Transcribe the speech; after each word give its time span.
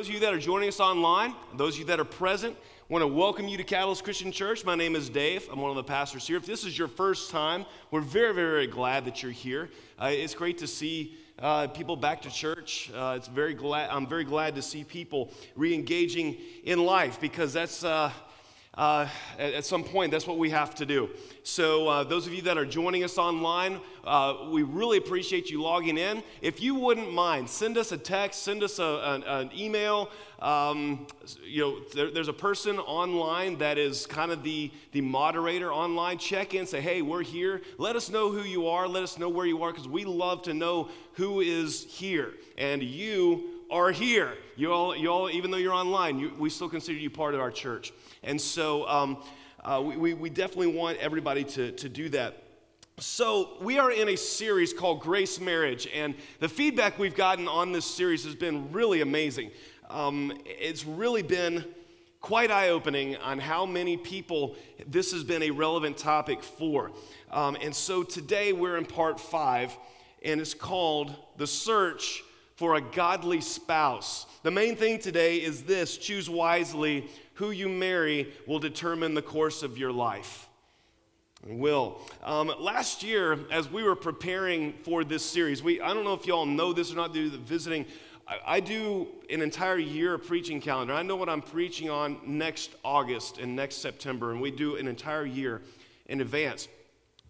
those 0.00 0.08
of 0.08 0.14
you 0.14 0.20
that 0.20 0.32
are 0.32 0.38
joining 0.38 0.66
us 0.66 0.80
online, 0.80 1.34
those 1.58 1.74
of 1.74 1.80
you 1.80 1.84
that 1.84 2.00
are 2.00 2.06
present, 2.06 2.56
I 2.56 2.92
want 2.92 3.02
to 3.02 3.06
welcome 3.06 3.48
you 3.48 3.58
to 3.58 3.64
Catalyst 3.64 4.02
Christian 4.02 4.32
Church. 4.32 4.64
My 4.64 4.74
name 4.74 4.96
is 4.96 5.10
Dave. 5.10 5.46
I'm 5.52 5.60
one 5.60 5.68
of 5.68 5.76
the 5.76 5.84
pastors 5.84 6.26
here. 6.26 6.38
If 6.38 6.46
this 6.46 6.64
is 6.64 6.78
your 6.78 6.88
first 6.88 7.30
time, 7.30 7.66
we're 7.90 8.00
very, 8.00 8.32
very, 8.32 8.50
very 8.50 8.66
glad 8.66 9.04
that 9.04 9.22
you're 9.22 9.30
here. 9.30 9.68
Uh, 10.00 10.08
it's 10.10 10.32
great 10.32 10.56
to 10.56 10.66
see 10.66 11.18
uh, 11.38 11.66
people 11.66 11.96
back 11.96 12.22
to 12.22 12.30
church. 12.30 12.90
Uh, 12.96 13.12
it's 13.14 13.28
very 13.28 13.52
glad. 13.52 13.90
I'm 13.90 14.06
very 14.06 14.24
glad 14.24 14.54
to 14.54 14.62
see 14.62 14.84
people 14.84 15.34
re-engaging 15.54 16.38
in 16.64 16.82
life 16.82 17.20
because 17.20 17.52
that's 17.52 17.84
uh, 18.74 19.08
at, 19.36 19.52
at, 19.54 19.64
some 19.64 19.82
point, 19.82 20.12
that's 20.12 20.28
what 20.28 20.38
we 20.38 20.48
have 20.50 20.76
to 20.76 20.86
do. 20.86 21.10
So, 21.42 21.88
uh, 21.88 22.04
those 22.04 22.28
of 22.28 22.32
you 22.32 22.42
that 22.42 22.56
are 22.56 22.64
joining 22.64 23.02
us 23.02 23.18
online, 23.18 23.80
uh, 24.04 24.46
we 24.48 24.62
really 24.62 24.96
appreciate 24.96 25.50
you 25.50 25.60
logging 25.60 25.98
in. 25.98 26.22
If 26.40 26.62
you 26.62 26.76
wouldn't 26.76 27.12
mind, 27.12 27.50
send 27.50 27.76
us 27.76 27.90
a 27.90 27.98
text, 27.98 28.44
send 28.44 28.62
us 28.62 28.78
a, 28.78 29.02
an, 29.04 29.22
an, 29.24 29.50
email. 29.58 30.08
Um, 30.38 31.08
you 31.44 31.62
know, 31.62 31.80
there, 31.94 32.12
there's 32.12 32.28
a 32.28 32.32
person 32.32 32.78
online 32.78 33.58
that 33.58 33.76
is 33.76 34.06
kind 34.06 34.30
of 34.30 34.44
the, 34.44 34.70
the 34.92 35.00
moderator 35.00 35.72
online. 35.72 36.18
Check 36.18 36.54
in, 36.54 36.64
say, 36.64 36.80
hey, 36.80 37.02
we're 37.02 37.22
here. 37.24 37.62
Let 37.76 37.96
us 37.96 38.08
know 38.08 38.30
who 38.30 38.42
you 38.42 38.68
are. 38.68 38.86
Let 38.86 39.02
us 39.02 39.18
know 39.18 39.28
where 39.28 39.46
you 39.46 39.64
are 39.64 39.72
because 39.72 39.88
we 39.88 40.04
love 40.04 40.42
to 40.42 40.54
know 40.54 40.90
who 41.14 41.40
is 41.40 41.84
here. 41.84 42.34
And 42.56 42.84
you 42.84 43.50
are 43.68 43.90
here. 43.90 44.34
You 44.56 44.72
all, 44.72 44.96
you 44.96 45.10
all 45.10 45.28
even 45.28 45.50
though 45.50 45.56
you're 45.56 45.74
online, 45.74 46.18
you, 46.18 46.32
we 46.38 46.50
still 46.50 46.68
consider 46.68 46.98
you 46.98 47.10
part 47.10 47.34
of 47.34 47.40
our 47.40 47.50
church. 47.50 47.92
And 48.22 48.40
so 48.40 48.86
um, 48.88 49.22
uh, 49.64 49.82
we, 49.84 50.14
we 50.14 50.30
definitely 50.30 50.68
want 50.68 50.98
everybody 50.98 51.44
to, 51.44 51.72
to 51.72 51.88
do 51.88 52.08
that. 52.10 52.42
So, 52.98 53.56
we 53.62 53.78
are 53.78 53.90
in 53.90 54.10
a 54.10 54.16
series 54.16 54.74
called 54.74 55.00
Grace 55.00 55.40
Marriage, 55.40 55.88
and 55.94 56.14
the 56.38 56.50
feedback 56.50 56.98
we've 56.98 57.14
gotten 57.14 57.48
on 57.48 57.72
this 57.72 57.86
series 57.86 58.24
has 58.24 58.34
been 58.34 58.70
really 58.72 59.00
amazing. 59.00 59.52
Um, 59.88 60.38
it's 60.44 60.84
really 60.84 61.22
been 61.22 61.64
quite 62.20 62.50
eye 62.50 62.68
opening 62.68 63.16
on 63.16 63.38
how 63.38 63.64
many 63.64 63.96
people 63.96 64.54
this 64.86 65.12
has 65.12 65.24
been 65.24 65.42
a 65.42 65.50
relevant 65.50 65.96
topic 65.96 66.42
for. 66.42 66.90
Um, 67.30 67.56
and 67.62 67.74
so, 67.74 68.02
today 68.02 68.52
we're 68.52 68.76
in 68.76 68.84
part 68.84 69.18
five, 69.18 69.74
and 70.22 70.38
it's 70.38 70.52
called 70.52 71.16
The 71.38 71.46
Search 71.46 72.22
for 72.56 72.74
a 72.74 72.82
Godly 72.82 73.40
Spouse. 73.40 74.26
The 74.42 74.50
main 74.50 74.76
thing 74.76 74.98
today 74.98 75.38
is 75.38 75.62
this 75.62 75.96
choose 75.96 76.28
wisely 76.28 77.08
who 77.40 77.50
you 77.52 77.70
marry 77.70 78.30
will 78.46 78.58
determine 78.58 79.14
the 79.14 79.22
course 79.22 79.62
of 79.62 79.78
your 79.78 79.90
life. 79.90 80.46
Will. 81.46 81.98
Um, 82.22 82.52
last 82.60 83.02
year, 83.02 83.38
as 83.50 83.70
we 83.70 83.82
were 83.82 83.96
preparing 83.96 84.74
for 84.82 85.04
this 85.04 85.24
series, 85.24 85.62
we, 85.62 85.80
I 85.80 85.94
don't 85.94 86.04
know 86.04 86.12
if 86.12 86.26
y'all 86.26 86.44
know 86.44 86.74
this 86.74 86.92
or 86.92 86.96
not, 86.96 87.14
do 87.14 87.30
the 87.30 87.38
visiting. 87.38 87.86
I, 88.28 88.56
I 88.56 88.60
do 88.60 89.08
an 89.30 89.40
entire 89.40 89.78
year 89.78 90.12
of 90.12 90.26
preaching 90.26 90.60
calendar. 90.60 90.92
I 90.92 91.02
know 91.02 91.16
what 91.16 91.30
I'm 91.30 91.40
preaching 91.40 91.88
on 91.88 92.18
next 92.26 92.72
August 92.84 93.38
and 93.38 93.56
next 93.56 93.76
September, 93.76 94.32
and 94.32 94.40
we 94.42 94.50
do 94.50 94.76
an 94.76 94.86
entire 94.86 95.24
year 95.24 95.62
in 96.08 96.20
advance. 96.20 96.68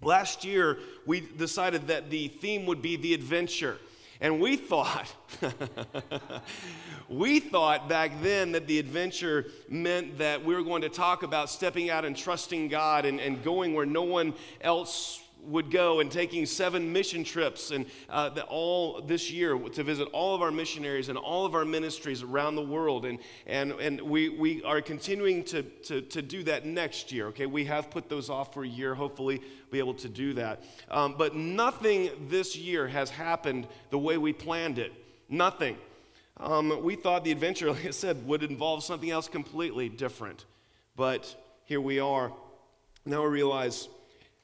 Last 0.02 0.44
year, 0.44 0.80
we 1.06 1.20
decided 1.20 1.86
that 1.86 2.10
the 2.10 2.26
theme 2.26 2.66
would 2.66 2.82
be 2.82 2.96
the 2.96 3.14
adventure. 3.14 3.78
And 4.20 4.38
we 4.38 4.56
thought, 4.56 5.14
we 7.08 7.40
thought 7.40 7.88
back 7.88 8.12
then 8.22 8.52
that 8.52 8.66
the 8.66 8.78
adventure 8.78 9.46
meant 9.68 10.18
that 10.18 10.44
we 10.44 10.54
were 10.54 10.62
going 10.62 10.82
to 10.82 10.90
talk 10.90 11.22
about 11.22 11.48
stepping 11.48 11.88
out 11.88 12.04
and 12.04 12.14
trusting 12.14 12.68
God 12.68 13.06
and, 13.06 13.18
and 13.18 13.42
going 13.42 13.72
where 13.72 13.86
no 13.86 14.02
one 14.02 14.34
else 14.60 15.22
would 15.44 15.70
go 15.70 16.00
and 16.00 16.10
taking 16.10 16.44
seven 16.46 16.92
mission 16.92 17.24
trips 17.24 17.70
and 17.70 17.86
uh, 18.08 18.28
the, 18.28 18.44
all 18.44 19.00
this 19.00 19.30
year 19.30 19.58
to 19.58 19.82
visit 19.82 20.08
all 20.12 20.34
of 20.34 20.42
our 20.42 20.50
missionaries 20.50 21.08
and 21.08 21.16
all 21.16 21.46
of 21.46 21.54
our 21.54 21.64
ministries 21.64 22.22
around 22.22 22.56
the 22.56 22.62
world. 22.62 23.06
And, 23.06 23.18
and, 23.46 23.72
and 23.72 24.00
we, 24.00 24.28
we 24.28 24.62
are 24.64 24.80
continuing 24.80 25.42
to, 25.44 25.62
to, 25.62 26.02
to 26.02 26.22
do 26.22 26.42
that 26.44 26.66
next 26.66 27.10
year 27.10 27.30
okay? 27.30 27.46
We 27.46 27.64
have 27.64 27.90
put 27.90 28.08
those 28.08 28.28
off 28.28 28.52
for 28.52 28.64
a 28.64 28.68
year. 28.68 28.94
Hopefully 28.94 29.40
be 29.70 29.78
able 29.78 29.94
to 29.94 30.08
do 30.08 30.34
that. 30.34 30.62
Um, 30.90 31.14
but 31.16 31.34
nothing 31.34 32.10
this 32.28 32.56
year 32.56 32.86
has 32.86 33.10
happened 33.10 33.66
the 33.90 33.98
way 33.98 34.18
we 34.18 34.32
planned 34.32 34.78
it. 34.78 34.92
Nothing. 35.28 35.78
Um, 36.36 36.82
we 36.82 36.96
thought 36.96 37.24
the 37.24 37.32
adventure 37.32 37.70
like 37.72 37.86
i 37.86 37.90
said 37.90 38.26
would 38.26 38.42
involve 38.42 38.84
something 38.84 39.10
else 39.10 39.28
completely 39.28 39.88
different. 39.88 40.44
But 40.96 41.34
here 41.64 41.80
we 41.80 41.98
are. 42.00 42.32
Now 43.06 43.22
we 43.22 43.28
realize 43.28 43.88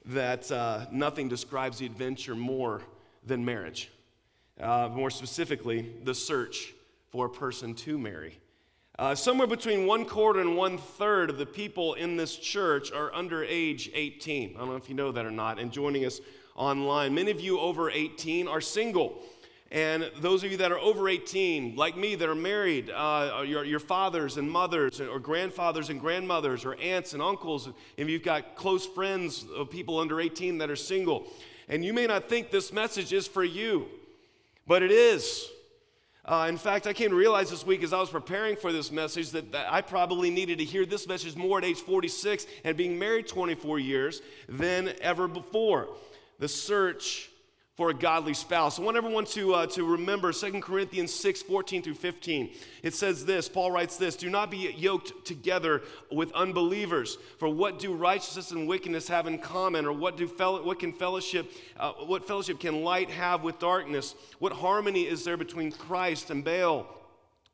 that 0.07 0.51
uh, 0.51 0.85
nothing 0.91 1.27
describes 1.27 1.79
the 1.79 1.85
adventure 1.85 2.35
more 2.35 2.81
than 3.25 3.43
marriage. 3.43 3.91
Uh, 4.59 4.89
more 4.91 5.09
specifically, 5.09 5.93
the 6.03 6.15
search 6.15 6.73
for 7.09 7.27
a 7.27 7.29
person 7.29 7.73
to 7.75 7.97
marry. 7.97 8.39
Uh, 8.97 9.13
somewhere 9.13 9.47
between 9.47 9.85
one 9.85 10.05
quarter 10.05 10.39
and 10.39 10.57
one 10.57 10.77
third 10.77 11.29
of 11.29 11.37
the 11.37 11.45
people 11.45 11.93
in 11.93 12.17
this 12.17 12.35
church 12.35 12.91
are 12.91 13.13
under 13.13 13.43
age 13.43 13.91
18. 13.93 14.55
I 14.55 14.59
don't 14.59 14.69
know 14.69 14.75
if 14.75 14.89
you 14.89 14.95
know 14.95 15.11
that 15.11 15.25
or 15.25 15.31
not. 15.31 15.59
And 15.59 15.71
joining 15.71 16.03
us 16.05 16.19
online, 16.55 17.13
many 17.13 17.29
of 17.29 17.39
you 17.39 17.59
over 17.59 17.91
18 17.91 18.47
are 18.47 18.61
single. 18.61 19.21
And 19.71 20.09
those 20.21 20.43
of 20.43 20.51
you 20.51 20.57
that 20.57 20.71
are 20.71 20.79
over 20.79 21.09
18, 21.09 21.75
like 21.75 21.97
me, 21.97 22.15
that 22.15 22.29
are 22.29 22.35
married, 22.35 22.89
uh, 22.89 23.43
your, 23.45 23.65
your 23.65 23.79
fathers 23.79 24.37
and 24.37 24.49
mothers, 24.49 25.01
or 25.01 25.19
grandfathers 25.19 25.89
and 25.89 25.99
grandmothers, 25.99 26.63
or 26.63 26.75
aunts 26.75 27.13
and 27.13 27.21
uncles, 27.21 27.69
if 27.97 28.07
you've 28.07 28.23
got 28.23 28.55
close 28.55 28.85
friends 28.85 29.45
of 29.53 29.69
people 29.69 29.99
under 29.99 30.21
18 30.21 30.59
that 30.59 30.69
are 30.69 30.77
single, 30.77 31.27
and 31.67 31.83
you 31.83 31.91
may 31.91 32.07
not 32.07 32.29
think 32.29 32.49
this 32.49 32.71
message 32.71 33.11
is 33.11 33.27
for 33.27 33.43
you, 33.43 33.87
but 34.65 34.83
it 34.83 34.91
is. 34.91 35.49
Uh, 36.23 36.45
in 36.49 36.57
fact, 36.57 36.87
I 36.87 36.93
came 36.93 37.09
to 37.09 37.15
realize 37.15 37.49
this 37.49 37.65
week 37.65 37.83
as 37.83 37.93
I 37.93 37.99
was 37.99 38.09
preparing 38.09 38.55
for 38.55 38.71
this 38.71 38.91
message 38.91 39.31
that, 39.31 39.51
that, 39.53 39.71
I 39.71 39.81
probably 39.81 40.29
needed 40.29 40.59
to 40.59 40.65
hear 40.65 40.85
this 40.85 41.07
message 41.07 41.35
more 41.35 41.57
at 41.57 41.65
age 41.65 41.77
46 41.77 42.45
and 42.63 42.75
being 42.75 42.99
married 42.99 43.27
24 43.27 43.79
years 43.79 44.21
than 44.47 44.93
ever 45.01 45.27
before. 45.27 45.87
The 46.39 46.49
search 46.49 47.29
for 47.77 47.91
a 47.91 47.93
godly 47.93 48.33
spouse. 48.33 48.79
I 48.79 48.81
want 48.81 48.97
everyone 48.97 49.25
to, 49.25 49.53
uh, 49.53 49.67
to 49.67 49.85
remember 49.85 50.33
2 50.33 50.59
Corinthians 50.61 51.13
6 51.13 51.43
14 51.43 51.83
through 51.83 51.93
15. 51.93 52.49
It 52.81 52.95
says 52.95 53.23
this 53.23 53.47
Paul 53.47 53.71
writes 53.71 53.97
this 53.97 54.15
Do 54.15 54.31
not 54.31 54.49
be 54.49 54.73
yoked 54.75 55.23
together 55.25 55.83
with 56.11 56.31
unbelievers. 56.31 57.19
For 57.37 57.47
what 57.47 57.77
do 57.77 57.93
righteousness 57.93 58.49
and 58.49 58.67
wickedness 58.67 59.07
have 59.09 59.27
in 59.27 59.37
common? 59.37 59.85
Or 59.85 59.93
what, 59.93 60.17
do 60.17 60.27
fel- 60.27 60.63
what 60.63 60.79
can 60.79 60.91
fellowship, 60.91 61.51
uh, 61.79 61.91
what 61.93 62.27
fellowship 62.27 62.59
can 62.59 62.83
light 62.83 63.11
have 63.11 63.43
with 63.43 63.59
darkness? 63.59 64.15
What 64.39 64.53
harmony 64.53 65.03
is 65.03 65.23
there 65.23 65.37
between 65.37 65.71
Christ 65.71 66.31
and 66.31 66.43
Baal? 66.43 66.87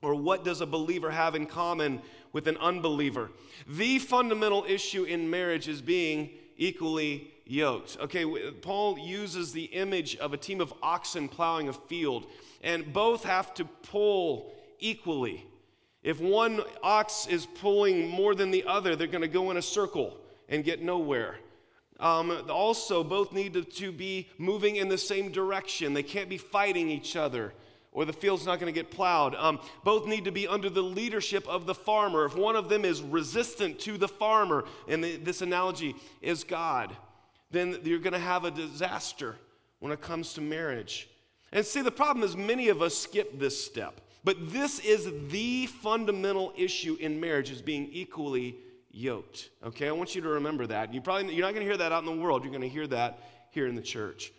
Or 0.02 0.16
what 0.16 0.46
does 0.46 0.62
a 0.62 0.66
believer 0.66 1.12
have 1.12 1.36
in 1.36 1.46
common 1.46 2.02
with 2.32 2.48
an 2.48 2.56
unbeliever? 2.58 3.30
The 3.68 4.00
fundamental 4.00 4.64
issue 4.68 5.04
in 5.04 5.30
marriage 5.30 5.68
is 5.68 5.82
being 5.82 6.30
equally 6.58 7.32
yoked. 7.46 7.98
Okay, 8.00 8.26
Paul 8.62 8.98
uses 8.98 9.52
the 9.52 9.66
image 9.66 10.16
of 10.18 10.34
a 10.34 10.38
team 10.38 10.62
of 10.62 10.74
oxen 10.82 11.28
plowing 11.28 11.70
a 11.70 11.74
field, 11.74 12.28
and 12.62 12.92
both 12.94 13.24
have 13.24 13.54
to 13.56 13.66
pull 13.66 14.54
equally. 14.80 15.46
If 16.04 16.20
one 16.20 16.62
ox 16.82 17.28
is 17.28 17.46
pulling 17.46 18.10
more 18.10 18.36
than 18.36 18.52
the 18.52 18.66
other, 18.66 18.96
they're 18.96 19.08
going 19.08 19.22
to 19.22 19.28
go 19.28 19.52
in 19.52 19.58
a 19.58 19.62
circle 19.62 20.18
and 20.50 20.64
get 20.64 20.82
nowhere. 20.82 21.38
Um, 22.00 22.46
also, 22.50 23.04
both 23.04 23.32
need 23.32 23.54
to, 23.54 23.64
to 23.64 23.92
be 23.92 24.28
moving 24.38 24.76
in 24.76 24.90
the 24.90 24.98
same 24.98 25.32
direction. 25.32 25.94
They 25.94 26.04
can't 26.04 26.28
be 26.28 26.38
fighting 26.38 26.90
each 26.90 27.16
other 27.16 27.54
or 27.94 28.06
the 28.06 28.14
field's 28.14 28.46
not 28.46 28.60
going 28.60 28.74
to 28.74 28.78
get 28.78 28.92
plowed. 28.92 29.36
Um, 29.36 29.60
both 29.84 30.08
need 30.08 30.26
to 30.26 30.32
be 30.32 30.48
under 30.48 30.70
the 30.70 30.82
leadership 30.82 31.48
of 31.48 31.66
the 31.66 31.76
farmer. 31.76 32.26
If 32.26 32.36
one 32.36 32.56
of 32.56 32.68
them 32.68 32.84
is 32.84 33.02
resistant 33.02 33.80
to 33.82 33.98
the 33.98 34.08
farmer, 34.08 34.66
and 34.88 35.04
the, 35.04 35.18
this 35.18 35.42
analogy 35.42 35.96
is 36.22 36.44
God, 36.44 36.96
then 37.52 37.78
you're 37.84 38.00
going 38.00 38.14
to 38.14 38.20
have 38.20 38.46
a 38.46 38.52
disaster 38.52 39.36
when 39.80 39.92
it 39.92 40.02
comes 40.02 40.34
to 40.34 40.42
marriage. 40.42 41.08
And 41.52 41.66
see, 41.66 41.82
the 41.82 41.92
problem 41.92 42.24
is 42.24 42.36
many 42.36 42.70
of 42.70 42.82
us 42.82 42.98
skip 42.98 43.40
this 43.40 43.64
step. 43.64 44.02
But 44.24 44.52
this 44.52 44.80
is 44.80 45.12
the 45.30 45.68
fundamental 45.68 46.54
issue 46.58 46.98
in 47.00 47.20
marriage 47.20 47.52
is 47.52 47.62
being 47.62 47.90
equally 47.92 48.56
yoked. 48.90 49.50
Okay, 49.64 49.88
I 49.88 49.92
want 49.92 50.16
you 50.16 50.22
to 50.22 50.30
remember 50.30 50.66
that. 50.68 50.94
You 50.94 51.02
probably 51.02 51.36
you're 51.36 51.46
not 51.46 51.54
going 51.54 51.66
to 51.66 51.70
hear 51.70 51.78
that 51.78 51.92
out 51.92 52.00
in 52.00 52.06
the 52.06 52.24
world. 52.24 52.44
You're 52.44 52.52
going 52.52 52.62
to 52.62 52.70
hear 52.70 52.88
that 52.88 53.20
here 53.52 53.68
in 53.68 53.76
the 53.76 53.82
church. 53.82 54.32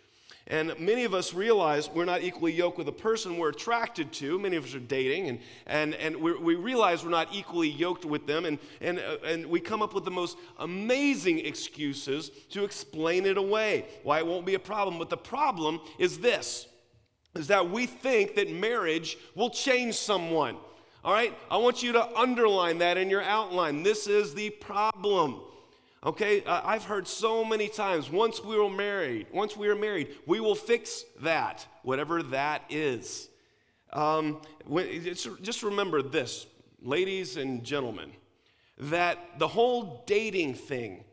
And 0.47 0.79
many 0.79 1.05
of 1.05 1.15
us 1.15 1.33
realize 1.33 1.89
we're 1.89 2.05
not 2.05 2.21
equally 2.21 2.53
yoked 2.53 2.77
with 2.77 2.87
a 2.87 2.91
person 2.91 3.37
we're 3.37 3.49
attracted 3.49 4.13
to. 4.13 4.37
Many 4.37 4.57
of 4.57 4.65
us 4.65 4.75
are 4.75 4.79
dating, 4.79 5.29
and, 5.29 5.39
and, 5.65 5.95
and 5.95 6.15
we, 6.17 6.53
realize 6.53 7.03
we're 7.03 7.09
not 7.09 7.29
equally 7.33 7.69
yoked 7.69 8.05
with 8.05 8.27
them, 8.27 8.45
and, 8.45 8.59
and, 8.79 8.99
uh, 8.99 9.17
and 9.25 9.47
we 9.47 9.59
come 9.59 9.81
up 9.81 9.95
with 9.95 10.05
the 10.05 10.11
most 10.11 10.37
amazing 10.59 11.39
excuses 11.39 12.29
to 12.51 12.63
explain 12.63 13.25
it 13.25 13.37
away, 13.37 13.85
why 14.03 14.19
it 14.19 14.27
won't 14.27 14.45
be 14.45 14.53
a 14.53 14.59
problem. 14.59 14.99
But 14.99 15.09
the 15.09 15.17
problem 15.17 15.81
is 15.97 16.19
this 16.19 16.67
is 17.35 17.47
that 17.47 17.69
we 17.69 17.85
think 17.85 18.35
that 18.35 18.49
marriage 18.49 19.17
will 19.35 19.49
change 19.49 19.95
someone. 19.95 20.55
All 21.03 21.13
right? 21.13 21.37
I 21.51 21.57
want 21.57 21.83
you 21.83 21.91
to 21.91 22.17
underline 22.17 22.77
that 22.77 22.97
in 22.97 23.09
your 23.09 23.21
outline. 23.21 23.83
This 23.83 24.07
is 24.07 24.33
the 24.33 24.51
problem. 24.51 25.41
Okay, 26.05 26.43
I've 26.45 26.83
heard 26.83 27.07
so 27.07 27.43
many 27.43 27.67
times 27.67 28.11
once 28.11 28.43
we 28.43 28.55
were 28.59 28.69
married, 28.69 29.25
once 29.33 29.57
we 29.57 29.67
are 29.69 29.75
married, 29.75 30.15
we 30.27 30.39
will 30.39 30.53
fix 30.53 31.03
that, 31.21 31.65
whatever 31.81 32.21
that 32.21 32.61
is. 32.69 33.27
Um, 33.91 34.39
just 35.41 35.63
remember 35.63 36.03
this, 36.03 36.45
ladies 36.79 37.37
and 37.37 37.63
gentlemen, 37.63 38.11
that 38.77 39.39
the 39.39 39.47
whole 39.47 40.03
dating 40.05 40.53
thing, 40.53 41.03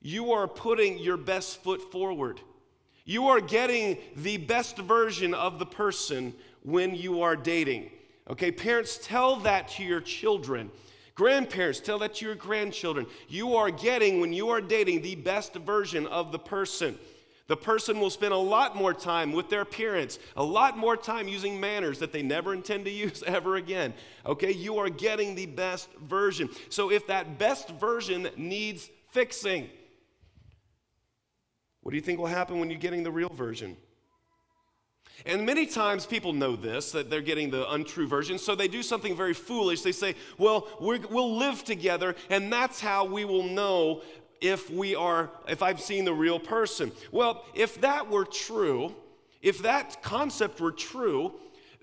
you 0.00 0.32
are 0.32 0.48
putting 0.48 0.96
your 0.96 1.18
best 1.18 1.62
foot 1.62 1.92
forward. 1.92 2.40
You 3.04 3.28
are 3.28 3.42
getting 3.42 3.98
the 4.16 4.38
best 4.38 4.78
version 4.78 5.34
of 5.34 5.58
the 5.58 5.66
person 5.66 6.32
when 6.62 6.94
you 6.94 7.20
are 7.20 7.36
dating. 7.36 7.90
Okay, 8.30 8.50
parents, 8.50 8.98
tell 9.02 9.36
that 9.40 9.68
to 9.68 9.82
your 9.82 10.00
children. 10.00 10.70
Grandparents, 11.18 11.80
tell 11.80 11.98
that 11.98 12.14
to 12.14 12.26
your 12.26 12.36
grandchildren. 12.36 13.04
You 13.26 13.56
are 13.56 13.72
getting, 13.72 14.20
when 14.20 14.32
you 14.32 14.50
are 14.50 14.60
dating, 14.60 15.02
the 15.02 15.16
best 15.16 15.52
version 15.52 16.06
of 16.06 16.30
the 16.30 16.38
person. 16.38 16.96
The 17.48 17.56
person 17.56 17.98
will 17.98 18.10
spend 18.10 18.32
a 18.32 18.36
lot 18.36 18.76
more 18.76 18.94
time 18.94 19.32
with 19.32 19.50
their 19.50 19.64
parents, 19.64 20.20
a 20.36 20.44
lot 20.44 20.78
more 20.78 20.96
time 20.96 21.26
using 21.26 21.58
manners 21.58 21.98
that 21.98 22.12
they 22.12 22.22
never 22.22 22.54
intend 22.54 22.84
to 22.84 22.90
use 23.06 23.24
ever 23.26 23.56
again. 23.56 23.94
Okay, 24.24 24.52
you 24.52 24.78
are 24.78 24.88
getting 24.88 25.34
the 25.34 25.46
best 25.46 25.88
version. 25.94 26.50
So 26.68 26.92
if 26.92 27.08
that 27.08 27.36
best 27.36 27.68
version 27.70 28.28
needs 28.36 28.88
fixing, 29.10 29.68
what 31.80 31.90
do 31.90 31.96
you 31.96 32.02
think 32.02 32.20
will 32.20 32.26
happen 32.26 32.60
when 32.60 32.70
you're 32.70 32.78
getting 32.78 33.02
the 33.02 33.10
real 33.10 33.30
version? 33.30 33.76
And 35.26 35.44
many 35.44 35.66
times 35.66 36.06
people 36.06 36.32
know 36.32 36.56
this, 36.56 36.92
that 36.92 37.10
they're 37.10 37.20
getting 37.20 37.50
the 37.50 37.70
untrue 37.72 38.06
version, 38.06 38.38
so 38.38 38.54
they 38.54 38.68
do 38.68 38.82
something 38.82 39.16
very 39.16 39.34
foolish. 39.34 39.82
They 39.82 39.92
say, 39.92 40.14
Well, 40.38 40.68
we 40.80 40.98
will 40.98 41.36
live 41.36 41.64
together, 41.64 42.14
and 42.30 42.52
that's 42.52 42.80
how 42.80 43.04
we 43.04 43.24
will 43.24 43.44
know 43.44 44.02
if 44.40 44.70
we 44.70 44.94
are, 44.94 45.30
if 45.48 45.62
I've 45.62 45.80
seen 45.80 46.04
the 46.04 46.14
real 46.14 46.38
person. 46.38 46.92
Well, 47.10 47.44
if 47.54 47.80
that 47.80 48.08
were 48.08 48.24
true, 48.24 48.94
if 49.42 49.62
that 49.62 50.02
concept 50.02 50.60
were 50.60 50.72
true, 50.72 51.34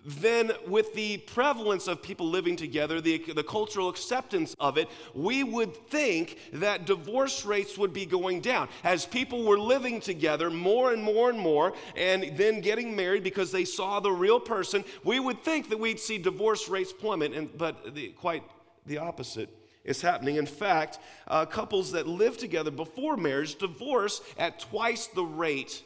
then 0.05 0.51
with 0.67 0.93
the 0.93 1.17
prevalence 1.17 1.87
of 1.87 2.01
people 2.01 2.29
living 2.29 2.55
together, 2.55 3.01
the, 3.01 3.17
the 3.33 3.43
cultural 3.43 3.89
acceptance 3.89 4.55
of 4.59 4.77
it, 4.77 4.87
we 5.13 5.43
would 5.43 5.75
think 5.89 6.37
that 6.53 6.85
divorce 6.85 7.43
rates 7.43 7.77
would 7.77 7.91
be 7.91 8.05
going 8.05 8.39
down. 8.39 8.69
As 8.83 9.05
people 9.05 9.43
were 9.43 9.57
living 9.57 9.99
together 9.99 10.51
more 10.51 10.93
and 10.93 11.01
more 11.01 11.29
and 11.29 11.39
more, 11.39 11.73
and 11.95 12.37
then 12.37 12.61
getting 12.61 12.95
married 12.95 13.23
because 13.23 13.51
they 13.51 13.65
saw 13.65 13.99
the 13.99 14.11
real 14.11 14.39
person, 14.39 14.85
we 15.03 15.19
would 15.19 15.43
think 15.43 15.69
that 15.69 15.79
we'd 15.79 15.99
see 15.99 16.19
divorce 16.19 16.69
rates 16.69 16.93
plummet, 16.93 17.33
and, 17.33 17.57
but 17.57 17.95
the, 17.95 18.09
quite 18.09 18.43
the 18.85 18.99
opposite 18.99 19.49
is 19.83 20.01
happening. 20.01 20.35
In 20.35 20.45
fact, 20.45 20.99
uh, 21.27 21.45
couples 21.45 21.91
that 21.93 22.07
live 22.07 22.37
together 22.37 22.71
before 22.71 23.17
marriage 23.17 23.55
divorce 23.55 24.21
at 24.37 24.59
twice 24.59 25.07
the 25.07 25.23
rate 25.23 25.83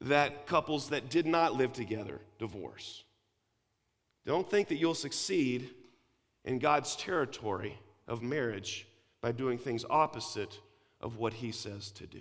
that 0.00 0.46
couples 0.46 0.90
that 0.90 1.08
did 1.08 1.26
not 1.26 1.54
live 1.54 1.72
together 1.72 2.20
divorce. 2.38 3.04
Don't 4.28 4.50
think 4.50 4.68
that 4.68 4.76
you'll 4.76 4.92
succeed 4.92 5.70
in 6.44 6.58
God's 6.58 6.94
territory 6.96 7.78
of 8.06 8.20
marriage 8.20 8.86
by 9.22 9.32
doing 9.32 9.56
things 9.56 9.86
opposite 9.88 10.60
of 11.00 11.16
what 11.16 11.32
He 11.32 11.50
says 11.50 11.90
to 11.92 12.06
do. 12.06 12.20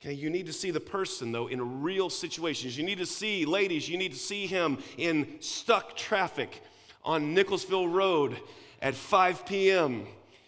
Okay, 0.00 0.12
you 0.12 0.30
need 0.30 0.46
to 0.46 0.52
see 0.52 0.70
the 0.70 0.78
person 0.78 1.32
though 1.32 1.48
in 1.48 1.82
real 1.82 2.08
situations. 2.08 2.78
You 2.78 2.84
need 2.84 2.98
to 2.98 3.06
see, 3.06 3.44
ladies, 3.44 3.88
you 3.88 3.98
need 3.98 4.12
to 4.12 4.18
see 4.18 4.46
him 4.46 4.78
in 4.96 5.34
stuck 5.40 5.96
traffic 5.96 6.62
on 7.04 7.34
Nicholasville 7.34 7.88
Road 7.88 8.36
at 8.80 8.94
5 8.94 9.46
p.m. 9.46 10.06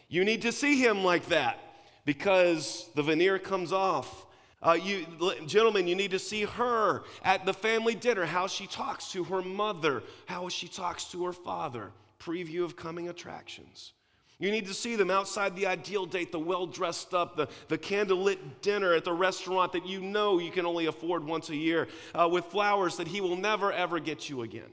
You 0.08 0.24
need 0.24 0.42
to 0.42 0.52
see 0.52 0.80
him 0.80 1.02
like 1.02 1.26
that 1.26 1.58
because 2.04 2.88
the 2.94 3.02
veneer 3.02 3.40
comes 3.40 3.72
off 3.72 4.26
uh, 4.60 4.72
you, 4.72 5.06
gentlemen, 5.46 5.86
you 5.86 5.94
need 5.94 6.10
to 6.10 6.18
see 6.18 6.42
her 6.42 7.02
at 7.22 7.46
the 7.46 7.54
family 7.54 7.94
dinner, 7.94 8.24
how 8.24 8.46
she 8.48 8.66
talks 8.66 9.12
to 9.12 9.24
her 9.24 9.42
mother, 9.42 10.02
how 10.26 10.48
she 10.48 10.66
talks 10.66 11.04
to 11.12 11.24
her 11.26 11.32
father. 11.32 11.92
Preview 12.18 12.64
of 12.64 12.74
coming 12.74 13.08
attractions. 13.08 13.92
You 14.40 14.50
need 14.50 14.66
to 14.66 14.74
see 14.74 14.96
them 14.96 15.10
outside 15.10 15.54
the 15.54 15.66
ideal 15.66 16.06
date, 16.06 16.32
the 16.32 16.38
well 16.38 16.66
dressed 16.66 17.14
up, 17.14 17.36
the, 17.36 17.48
the 17.68 17.78
candlelit 17.78 18.38
dinner 18.62 18.92
at 18.94 19.04
the 19.04 19.12
restaurant 19.12 19.72
that 19.72 19.86
you 19.86 20.00
know 20.00 20.38
you 20.38 20.50
can 20.50 20.66
only 20.66 20.86
afford 20.86 21.24
once 21.24 21.50
a 21.50 21.56
year, 21.56 21.88
uh, 22.14 22.28
with 22.30 22.44
flowers 22.46 22.96
that 22.96 23.08
he 23.08 23.20
will 23.20 23.36
never 23.36 23.72
ever 23.72 24.00
get 24.00 24.28
you 24.28 24.42
again. 24.42 24.70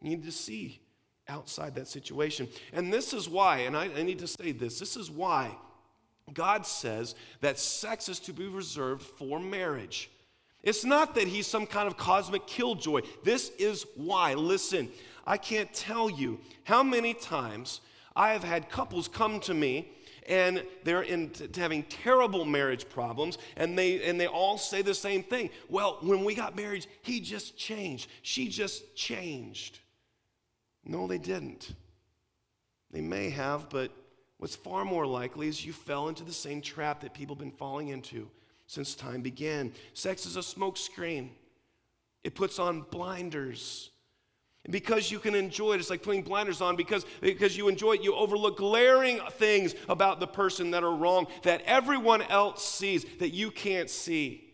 You 0.00 0.10
need 0.10 0.24
to 0.24 0.32
see 0.32 0.80
outside 1.28 1.74
that 1.74 1.88
situation. 1.88 2.48
And 2.72 2.92
this 2.92 3.12
is 3.12 3.28
why, 3.28 3.58
and 3.58 3.76
I, 3.76 3.84
I 3.84 4.02
need 4.02 4.20
to 4.20 4.28
say 4.28 4.52
this 4.52 4.78
this 4.78 4.96
is 4.96 5.10
why 5.10 5.56
God 6.34 6.66
says 6.66 7.14
that 7.40 7.58
sex 7.58 8.08
is 8.08 8.20
to 8.20 8.32
be 8.32 8.46
reserved 8.46 9.02
for 9.02 9.40
marriage. 9.40 10.10
It's 10.62 10.84
not 10.84 11.14
that 11.14 11.28
he's 11.28 11.46
some 11.46 11.66
kind 11.66 11.86
of 11.86 11.96
cosmic 11.96 12.46
killjoy. 12.46 13.02
This 13.24 13.50
is 13.58 13.86
why. 13.94 14.34
Listen, 14.34 14.88
I 15.26 15.36
can't 15.36 15.72
tell 15.72 16.10
you 16.10 16.40
how 16.64 16.82
many 16.82 17.14
times 17.14 17.80
I 18.16 18.32
have 18.32 18.42
had 18.42 18.68
couples 18.68 19.08
come 19.08 19.40
to 19.40 19.54
me 19.54 19.92
and 20.26 20.62
they're 20.84 21.02
in 21.02 21.30
t- 21.30 21.48
having 21.58 21.84
terrible 21.84 22.44
marriage 22.44 22.88
problems 22.88 23.38
and 23.56 23.78
they 23.78 24.02
and 24.06 24.20
they 24.20 24.26
all 24.26 24.58
say 24.58 24.82
the 24.82 24.94
same 24.94 25.22
thing. 25.22 25.50
Well, 25.68 25.98
when 26.02 26.24
we 26.24 26.34
got 26.34 26.56
married, 26.56 26.86
he 27.02 27.20
just 27.20 27.56
changed. 27.56 28.10
She 28.22 28.48
just 28.48 28.94
changed. 28.94 29.78
No, 30.84 31.06
they 31.06 31.18
didn't. 31.18 31.74
They 32.90 33.00
may 33.00 33.30
have, 33.30 33.68
but 33.68 33.92
What's 34.38 34.56
far 34.56 34.84
more 34.84 35.06
likely 35.06 35.48
is 35.48 35.66
you 35.66 35.72
fell 35.72 36.08
into 36.08 36.24
the 36.24 36.32
same 36.32 36.60
trap 36.60 37.00
that 37.00 37.12
people 37.12 37.34
have 37.34 37.40
been 37.40 37.50
falling 37.50 37.88
into 37.88 38.30
since 38.66 38.94
time 38.94 39.20
began. 39.20 39.72
Sex 39.94 40.26
is 40.26 40.36
a 40.36 40.40
smokescreen, 40.40 41.30
it 42.24 42.34
puts 42.34 42.58
on 42.58 42.82
blinders. 42.90 43.90
And 44.64 44.72
because 44.72 45.10
you 45.10 45.18
can 45.18 45.34
enjoy 45.34 45.74
it, 45.74 45.80
it's 45.80 45.88
like 45.88 46.02
putting 46.02 46.22
blinders 46.22 46.60
on 46.60 46.76
because, 46.76 47.06
because 47.20 47.56
you 47.56 47.68
enjoy 47.68 47.94
it, 47.94 48.02
you 48.02 48.14
overlook 48.14 48.58
glaring 48.58 49.20
things 49.32 49.74
about 49.88 50.20
the 50.20 50.26
person 50.26 50.72
that 50.72 50.84
are 50.84 50.94
wrong 50.94 51.26
that 51.42 51.62
everyone 51.64 52.22
else 52.22 52.64
sees 52.64 53.06
that 53.18 53.30
you 53.30 53.50
can't 53.50 53.88
see. 53.88 54.47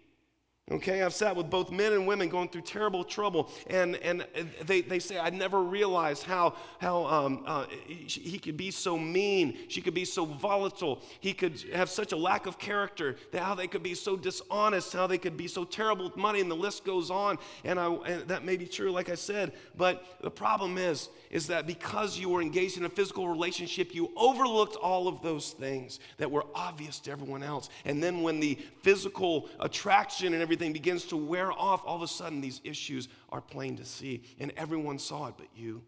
Okay, 0.71 1.03
I've 1.03 1.13
sat 1.13 1.37
with 1.37 1.51
both 1.51 1.71
men 1.71 1.93
and 1.93 2.07
women 2.07 2.31
going 2.31 2.49
through 2.49 2.63
terrible 2.63 3.05
trouble, 3.05 3.51
and, 3.67 3.97
and 3.97 4.27
they, 4.65 4.81
they 4.81 4.99
say, 4.99 5.19
I 5.19 5.29
never 5.29 5.63
realized 5.63 6.23
how, 6.23 6.55
how 6.79 7.05
um, 7.05 7.45
uh, 7.47 7.67
he, 7.87 8.39
could 8.39 8.57
be 8.57 8.71
so 8.71 8.99
mean, 8.99 9.59
she 9.69 9.83
could 9.83 9.93
be 9.93 10.07
so 10.07 10.25
volatile, 10.25 11.03
he 11.21 11.35
could 11.35 11.61
have 11.75 11.91
such 11.91 12.13
a 12.13 12.17
lack 12.17 12.47
of 12.47 12.59
character, 12.59 13.17
that 13.33 13.43
how 13.43 13.55
they 13.55 13.67
could 13.67 13.83
be 13.83 13.95
so 13.95 14.17
dishonest, 14.17 14.95
how 14.95 15.07
they 15.07 15.19
could 15.19 15.37
be 15.37 15.49
so 15.49 15.65
terrible 15.65 16.07
with 16.07 16.17
money, 16.17 16.41
and 16.41 16.51
the 16.51 16.57
list 16.57 16.87
goes 16.87 17.11
on. 17.11 17.37
And, 17.63 17.79
I, 17.79 17.93
and 17.93 18.27
that 18.29 18.47
may 18.47 18.57
be 18.57 18.65
true, 18.65 18.91
like 18.91 19.11
I 19.11 19.17
said, 19.17 19.53
but 19.77 20.17
the 20.23 20.31
problem 20.31 20.79
is, 20.79 21.11
is 21.31 21.47
that 21.49 21.67
because 21.67 22.19
you 22.19 22.31
were 22.31 22.41
engaged 22.41 22.79
in 22.79 22.87
a 22.87 22.89
physical 22.89 23.29
relationship, 23.29 23.95
you 23.95 24.11
overlooked 24.17 24.77
all 24.77 25.09
of 25.09 25.21
those 25.21 25.51
things 25.51 26.01
that 26.17 26.31
were 26.31 26.47
obvious 26.55 27.01
to 27.01 27.11
everyone 27.11 27.43
else. 27.43 27.69
And 27.85 28.03
then 28.03 28.23
when 28.23 28.41
the 28.41 28.59
physical 28.81 29.51
attraction 29.61 30.33
and 30.33 30.41
everything 30.41 30.54
everything 30.55 30.73
begins 30.73 31.05
to 31.07 31.17
wear 31.17 31.51
off, 31.51 31.83
all 31.85 31.97
of 31.97 32.03
a 32.03 32.09
sudden 32.09 32.41
these 32.41 32.61
issues 32.63 33.09
are 33.31 33.41
plain 33.41 33.77
to 33.77 33.85
see. 33.85 34.23
And 34.39 34.53
everyone 34.57 35.01
saw 35.01 35.27
it 35.27 35.35
but 35.37 35.49
you. 35.57 35.83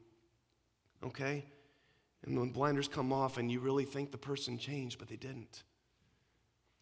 Okay? 1.04 1.44
And 2.24 2.36
when 2.36 2.50
blinders 2.50 2.88
come 2.88 3.12
off 3.12 3.38
and 3.38 3.48
you 3.50 3.60
really 3.60 3.84
think 3.84 4.10
the 4.10 4.18
person 4.18 4.58
changed, 4.58 4.98
but 4.98 5.06
they 5.06 5.16
didn't. 5.16 5.62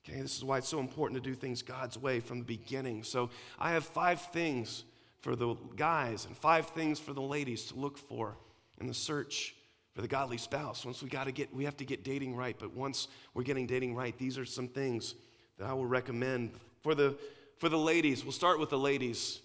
Okay, 0.03 0.19
this 0.21 0.37
is 0.37 0.45
why 0.45 0.59
it's 0.59 0.69
so 0.69 0.81
important 0.81 1.23
to 1.23 1.31
do 1.31 1.35
things 1.35 1.61
God's 1.61 1.99
way 1.99 2.21
from 2.21 2.39
the 2.39 2.45
beginning. 2.45 3.05
So 3.05 3.29
I 3.59 3.73
have 3.73 3.85
five 3.85 4.21
things 4.21 4.85
for 5.21 5.37
the 5.37 5.55
guys 5.77 6.25
and 6.25 6.35
five 6.37 6.69
things 6.69 6.99
for 6.99 7.13
the 7.13 7.23
ladies 7.23 7.67
to 7.67 7.75
look 7.75 7.99
for 7.99 8.37
in 8.81 8.87
the 8.87 8.95
search 8.95 9.55
for 9.95 10.01
the 10.01 10.09
godly 10.09 10.39
spouse. 10.39 10.87
Once 10.87 11.03
we 11.03 11.11
got 11.11 11.25
to 11.25 11.33
get, 11.33 11.55
we 11.55 11.65
have 11.65 11.77
to 11.77 11.85
get 11.85 12.03
dating 12.03 12.35
right. 12.35 12.57
But 12.59 12.75
once 12.75 13.09
we're 13.35 13.43
getting 13.43 13.67
dating 13.67 13.95
right, 13.95 14.17
these 14.17 14.39
are 14.39 14.47
some 14.47 14.69
things 14.69 15.15
that 15.59 15.69
I 15.69 15.75
will 15.75 15.87
recommend 15.87 16.53
for 16.83 16.95
the 16.95 17.17
for 17.65 17.71
the 17.71 17.79
ladies, 17.79 18.23
we'll 18.27 18.31
start 18.31 18.61
with 18.61 18.69
the 18.69 18.79
ladies. 18.79 19.41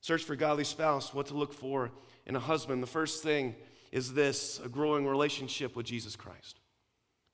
Search 0.00 0.22
for 0.22 0.36
godly 0.36 0.62
spouse, 0.62 1.12
what 1.12 1.26
to 1.26 1.34
look 1.34 1.52
for 1.52 1.90
in 2.24 2.36
a 2.36 2.38
husband. 2.38 2.80
The 2.80 2.86
first 2.86 3.20
thing 3.20 3.56
is 3.90 4.14
this 4.14 4.60
a 4.64 4.68
growing 4.68 5.04
relationship 5.04 5.74
with 5.74 5.84
Jesus 5.84 6.14
Christ. 6.14 6.60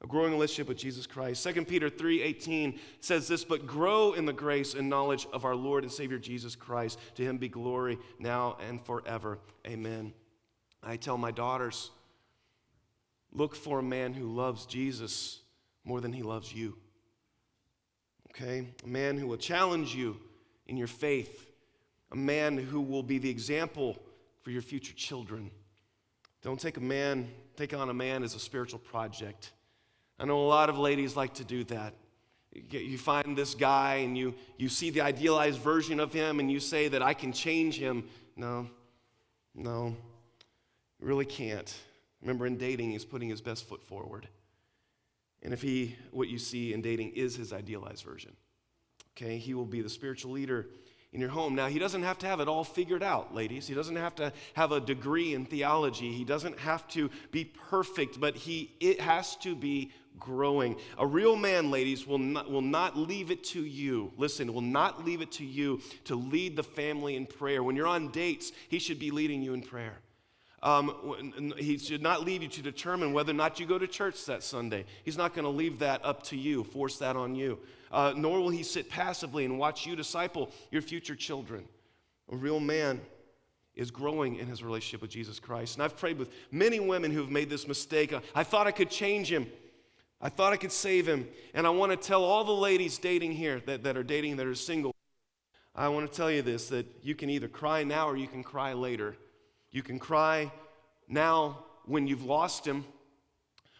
A 0.03 0.07
growing 0.07 0.33
relationship 0.33 0.69
with 0.69 0.79
Jesus 0.79 1.07
Christ. 1.07 1.43
2 1.43 1.67
Peter 1.67 1.91
3:18 1.91 2.79
says 3.01 3.29
this, 3.29 3.45
but 3.45 3.67
grow 3.67 4.15
in 4.15 4.25
the 4.25 4.33
grace 4.33 4.73
and 4.73 4.89
knowledge 4.89 5.27
of 5.31 5.45
our 5.45 5.55
Lord 5.55 5.85
and 5.85 5.93
Savior 5.93 6.19
Jesus 6.19 6.57
Christ. 6.57 6.99
To 7.17 7.23
him 7.23 7.37
be 7.37 7.51
glory 7.51 7.99
now 8.19 8.57
and 8.67 8.81
forever. 8.81 9.41
Amen. 9.67 10.15
I 10.83 10.97
tell 10.97 11.19
my 11.19 11.33
daughters, 11.33 11.91
look 13.31 13.55
for 13.55 13.81
a 13.81 13.83
man 13.83 14.15
who 14.15 14.33
loves 14.33 14.65
Jesus 14.65 15.41
more 15.85 16.01
than 16.01 16.15
he 16.15 16.23
loves 16.23 16.51
you 16.51 16.79
okay? 18.35 18.69
A 18.85 18.89
man 18.89 19.17
who 19.17 19.27
will 19.27 19.37
challenge 19.37 19.95
you 19.95 20.17
in 20.67 20.77
your 20.77 20.87
faith, 20.87 21.47
a 22.11 22.17
man 22.17 22.57
who 22.57 22.81
will 22.81 23.03
be 23.03 23.19
the 23.19 23.31
example 23.31 23.97
for 24.43 24.51
your 24.51 24.63
future 24.63 24.95
children. 24.95 25.51
Don't 26.43 26.61
take 26.61 26.77
a 26.77 26.81
man, 26.81 27.29
take 27.57 27.75
on 27.75 27.89
a 27.89 27.95
man 27.95 28.23
as 28.23 28.35
a 28.35 28.39
spiritual 28.39 28.79
project. 28.79 29.53
I 30.19 30.25
know 30.25 30.41
a 30.41 30.47
lot 30.47 30.69
of 30.69 30.79
ladies 30.79 31.17
like 31.17 31.35
to 31.35 31.45
do 31.45 31.65
that. 31.65 31.95
You 32.53 32.99
find 32.99 33.37
this 33.37 33.55
guy 33.55 33.97
and 33.97 34.17
you, 34.17 34.35
you 34.59 34.69
see 34.69 34.91
the 34.91 35.01
idealized 35.01 35.59
version 35.59 35.99
of 35.99 36.13
him 36.13 36.39
and 36.39 36.51
you 36.51 36.61
say 36.61 36.87
that 36.89 37.03
I 37.03 37.13
can 37.13 37.33
change 37.33 37.77
him. 37.77 38.05
No, 38.37 38.69
No, 39.55 39.97
you 41.01 41.07
really 41.07 41.25
can't. 41.25 41.73
Remember, 42.21 42.47
in 42.47 42.57
dating, 42.57 42.93
he's 42.93 43.05
putting 43.05 43.29
his 43.29 43.41
best 43.41 43.69
foot 43.69 43.83
forward. 43.83 44.29
And 45.45 45.53
if 45.53 45.61
he, 45.61 45.97
what 46.11 46.29
you 46.29 46.39
see 46.39 46.73
in 46.73 46.81
dating, 46.81 47.11
is 47.11 47.37
his 47.37 47.53
idealized 47.53 48.03
version, 48.03 48.33
okay, 49.17 49.37
he 49.37 49.55
will 49.55 49.67
be 49.67 49.83
the 49.83 49.91
spiritual 49.91 50.33
leader 50.33 50.67
in 51.13 51.21
your 51.21 51.31
home. 51.31 51.55
Now, 51.55 51.69
he 51.69 51.79
doesn't 51.79 52.03
have 52.03 52.19
to 52.19 52.27
have 52.27 52.41
it 52.41 52.49
all 52.49 52.65
figured 52.65 53.03
out, 53.03 53.35
ladies. 53.35 53.69
He 53.69 53.75
doesn't 53.75 53.97
have 53.97 54.15
to 54.17 54.33
have 54.55 54.73
a 54.73 54.81
degree 54.81 55.35
in 55.35 55.45
theology. 55.45 56.11
He 56.13 56.25
doesn't 56.25 56.59
have 56.59 56.89
to 56.89 57.11
be 57.31 57.45
perfect, 57.45 58.19
but 58.19 58.35
he 58.35 58.75
it 58.81 59.01
has 59.01 59.37
to 59.37 59.55
be 59.55 59.93
growing. 60.19 60.77
A 60.99 61.07
real 61.07 61.37
man, 61.37 61.71
ladies, 61.71 62.07
will 62.07 62.19
not, 62.19 62.51
will 62.51 62.63
not 62.63 62.97
leave 62.97 63.31
it 63.31 63.45
to 63.45 63.65
you. 63.65 64.13
Listen, 64.17 64.53
will 64.53 64.61
not 64.61 65.05
leave 65.05 65.21
it 65.21 65.33
to 65.33 65.45
you 65.45 65.81
to 66.05 66.17
lead 66.17 66.57
the 66.57 66.63
family 66.63 67.17
in 67.17 67.27
prayer. 67.27 67.63
When 67.63 67.77
you're 67.77 67.87
on 67.87 68.11
dates, 68.11 68.53
he 68.69 68.79
should 68.79 68.99
be 68.99 69.11
leading 69.11 69.43
you 69.43 69.55
in 69.55 69.63
prayer. 69.63 69.99
Um, 70.65 71.53
he 71.59 71.77
should 71.77 72.01
not 72.01 72.25
leave 72.25 72.43
you 72.43 72.49
to 72.49 72.63
determine 72.63 73.13
whether 73.13 73.33
or 73.33 73.35
not 73.35 73.61
you 73.61 73.67
go 73.67 73.79
to 73.79 73.87
church 73.87 74.25
that 74.25 74.43
Sunday. 74.43 74.87
He's 75.05 75.19
not 75.19 75.35
going 75.35 75.45
to 75.45 75.51
leave 75.51 75.81
that 75.81 76.03
up 76.03 76.23
to 76.25 76.39
you, 76.39 76.65
force 76.65 76.99
that 76.99 77.17
on 77.17 77.35
you. 77.35 77.59
Uh, 77.93 78.15
nor 78.17 78.41
will 78.41 78.49
he 78.49 78.63
sit 78.63 78.89
passively 78.89 79.45
and 79.45 79.59
watch 79.59 79.87
you 79.87 79.95
disciple 79.95 80.51
your 80.71 80.81
future 80.81 81.15
children. 81.15 81.67
A 82.33 82.37
real 82.37 82.61
man 82.61 83.03
is 83.75 83.91
growing 83.91 84.37
in 84.37 84.47
his 84.47 84.63
relationship 84.63 85.03
with 85.03 85.11
Jesus 85.11 85.39
Christ. 85.39 85.77
And 85.77 85.83
I've 85.83 85.99
prayed 85.99 86.19
with 86.19 86.31
many 86.51 86.81
women 86.81 87.11
who've 87.11 87.31
made 87.31 87.51
this 87.51 87.69
mistake. 87.69 88.15
I 88.35 88.43
thought 88.43 88.67
I 88.67 88.71
could 88.71 88.91
change 88.91 89.31
him. 89.31 89.47
I 90.19 90.31
thought 90.31 90.55
I 90.55 90.57
could 90.57 90.73
save 90.73 91.07
him. 91.07 91.29
And 91.53 91.67
I 91.67 91.71
want 91.71 91.93
to 91.93 91.97
tell 91.99 92.25
all 92.25 92.43
the 92.43 92.53
ladies 92.53 92.97
dating 92.97 93.33
here 93.33 93.61
that, 93.67 93.83
that 93.83 93.99
are 93.99 94.03
dating 94.03 94.39
that 94.39 94.47
are 94.47 94.55
single, 94.55 94.95
I 95.75 95.89
want 95.89 96.11
to 96.11 96.17
tell 96.17 96.31
you 96.31 96.41
this 96.41 96.69
that 96.69 96.87
you 97.03 97.15
can 97.15 97.29
either 97.29 97.49
cry 97.49 97.85
now 97.85 98.09
or 98.09 98.17
you 98.17 98.29
can 98.29 98.43
cry 98.43 98.73
later. 98.73 99.17
You 99.75 99.83
can 99.83 99.99
cry 99.99 100.53
now 101.09 101.65
when 101.85 102.07
you've 102.07 102.25
lost 102.25 102.65
him, 102.65 102.85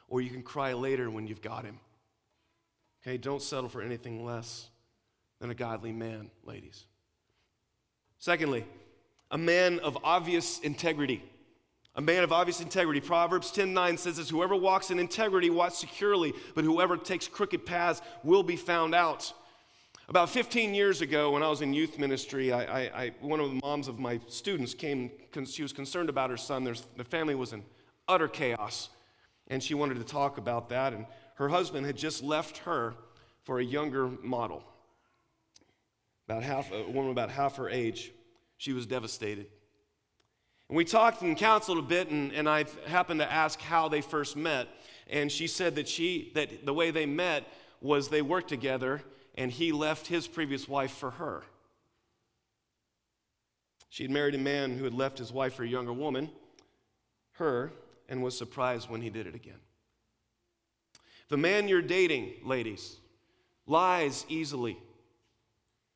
or 0.09 0.21
you 0.21 0.29
can 0.29 0.43
cry 0.43 0.73
later 0.73 1.09
when 1.09 1.29
you've 1.29 1.41
got 1.41 1.65
him. 1.65 1.79
Okay, 3.01 3.17
don't 3.17 3.41
settle 3.41 3.69
for 3.69 3.81
anything 3.81 4.25
less 4.25 4.71
than 5.41 5.51
a 5.51 5.55
godly 5.55 5.93
man, 5.93 6.33
ladies. 6.43 6.87
Secondly, 8.19 8.67
a 9.31 9.39
man 9.39 9.79
of 9.79 9.97
obvious 10.03 10.59
integrity. 10.59 11.23
A 11.95 12.01
man 12.01 12.25
of 12.25 12.33
obvious 12.33 12.61
integrity. 12.61 13.01
Proverbs 13.01 13.53
10:9 13.53 13.97
says 13.97 14.17
this, 14.17 14.29
whoever 14.29 14.57
walks 14.57 14.91
in 14.91 14.99
integrity 14.99 15.49
walks 15.49 15.79
securely, 15.79 16.35
but 16.57 16.65
whoever 16.65 16.97
takes 16.97 17.29
crooked 17.29 17.65
paths 17.65 18.03
will 18.25 18.43
be 18.43 18.57
found 18.57 18.97
out. 18.97 19.33
About 20.07 20.29
15 20.29 20.75
years 20.75 21.01
ago, 21.01 21.31
when 21.31 21.43
I 21.43 21.49
was 21.49 21.63
in 21.63 21.73
youth 21.73 21.99
ministry, 21.99 22.53
I, 22.53 22.65
I, 22.65 22.81
I, 23.05 23.13
one 23.21 23.41
of 23.41 23.49
the 23.49 23.61
moms 23.63 23.89
of 23.89 23.99
my 23.99 24.21
students 24.29 24.75
came, 24.75 25.11
she 25.47 25.63
was 25.63 25.73
concerned 25.73 26.11
about 26.11 26.29
her 26.29 26.37
son. 26.37 26.63
There's, 26.63 26.85
the 26.99 27.05
family 27.05 27.35
was 27.35 27.55
in 27.55 27.65
utter 28.07 28.29
chaos, 28.29 28.91
and 29.49 29.63
she 29.63 29.73
wanted 29.73 29.95
to 29.95 30.05
talk 30.05 30.37
about 30.37 30.69
that. 30.69 30.93
And 30.93 31.07
her 31.37 31.49
husband 31.49 31.87
had 31.87 31.97
just 31.97 32.23
left 32.23 32.59
her 32.59 32.95
for 33.45 33.61
a 33.61 33.65
younger 33.65 34.09
model, 34.23 34.63
about 36.29 36.43
half, 36.43 36.71
a 36.71 36.83
woman 36.91 37.11
about 37.11 37.31
half 37.31 37.57
her 37.57 37.71
age. 37.71 38.13
She 38.59 38.75
was 38.75 38.85
devastated. 38.85 39.47
And 40.69 40.77
we 40.77 40.85
talked 40.85 41.23
and 41.23 41.35
counseled 41.35 41.79
a 41.79 41.83
bit, 41.83 42.11
and, 42.11 42.31
and 42.33 42.47
I 42.47 42.67
happened 42.87 43.21
to 43.21 43.33
ask 43.33 43.59
how 43.59 43.89
they 43.89 44.03
first 44.03 44.37
met. 44.37 44.69
And 45.09 45.33
she 45.33 45.47
said 45.47 45.77
that, 45.77 45.89
she, 45.89 46.31
that 46.35 46.67
the 46.67 46.75
way 46.75 46.91
they 46.91 47.07
met 47.07 47.45
was 47.81 48.11
they 48.11 48.23
worked 48.23 48.51
together 48.51 49.01
and 49.35 49.51
he 49.51 49.73
left 49.73 50.07
his 50.07 50.27
previous 50.27 50.69
wife 50.69 50.93
for 50.93 51.13
her. 51.13 51.43
She 53.89 54.03
had 54.05 54.11
married 54.11 54.35
a 54.35 54.39
man 54.39 54.77
who 54.77 54.85
had 54.85 54.95
left 54.95 55.19
his 55.19 55.33
wife 55.33 55.55
for 55.55 55.63
a 55.63 55.69
younger 55.69 55.93
woman, 55.93 56.31
her, 57.33 57.73
and 58.09 58.23
was 58.23 58.37
surprised 58.37 58.89
when 58.91 59.01
he 59.01 59.11
did 59.11 59.27
it 59.27 59.35
again. 59.35 59.61
The 61.29 61.37
man 61.37 61.69
you're 61.69 61.83
dating, 61.83 62.33
ladies, 62.45 62.97
lies 63.67 64.27
easily. 64.29 64.77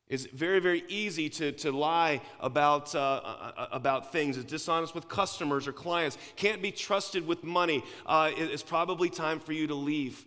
It's 0.09 0.25
very, 0.25 0.59
very 0.59 0.85
easy 0.88 1.28
to, 1.30 1.52
to 1.52 1.71
lie 1.71 2.23
about, 2.40 2.95
uh, 2.95 2.99
uh, 2.99 3.52
uh 3.57 3.66
about 3.73 4.11
things. 4.11 4.38
Is 4.38 4.45
dishonest 4.45 4.95
with 4.95 5.07
customers 5.09 5.68
or 5.68 5.73
clients. 5.73 6.16
Can't 6.37 6.62
be 6.62 6.71
trusted 6.71 7.26
with 7.26 7.45
money. 7.45 7.85
Uh, 8.07 8.30
it's 8.35 8.62
probably 8.62 9.11
time 9.11 9.38
for 9.38 9.52
you 9.52 9.66
to 9.66 9.75
leave. 9.75 10.25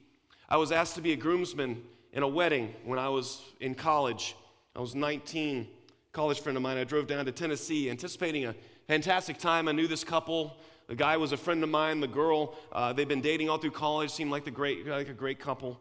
I 0.48 0.58
was 0.58 0.72
asked 0.72 0.96
to 0.96 1.02
be 1.02 1.14
a 1.14 1.16
groomsman 1.16 1.82
in 2.14 2.24
a 2.24 2.28
wedding 2.28 2.74
when 2.84 3.00
I 3.00 3.10
was 3.10 3.42
in 3.60 3.76
college. 3.76 4.36
I 4.76 4.80
was 4.80 4.96
19, 4.96 5.68
college 6.12 6.42
friend 6.42 6.58
of 6.58 6.64
mine. 6.64 6.78
I 6.78 6.84
drove 6.84 7.08
down 7.08 7.26
to 7.26 7.32
Tennessee 7.32 7.90
anticipating 7.90 8.46
a 8.46 8.56
fantastic 8.88 9.38
time. 9.38 9.68
I 9.68 9.72
knew 9.72 9.88
this 9.88 10.04
couple. 10.04 10.58
The 10.88 10.96
guy 10.96 11.16
was 11.18 11.32
a 11.32 11.38
friend 11.38 11.64
of 11.64 11.70
mine. 11.70 12.02
The 12.02 12.08
girl, 12.08 12.56
uh, 12.72 12.92
they'd 12.92 13.08
been 13.08 13.22
dating 13.22 13.50
all 13.50 13.58
through 13.58 13.72
college, 13.72 14.12
seemed 14.12 14.32
like, 14.32 14.44
the 14.44 14.52
great, 14.52 14.86
like 14.86 15.08
a 15.08 15.14
great 15.14 15.40
couple. 15.40 15.80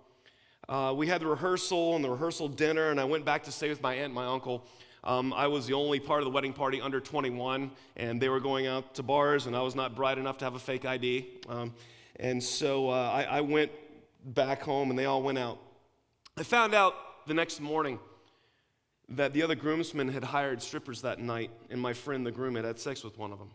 Uh, 0.68 0.94
we 0.96 1.08
had 1.08 1.20
the 1.20 1.26
rehearsal 1.26 1.96
and 1.96 2.04
the 2.04 2.10
rehearsal 2.10 2.46
dinner, 2.46 2.90
and 2.90 3.00
I 3.00 3.04
went 3.04 3.25
back 3.25 3.42
to 3.44 3.52
stay 3.52 3.68
with 3.68 3.82
my 3.82 3.94
aunt 3.94 4.06
and 4.06 4.14
my 4.14 4.26
uncle. 4.26 4.66
Um, 5.02 5.32
I 5.32 5.49
was 5.49 5.66
the 5.66 5.72
only 5.72 5.99
part 5.99 6.20
of 6.20 6.26
the 6.26 6.30
wedding 6.30 6.52
party 6.52 6.80
under 6.80 7.00
21, 7.00 7.72
and 7.96 8.20
they 8.20 8.28
were 8.28 8.38
going 8.38 8.68
out 8.68 8.94
to 8.94 9.02
bars, 9.02 9.46
and 9.46 9.56
I 9.56 9.62
was 9.62 9.75
not 9.75 9.96
bright 9.96 10.18
enough 10.18 10.38
to 10.38 10.44
have 10.44 10.54
a 10.54 10.60
fake 10.60 10.84
ID. 10.84 11.40
Um, 11.49 11.75
and 12.20 12.40
so 12.40 12.90
uh, 12.90 13.10
I, 13.12 13.22
I 13.25 13.40
went 13.40 13.72
back 14.25 14.62
home, 14.62 14.90
and 14.90 14.99
they 14.99 15.06
all 15.06 15.22
went 15.22 15.38
out. 15.38 15.58
I 16.40 16.42
found 16.42 16.75
out 16.75 16.94
the 17.26 17.35
next 17.35 17.61
morning 17.61 17.99
that 19.11 19.35
the 19.35 19.42
other 19.42 19.54
groomsmen 19.54 20.09
had 20.09 20.25
hired 20.25 20.62
strippers 20.62 21.02
that 21.02 21.18
night, 21.18 21.50
and 21.68 21.78
my 21.78 21.92
friend, 21.92 22.25
the 22.25 22.30
groom, 22.30 22.54
had 22.54 22.64
had 22.64 22.78
sex 22.78 23.04
with 23.04 23.18
one 23.18 23.30
of 23.30 23.38
them. 23.38 23.50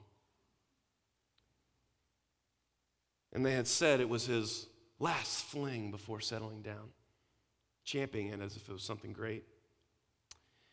And 3.34 3.44
they 3.44 3.54
had 3.54 3.68
said 3.68 4.02
it 4.02 4.08
was 4.08 4.28
his 4.28 4.68
last 5.00 5.46
fling 5.46 5.90
before 5.90 6.20
settling 6.20 6.62
down, 6.62 6.92
championing 7.86 8.34
it 8.34 8.40
as 8.40 8.56
if 8.56 8.70
it 8.70 8.72
was 8.72 8.84
something 8.84 9.14
great. 9.14 9.44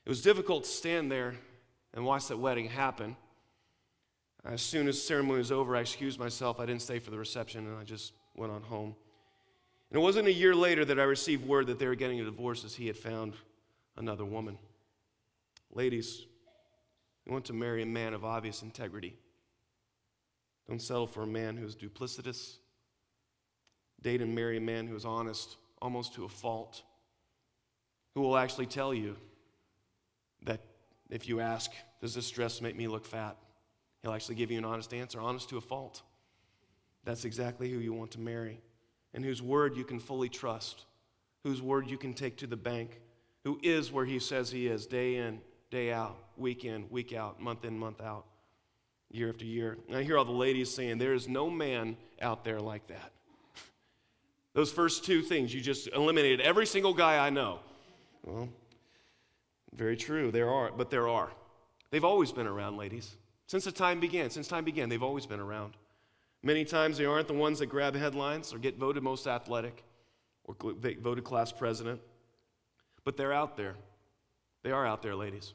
It 0.04 0.10
was 0.10 0.20
difficult 0.20 0.64
to 0.64 0.70
stand 0.70 1.10
there 1.10 1.34
and 1.94 2.04
watch 2.04 2.28
that 2.28 2.36
wedding 2.36 2.68
happen. 2.68 3.16
As 4.44 4.60
soon 4.60 4.86
as 4.86 4.96
the 4.96 5.00
ceremony 5.00 5.38
was 5.38 5.50
over, 5.50 5.74
I 5.74 5.80
excused 5.80 6.18
myself. 6.18 6.60
I 6.60 6.66
didn't 6.66 6.82
stay 6.82 6.98
for 6.98 7.10
the 7.10 7.18
reception, 7.18 7.66
and 7.66 7.78
I 7.78 7.84
just 7.84 8.12
went 8.34 8.52
on 8.52 8.64
home. 8.64 8.96
And 9.92 10.00
it 10.00 10.02
wasn't 10.02 10.26
a 10.26 10.32
year 10.32 10.54
later 10.54 10.86
that 10.86 10.98
I 10.98 11.02
received 11.02 11.46
word 11.46 11.66
that 11.66 11.78
they 11.78 11.86
were 11.86 11.94
getting 11.94 12.18
a 12.18 12.24
divorce 12.24 12.64
as 12.64 12.74
he 12.74 12.86
had 12.86 12.96
found 12.96 13.34
another 13.98 14.24
woman. 14.24 14.56
Ladies, 15.70 16.24
you 17.26 17.32
want 17.32 17.44
to 17.44 17.52
marry 17.52 17.82
a 17.82 17.86
man 17.86 18.14
of 18.14 18.24
obvious 18.24 18.62
integrity. 18.62 19.18
Don't 20.66 20.80
settle 20.80 21.06
for 21.06 21.24
a 21.24 21.26
man 21.26 21.58
who 21.58 21.66
is 21.66 21.76
duplicitous. 21.76 22.56
Date 24.00 24.22
and 24.22 24.34
marry 24.34 24.56
a 24.56 24.62
man 24.62 24.86
who 24.86 24.96
is 24.96 25.04
honest, 25.04 25.58
almost 25.82 26.14
to 26.14 26.24
a 26.24 26.28
fault, 26.28 26.82
who 28.14 28.22
will 28.22 28.38
actually 28.38 28.64
tell 28.66 28.94
you 28.94 29.14
that 30.44 30.62
if 31.10 31.28
you 31.28 31.40
ask, 31.40 31.70
Does 32.00 32.14
this 32.14 32.30
dress 32.30 32.62
make 32.62 32.76
me 32.76 32.88
look 32.88 33.04
fat? 33.04 33.36
He'll 34.00 34.14
actually 34.14 34.36
give 34.36 34.50
you 34.50 34.56
an 34.56 34.64
honest 34.64 34.94
answer, 34.94 35.20
honest 35.20 35.50
to 35.50 35.58
a 35.58 35.60
fault. 35.60 36.00
That's 37.04 37.26
exactly 37.26 37.70
who 37.70 37.78
you 37.78 37.92
want 37.92 38.12
to 38.12 38.20
marry 38.20 38.62
and 39.14 39.24
whose 39.24 39.42
word 39.42 39.76
you 39.76 39.84
can 39.84 39.98
fully 39.98 40.28
trust, 40.28 40.84
whose 41.44 41.60
word 41.60 41.88
you 41.88 41.98
can 41.98 42.14
take 42.14 42.36
to 42.38 42.46
the 42.46 42.56
bank, 42.56 43.00
who 43.44 43.58
is 43.62 43.92
where 43.92 44.04
he 44.04 44.18
says 44.18 44.50
he 44.50 44.66
is, 44.66 44.86
day 44.86 45.16
in, 45.16 45.40
day 45.70 45.92
out, 45.92 46.16
week 46.36 46.64
in, 46.64 46.88
week 46.90 47.12
out, 47.12 47.40
month 47.40 47.64
in, 47.64 47.78
month 47.78 48.00
out, 48.00 48.24
year 49.10 49.28
after 49.28 49.44
year. 49.44 49.78
And 49.88 49.96
I 49.96 50.02
hear 50.02 50.16
all 50.16 50.24
the 50.24 50.32
ladies 50.32 50.72
saying, 50.72 50.98
There 50.98 51.14
is 51.14 51.28
no 51.28 51.50
man 51.50 51.96
out 52.20 52.44
there 52.44 52.60
like 52.60 52.86
that. 52.88 53.12
Those 54.54 54.72
first 54.72 55.04
two 55.04 55.22
things, 55.22 55.52
you 55.52 55.60
just 55.60 55.88
eliminated 55.88 56.40
every 56.40 56.66
single 56.66 56.94
guy 56.94 57.24
I 57.24 57.30
know. 57.30 57.60
Well, 58.24 58.48
very 59.74 59.96
true. 59.96 60.30
There 60.30 60.50
are, 60.50 60.70
but 60.70 60.90
there 60.90 61.08
are. 61.08 61.30
They've 61.90 62.04
always 62.04 62.32
been 62.32 62.46
around, 62.46 62.76
ladies. 62.76 63.16
Since 63.46 63.64
the 63.64 63.72
time 63.72 64.00
began, 64.00 64.30
since 64.30 64.48
time 64.48 64.64
began, 64.64 64.88
they've 64.88 65.02
always 65.02 65.26
been 65.26 65.40
around. 65.40 65.74
Many 66.42 66.64
times 66.64 66.98
they 66.98 67.04
aren't 67.04 67.28
the 67.28 67.34
ones 67.34 67.60
that 67.60 67.66
grab 67.66 67.94
headlines 67.94 68.52
or 68.52 68.58
get 68.58 68.76
voted 68.76 69.02
most 69.02 69.26
athletic 69.26 69.84
or 70.44 70.56
voted 71.00 71.24
class 71.24 71.52
president, 71.52 72.00
but 73.04 73.16
they're 73.16 73.32
out 73.32 73.56
there. 73.56 73.74
They 74.64 74.72
are 74.72 74.86
out 74.86 75.02
there, 75.02 75.14
ladies. 75.14 75.54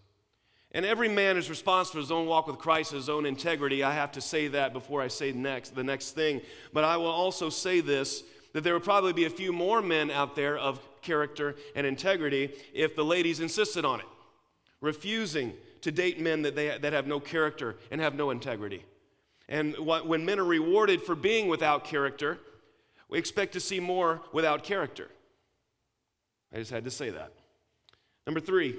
And 0.71 0.85
every 0.85 1.09
man 1.09 1.37
is 1.37 1.49
responsible 1.49 1.93
for 1.93 2.01
his 2.01 2.11
own 2.11 2.27
walk 2.27 2.47
with 2.47 2.57
Christ, 2.57 2.91
his 2.91 3.09
own 3.09 3.25
integrity. 3.25 3.83
I 3.83 3.93
have 3.93 4.11
to 4.13 4.21
say 4.21 4.47
that 4.49 4.73
before 4.73 5.01
I 5.01 5.07
say 5.07 5.31
next, 5.31 5.75
the 5.75 5.83
next 5.83 6.11
thing. 6.11 6.41
But 6.73 6.83
I 6.83 6.97
will 6.97 7.07
also 7.07 7.49
say 7.49 7.79
this 7.79 8.23
that 8.53 8.63
there 8.63 8.73
would 8.73 8.83
probably 8.83 9.13
be 9.13 9.25
a 9.25 9.29
few 9.29 9.53
more 9.53 9.81
men 9.81 10.09
out 10.09 10.35
there 10.35 10.57
of 10.57 10.79
character 11.01 11.55
and 11.75 11.85
integrity 11.85 12.49
if 12.73 12.95
the 12.95 13.05
ladies 13.05 13.39
insisted 13.39 13.85
on 13.85 13.99
it, 13.99 14.05
refusing 14.81 15.53
to 15.81 15.91
date 15.91 16.19
men 16.19 16.41
that, 16.41 16.55
they, 16.55 16.75
that 16.77 16.91
have 16.91 17.07
no 17.07 17.19
character 17.19 17.75
and 17.91 18.01
have 18.01 18.15
no 18.15 18.31
integrity. 18.31 18.83
And 19.49 19.75
when 19.77 20.25
men 20.25 20.39
are 20.39 20.45
rewarded 20.45 21.01
for 21.01 21.15
being 21.15 21.47
without 21.47 21.85
character, 21.85 22.37
we 23.09 23.17
expect 23.17 23.53
to 23.53 23.59
see 23.59 23.79
more 23.79 24.21
without 24.33 24.63
character. 24.63 25.09
I 26.53 26.57
just 26.57 26.71
had 26.71 26.83
to 26.83 26.91
say 26.91 27.09
that. 27.09 27.31
Number 28.25 28.39
three, 28.41 28.75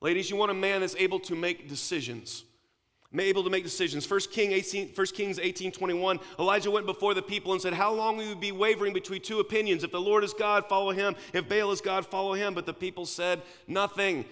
ladies, 0.00 0.28
you 0.28 0.36
want 0.36 0.50
a 0.50 0.54
man 0.54 0.80
that's 0.80 0.96
able 0.96 1.20
to 1.20 1.36
make 1.36 1.68
decisions. 1.68 2.44
able 3.16 3.44
to 3.44 3.50
make 3.50 3.62
decisions. 3.62 4.10
1 4.10 4.20
King 4.32 4.52
18, 4.52 4.88
1 4.88 5.06
Kings 5.08 5.38
18 5.38 5.70
21, 5.70 6.18
Elijah 6.40 6.70
went 6.70 6.86
before 6.86 7.14
the 7.14 7.22
people 7.22 7.52
and 7.52 7.62
said, 7.62 7.72
How 7.72 7.92
long 7.92 8.16
will 8.16 8.24
you 8.24 8.34
be 8.34 8.50
wavering 8.50 8.92
between 8.92 9.20
two 9.20 9.38
opinions? 9.38 9.84
If 9.84 9.92
the 9.92 10.00
Lord 10.00 10.24
is 10.24 10.32
God, 10.32 10.68
follow 10.68 10.90
him. 10.90 11.14
If 11.32 11.48
Baal 11.48 11.70
is 11.70 11.80
God, 11.80 12.06
follow 12.06 12.34
him. 12.34 12.54
But 12.54 12.66
the 12.66 12.74
people 12.74 13.06
said 13.06 13.42
nothing. 13.68 14.24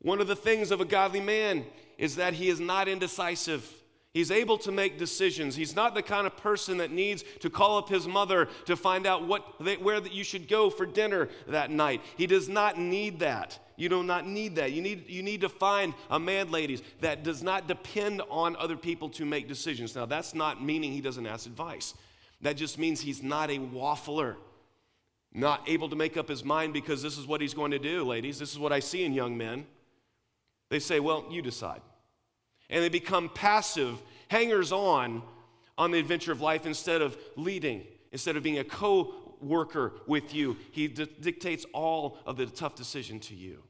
One 0.00 0.20
of 0.20 0.26
the 0.26 0.36
things 0.36 0.70
of 0.70 0.80
a 0.80 0.86
godly 0.86 1.20
man 1.20 1.66
is 1.98 2.16
that 2.16 2.34
he 2.34 2.48
is 2.48 2.60
not 2.60 2.88
indecisive. 2.88 3.70
He's 4.14 4.30
able 4.30 4.58
to 4.58 4.70
make 4.70 4.96
decisions. 4.96 5.56
He's 5.56 5.74
not 5.74 5.96
the 5.96 6.02
kind 6.02 6.24
of 6.24 6.36
person 6.36 6.78
that 6.78 6.92
needs 6.92 7.24
to 7.40 7.50
call 7.50 7.78
up 7.78 7.88
his 7.88 8.06
mother 8.06 8.48
to 8.66 8.76
find 8.76 9.08
out 9.08 9.26
what, 9.26 9.60
where 9.82 9.98
that 9.98 10.12
you 10.12 10.22
should 10.22 10.46
go 10.46 10.70
for 10.70 10.86
dinner 10.86 11.28
that 11.48 11.72
night. 11.72 12.00
He 12.16 12.28
does 12.28 12.48
not 12.48 12.78
need 12.78 13.18
that. 13.18 13.58
You 13.76 13.88
do 13.88 14.04
not 14.04 14.24
need 14.24 14.54
that. 14.54 14.70
You 14.70 14.82
need, 14.82 15.10
you 15.10 15.24
need 15.24 15.40
to 15.40 15.48
find 15.48 15.94
a 16.08 16.20
man, 16.20 16.52
ladies, 16.52 16.80
that 17.00 17.24
does 17.24 17.42
not 17.42 17.66
depend 17.66 18.22
on 18.30 18.54
other 18.54 18.76
people 18.76 19.08
to 19.10 19.24
make 19.24 19.48
decisions. 19.48 19.96
Now, 19.96 20.06
that's 20.06 20.32
not 20.32 20.62
meaning 20.62 20.92
he 20.92 21.00
doesn't 21.00 21.26
ask 21.26 21.46
advice. 21.46 21.94
That 22.40 22.56
just 22.56 22.78
means 22.78 23.00
he's 23.00 23.20
not 23.20 23.50
a 23.50 23.58
waffler, 23.58 24.36
not 25.32 25.68
able 25.68 25.88
to 25.88 25.96
make 25.96 26.16
up 26.16 26.28
his 26.28 26.44
mind 26.44 26.72
because 26.72 27.02
this 27.02 27.18
is 27.18 27.26
what 27.26 27.40
he's 27.40 27.54
going 27.54 27.72
to 27.72 27.80
do, 27.80 28.04
ladies. 28.04 28.38
This 28.38 28.52
is 28.52 28.60
what 28.60 28.70
I 28.70 28.78
see 28.78 29.02
in 29.02 29.12
young 29.12 29.36
men. 29.36 29.66
They 30.70 30.78
say, 30.78 31.00
Well, 31.00 31.24
you 31.30 31.42
decide. 31.42 31.80
And 32.70 32.82
they 32.82 32.88
become 32.88 33.28
passive 33.28 34.00
hangers 34.28 34.72
on 34.72 35.22
on 35.76 35.90
the 35.90 35.98
adventure 35.98 36.32
of 36.32 36.40
life 36.40 36.66
instead 36.66 37.02
of 37.02 37.16
leading, 37.36 37.84
instead 38.12 38.36
of 38.36 38.42
being 38.42 38.58
a 38.58 38.64
co 38.64 39.14
worker 39.40 39.92
with 40.06 40.34
you. 40.34 40.56
He 40.72 40.88
di- 40.88 41.08
dictates 41.20 41.66
all 41.72 42.18
of 42.26 42.36
the 42.36 42.46
tough 42.46 42.74
decision 42.74 43.20
to 43.20 43.34
you. 43.34 43.62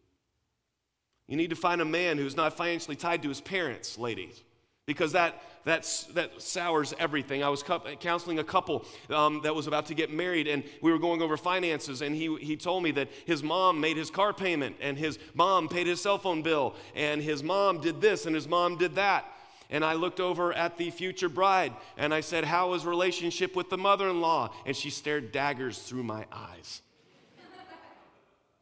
You 1.26 1.36
need 1.36 1.50
to 1.50 1.56
find 1.56 1.80
a 1.80 1.86
man 1.86 2.18
who's 2.18 2.36
not 2.36 2.54
financially 2.54 2.96
tied 2.96 3.22
to 3.22 3.28
his 3.28 3.40
parents, 3.40 3.98
ladies, 3.98 4.42
because 4.86 5.12
that, 5.12 5.42
that's, 5.64 6.04
that 6.04 6.40
sours 6.40 6.94
everything. 6.98 7.42
I 7.42 7.48
was 7.48 7.64
counseling 8.00 8.38
a 8.38 8.44
couple 8.44 8.84
um, 9.10 9.40
that 9.42 9.54
was 9.54 9.66
about 9.66 9.86
to 9.86 9.94
get 9.94 10.12
married, 10.12 10.46
and 10.46 10.62
we 10.82 10.92
were 10.92 10.98
going 10.98 11.22
over 11.22 11.36
finances, 11.36 12.02
and 12.02 12.14
he, 12.14 12.36
he 12.36 12.56
told 12.56 12.82
me 12.82 12.90
that 12.92 13.08
his 13.24 13.42
mom 13.42 13.80
made 13.80 13.96
his 13.96 14.10
car 14.10 14.32
payment, 14.32 14.76
and 14.80 14.98
his 14.98 15.18
mom 15.34 15.68
paid 15.68 15.86
his 15.86 16.00
cell 16.00 16.18
phone 16.18 16.42
bill, 16.42 16.74
and 16.94 17.22
his 17.22 17.42
mom 17.42 17.80
did 17.80 18.00
this, 18.00 18.26
and 18.26 18.34
his 18.34 18.46
mom 18.46 18.76
did 18.76 18.96
that. 18.96 19.26
And 19.70 19.84
I 19.84 19.94
looked 19.94 20.20
over 20.20 20.52
at 20.52 20.76
the 20.76 20.90
future 20.90 21.30
bride 21.30 21.72
and 21.96 22.12
I 22.12 22.20
said, 22.20 22.44
How 22.44 22.70
was 22.70 22.84
relationship 22.84 23.56
with 23.56 23.70
the 23.70 23.78
mother 23.78 24.08
in 24.08 24.20
law? 24.20 24.52
And 24.66 24.76
she 24.76 24.90
stared 24.90 25.32
daggers 25.32 25.78
through 25.78 26.02
my 26.04 26.26
eyes. 26.30 26.82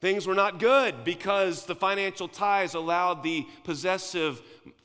Things 0.00 0.26
were 0.26 0.34
not 0.34 0.58
good 0.58 1.04
because 1.04 1.64
the 1.64 1.76
financial 1.76 2.26
ties 2.26 2.74
allowed 2.74 3.22
the 3.22 3.46
possessive 3.62 4.42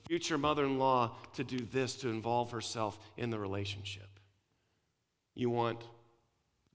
future 0.07 0.37
mother 0.37 0.65
in 0.65 0.79
law 0.79 1.15
to 1.33 1.43
do 1.43 1.59
this, 1.59 1.95
to 1.97 2.09
involve 2.09 2.51
herself 2.51 2.97
in 3.17 3.29
the 3.29 3.39
relationship. 3.39 4.19
You 5.35 5.49
want 5.49 5.83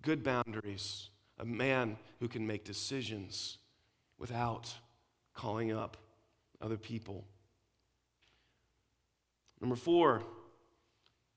good 0.02 0.22
boundaries, 0.22 1.10
a 1.38 1.44
man 1.44 1.96
who 2.20 2.28
can 2.28 2.46
make 2.46 2.64
decisions 2.64 3.58
without 4.18 4.74
calling 5.34 5.72
up 5.72 5.96
other 6.60 6.76
people 6.76 7.24
Number 9.62 9.76
four, 9.76 10.24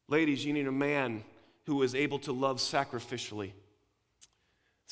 ladies, 0.08 0.44
you 0.44 0.52
need 0.52 0.66
a 0.66 0.72
man 0.72 1.24
who 1.68 1.84
is 1.84 1.94
able 1.94 2.18
to 2.20 2.32
love 2.32 2.58
sacrificially. 2.58 3.52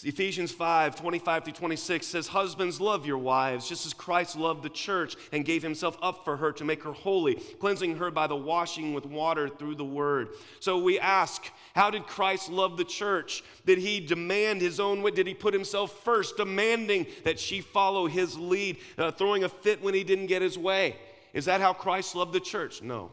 Ephesians 0.02 0.52
5 0.52 0.96
25 0.96 1.44
through 1.44 1.54
26 1.54 2.06
says, 2.06 2.28
Husbands, 2.28 2.82
love 2.82 3.06
your 3.06 3.20
wives, 3.20 3.70
just 3.70 3.86
as 3.86 3.94
Christ 3.94 4.36
loved 4.36 4.64
the 4.64 4.70
church 4.70 5.16
and 5.32 5.46
gave 5.46 5.62
himself 5.62 5.98
up 6.02 6.26
for 6.26 6.36
her 6.38 6.52
to 6.54 6.66
make 6.66 6.84
her 6.84 6.92
holy, 6.92 7.36
cleansing 7.36 7.98
her 7.98 8.10
by 8.10 8.26
the 8.26 8.36
washing 8.36 8.94
with 8.94 9.06
water 9.06 9.48
through 9.48 9.76
the 9.76 9.86
word. 9.86 10.30
So 10.60 10.80
we 10.80 11.00
ask, 11.00 11.46
how 11.76 11.92
did 11.92 12.08
Christ 12.08 12.50
love 12.50 12.76
the 12.76 12.84
church? 12.84 13.44
Did 13.66 13.78
he 13.78 14.00
demand 14.00 14.62
his 14.62 14.80
own 14.80 15.04
way? 15.04 15.12
Did 15.12 15.28
he 15.28 15.36
put 15.36 15.54
himself 15.54 16.04
first, 16.04 16.38
demanding 16.38 17.06
that 17.24 17.40
she 17.40 17.62
follow 17.62 18.08
his 18.08 18.36
lead, 18.36 18.78
uh, 18.98 19.12
throwing 19.12 19.44
a 19.44 19.50
fit 19.50 19.84
when 19.84 19.94
he 19.94 20.04
didn't 20.04 20.28
get 20.28 20.42
his 20.42 20.58
way? 20.58 20.98
Is 21.34 21.46
that 21.46 21.62
how 21.62 21.72
Christ 21.72 22.16
loved 22.16 22.34
the 22.34 22.40
church? 22.40 22.82
No. 22.82 23.12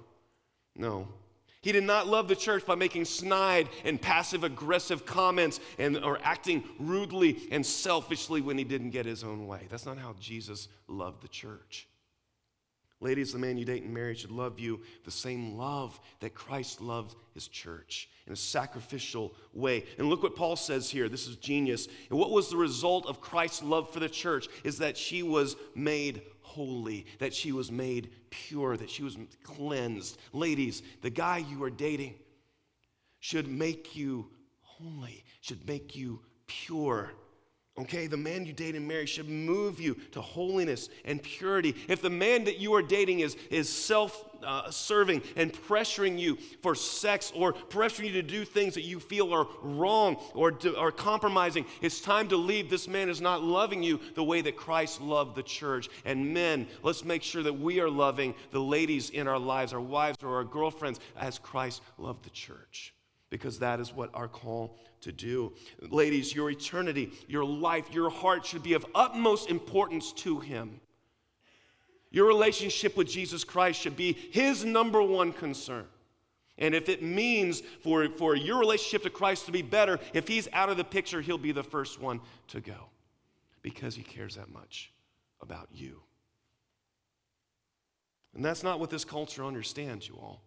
No. 0.75 1.09
He 1.63 1.73
did 1.73 1.85
not 1.85 2.07
love 2.07 2.27
the 2.27 2.37
church 2.37 2.65
by 2.65 2.75
making 2.75 3.05
snide 3.05 3.69
and 3.85 4.01
passive 4.01 4.45
aggressive 4.45 5.05
comments 5.05 5.61
and, 5.79 5.99
or 5.99 6.19
acting 6.23 6.65
rudely 6.79 7.49
and 7.51 7.65
selfishly 7.65 8.41
when 8.41 8.57
he 8.57 8.65
didn't 8.65 8.91
get 8.91 9.05
his 9.05 9.23
own 9.23 9.47
way. 9.47 9.67
That's 9.71 9.85
not 9.85 9.99
how 9.99 10.15
Jesus 10.19 10.69
loved 10.89 11.23
the 11.23 11.29
church. 11.29 11.87
Ladies, 13.03 13.33
the 13.33 13.39
man 13.39 13.57
you 13.57 13.65
date 13.65 13.83
and 13.83 13.95
marry 13.95 14.15
should 14.15 14.31
love 14.31 14.61
you 14.61 14.81
the 15.05 15.11
same 15.11 15.57
love 15.57 15.99
that 16.21 16.35
Christ 16.35 16.83
loved 16.83 17.15
his 17.33 17.49
church 17.49 18.11
in 18.27 18.33
a 18.35 18.37
sacrificial 18.37 19.35
way. 19.55 19.85
And 19.99 20.09
look 20.09 20.23
what 20.23 20.37
Paul 20.37 20.55
says 20.55 20.91
here. 20.91 21.09
This 21.09 21.27
is 21.27 21.37
genius. 21.37 21.89
And 22.11 22.19
what 22.19 22.31
was 22.31 22.51
the 22.51 22.59
result 22.59 23.07
of 23.07 23.23
Christ's 23.23 23.63
love 23.63 23.91
for 23.91 24.01
the 24.01 24.09
church 24.09 24.49
is 24.65 24.79
that 24.79 24.99
she 24.99 25.23
was 25.23 25.57
made 25.75 26.21
holy, 26.51 27.07
that 27.21 27.33
she 27.33 27.53
was 27.53 27.71
made 27.71 28.11
pure, 28.31 28.77
that 28.77 28.91
she 28.91 29.05
was 29.05 29.17
cleansed. 29.45 30.19
Ladies, 30.33 30.83
the 31.01 31.11
guy 31.11 31.39
you 31.39 31.63
are 31.63 31.71
dating 31.71 32.15
should 33.21 33.47
make 33.47 33.95
you 33.95 34.27
holy, 34.61 35.25
should 35.41 35.65
make 35.69 35.95
you 35.95 36.21
pure. 36.47 37.13
Okay, 37.81 38.07
the 38.07 38.17
man 38.17 38.45
you 38.45 38.53
date 38.53 38.75
and 38.75 38.87
marry 38.87 39.07
should 39.07 39.29
move 39.29 39.81
you 39.81 39.95
to 40.13 40.21
holiness 40.21 40.91
and 41.07 41.23
purity. 41.23 41.75
If 41.89 42.03
the 42.03 42.11
man 42.11 42.45
that 42.45 42.59
you 42.59 42.75
are 42.75 42.83
dating 42.83 43.21
is, 43.21 43.37
is 43.51 43.71
self 43.71 44.25
uh, 44.45 44.71
serving 44.71 45.23
and 45.37 45.51
pressuring 45.53 46.19
you 46.19 46.37
for 46.63 46.75
sex 46.75 47.33
or 47.35 47.55
pressuring 47.55 48.07
you 48.07 48.13
to 48.13 48.23
do 48.23 48.45
things 48.45 48.75
that 48.75 48.83
you 48.83 49.01
feel 49.01 49.33
are 49.33 49.47
wrong 49.63 50.17
or 50.35 50.51
to, 50.51 50.77
are 50.77 50.93
compromising, 50.93 51.65
it's 51.81 52.03
time 52.03 52.29
to 52.29 52.37
leave. 52.37 52.69
This 52.69 52.87
man 52.87 53.09
is 53.09 53.23
not 53.23 53.43
loving 53.43 53.83
you 53.83 53.99
the 54.15 54.25
way 54.25 54.43
that 54.43 54.57
Christ 54.57 55.01
loved 55.01 55.35
the 55.35 55.43
church. 55.43 55.89
And 56.05 56.35
men, 56.35 56.67
let's 56.83 57.05
make 57.05 57.23
sure 57.23 57.43
that 57.43 57.59
we 57.59 57.81
are 57.81 57.91
loving 57.91 58.35
the 58.51 58.61
ladies 58.61 59.09
in 59.09 59.27
our 59.27 59.39
lives, 59.39 59.73
our 59.73 59.81
wives 59.81 60.19
or 60.23 60.37
our 60.37 60.45
girlfriends, 60.45 61.01
as 61.17 61.39
Christ 61.39 61.81
loved 61.97 62.25
the 62.25 62.31
church 62.31 62.93
because 63.31 63.61
that 63.61 63.81
is 63.81 63.95
what 63.95 64.11
our 64.13 64.29
call 64.29 64.77
to 65.03 65.13
do. 65.13 65.53
Ladies, 65.81 66.35
your 66.35 66.51
eternity, 66.51 67.13
your 67.29 67.45
life, 67.45 67.93
your 67.93 68.11
heart 68.11 68.45
should 68.47 68.63
be 68.63 68.75
of 68.75 68.87
utmost 68.95 69.51
importance 69.51 70.13
to 70.13 70.41
Him. 70.41 70.81
Your 72.11 72.27
relationship 72.27 72.97
with 72.97 73.09
Jesus 73.09 73.45
Christ 73.45 73.81
should 73.81 73.97
be 73.97 74.13
His 74.13 74.65
number 74.65 75.03
one 75.03 75.33
concern. 75.33 75.87
And 76.59 76.75
if 76.75 76.89
it 76.89 77.03
means 77.03 77.63
for, 77.83 78.09
for 78.11 78.37
your 78.37 78.59
relationship 78.59 79.03
to 79.05 79.11
Christ 79.11 79.47
to 79.47 79.53
be 79.53 79.63
better, 79.63 79.99
if 80.13 80.29
He's 80.29 80.49
out 80.53 80.69
of 80.69 80.77
the 80.77 80.85
picture, 80.85 81.21
He'll 81.21 81.39
be 81.39 81.53
the 81.53 81.63
first 81.63 82.01
one 82.01 82.21
to 82.49 82.61
go 82.61 82.91
because 83.63 83.95
He 83.95 84.03
cares 84.03 84.37
that 84.37 84.51
much 84.51 84.93
about 85.41 85.69
you. 85.73 86.03
And 88.35 88.45
that's 88.45 88.63
not 88.63 88.79
what 88.79 88.91
this 88.91 89.05
culture 89.05 89.45
understands, 89.45 90.07
you 90.07 90.15
all. 90.17 90.43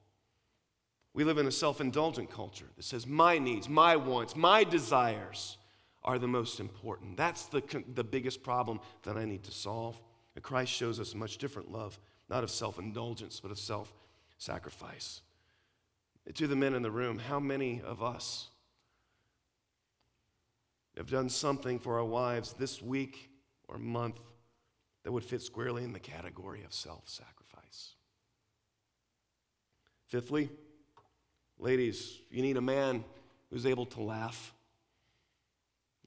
We 1.13 1.23
live 1.23 1.37
in 1.37 1.47
a 1.47 1.51
self 1.51 1.79
indulgent 1.79 2.31
culture 2.31 2.65
that 2.75 2.83
says 2.83 3.05
my 3.05 3.37
needs, 3.37 3.69
my 3.69 3.95
wants, 3.95 4.35
my 4.35 4.63
desires 4.63 5.57
are 6.03 6.19
the 6.19 6.27
most 6.27 6.59
important. 6.59 7.17
That's 7.17 7.45
the, 7.45 7.61
the 7.93 8.03
biggest 8.03 8.43
problem 8.43 8.79
that 9.03 9.15
I 9.15 9.25
need 9.25 9.43
to 9.43 9.51
solve. 9.51 9.99
And 10.35 10.43
Christ 10.43 10.71
shows 10.71 10.99
us 10.99 11.13
a 11.13 11.17
much 11.17 11.37
different 11.37 11.71
love, 11.71 11.99
not 12.29 12.43
of 12.43 12.49
self 12.49 12.79
indulgence, 12.79 13.39
but 13.39 13.51
of 13.51 13.59
self 13.59 13.93
sacrifice. 14.37 15.21
To 16.33 16.47
the 16.47 16.55
men 16.55 16.73
in 16.73 16.81
the 16.81 16.91
room, 16.91 17.19
how 17.19 17.39
many 17.39 17.81
of 17.85 18.01
us 18.01 18.49
have 20.97 21.09
done 21.09 21.29
something 21.29 21.79
for 21.79 21.97
our 21.97 22.05
wives 22.05 22.53
this 22.53 22.81
week 22.81 23.29
or 23.67 23.77
month 23.77 24.19
that 25.03 25.11
would 25.11 25.23
fit 25.23 25.41
squarely 25.41 25.83
in 25.83 25.91
the 25.91 25.99
category 25.99 26.63
of 26.63 26.73
self 26.73 27.07
sacrifice? 27.07 27.93
Fifthly, 30.07 30.49
Ladies, 31.59 32.19
you 32.29 32.41
need 32.41 32.57
a 32.57 32.61
man 32.61 33.03
who's 33.49 33.65
able 33.65 33.85
to 33.87 34.01
laugh. 34.01 34.53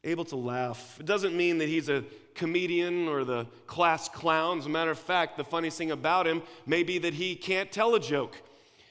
Able 0.04 0.24
to 0.26 0.36
laugh. 0.36 0.98
It 1.00 1.06
doesn't 1.06 1.36
mean 1.36 1.58
that 1.58 1.68
he's 1.68 1.88
a 1.88 2.04
comedian 2.34 3.08
or 3.08 3.24
the 3.24 3.46
class 3.66 4.08
clown. 4.08 4.58
As 4.58 4.66
a 4.66 4.68
matter 4.68 4.90
of 4.90 4.98
fact, 4.98 5.36
the 5.36 5.44
funniest 5.44 5.78
thing 5.78 5.90
about 5.90 6.26
him 6.26 6.42
may 6.66 6.82
be 6.82 6.98
that 6.98 7.14
he 7.14 7.34
can't 7.34 7.72
tell 7.72 7.94
a 7.94 8.00
joke, 8.00 8.40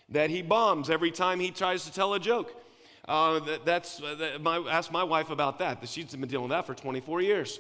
that 0.09 0.29
he 0.29 0.41
bombs 0.41 0.89
every 0.89 1.11
time 1.11 1.39
he 1.39 1.51
tries 1.51 1.85
to 1.85 1.93
tell 1.93 2.13
a 2.13 2.19
joke. 2.19 2.61
Uh, 3.07 3.39
that, 3.39 3.65
that's, 3.65 4.01
uh, 4.01 4.15
that, 4.15 4.41
my, 4.41 4.57
ask 4.69 4.91
my 4.91 5.03
wife 5.03 5.29
about 5.29 5.59
that. 5.59 5.87
She's 5.87 6.15
been 6.15 6.27
dealing 6.27 6.49
with 6.49 6.51
that 6.51 6.65
for 6.65 6.73
24 6.73 7.21
years. 7.21 7.59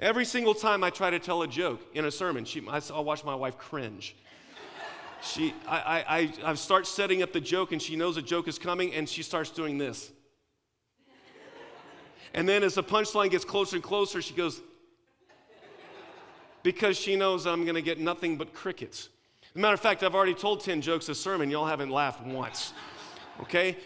Every 0.00 0.24
single 0.24 0.54
time 0.54 0.82
I 0.82 0.90
try 0.90 1.10
to 1.10 1.18
tell 1.18 1.42
a 1.42 1.48
joke 1.48 1.82
in 1.92 2.04
a 2.04 2.10
sermon, 2.10 2.44
she, 2.44 2.66
I'll 2.68 3.04
watch 3.04 3.24
my 3.24 3.34
wife 3.34 3.58
cringe 3.58 4.16
she, 5.22 5.54
I, 5.66 6.32
I, 6.44 6.50
I 6.50 6.54
start 6.54 6.86
setting 6.86 7.22
up 7.22 7.32
the 7.32 7.40
joke 7.40 7.72
and 7.72 7.80
she 7.82 7.96
knows 7.96 8.16
a 8.16 8.22
joke 8.22 8.48
is 8.48 8.58
coming 8.58 8.94
and 8.94 9.08
she 9.08 9.22
starts 9.22 9.50
doing 9.50 9.78
this. 9.78 10.12
And 12.34 12.48
then 12.48 12.62
as 12.62 12.74
the 12.74 12.82
punchline 12.82 13.30
gets 13.30 13.44
closer 13.44 13.76
and 13.76 13.82
closer, 13.82 14.22
she 14.22 14.34
goes, 14.34 14.60
because 16.62 16.98
she 16.98 17.16
knows 17.16 17.46
I'm 17.46 17.64
going 17.64 17.74
to 17.74 17.82
get 17.82 17.98
nothing 17.98 18.36
but 18.36 18.52
crickets. 18.52 19.08
A 19.54 19.58
matter 19.58 19.74
of 19.74 19.80
fact, 19.80 20.02
I've 20.02 20.14
already 20.14 20.34
told 20.34 20.60
10 20.60 20.82
jokes 20.82 21.06
this 21.06 21.20
sermon. 21.20 21.50
Y'all 21.50 21.66
haven't 21.66 21.90
laughed 21.90 22.24
once. 22.24 22.72
Okay? 23.40 23.76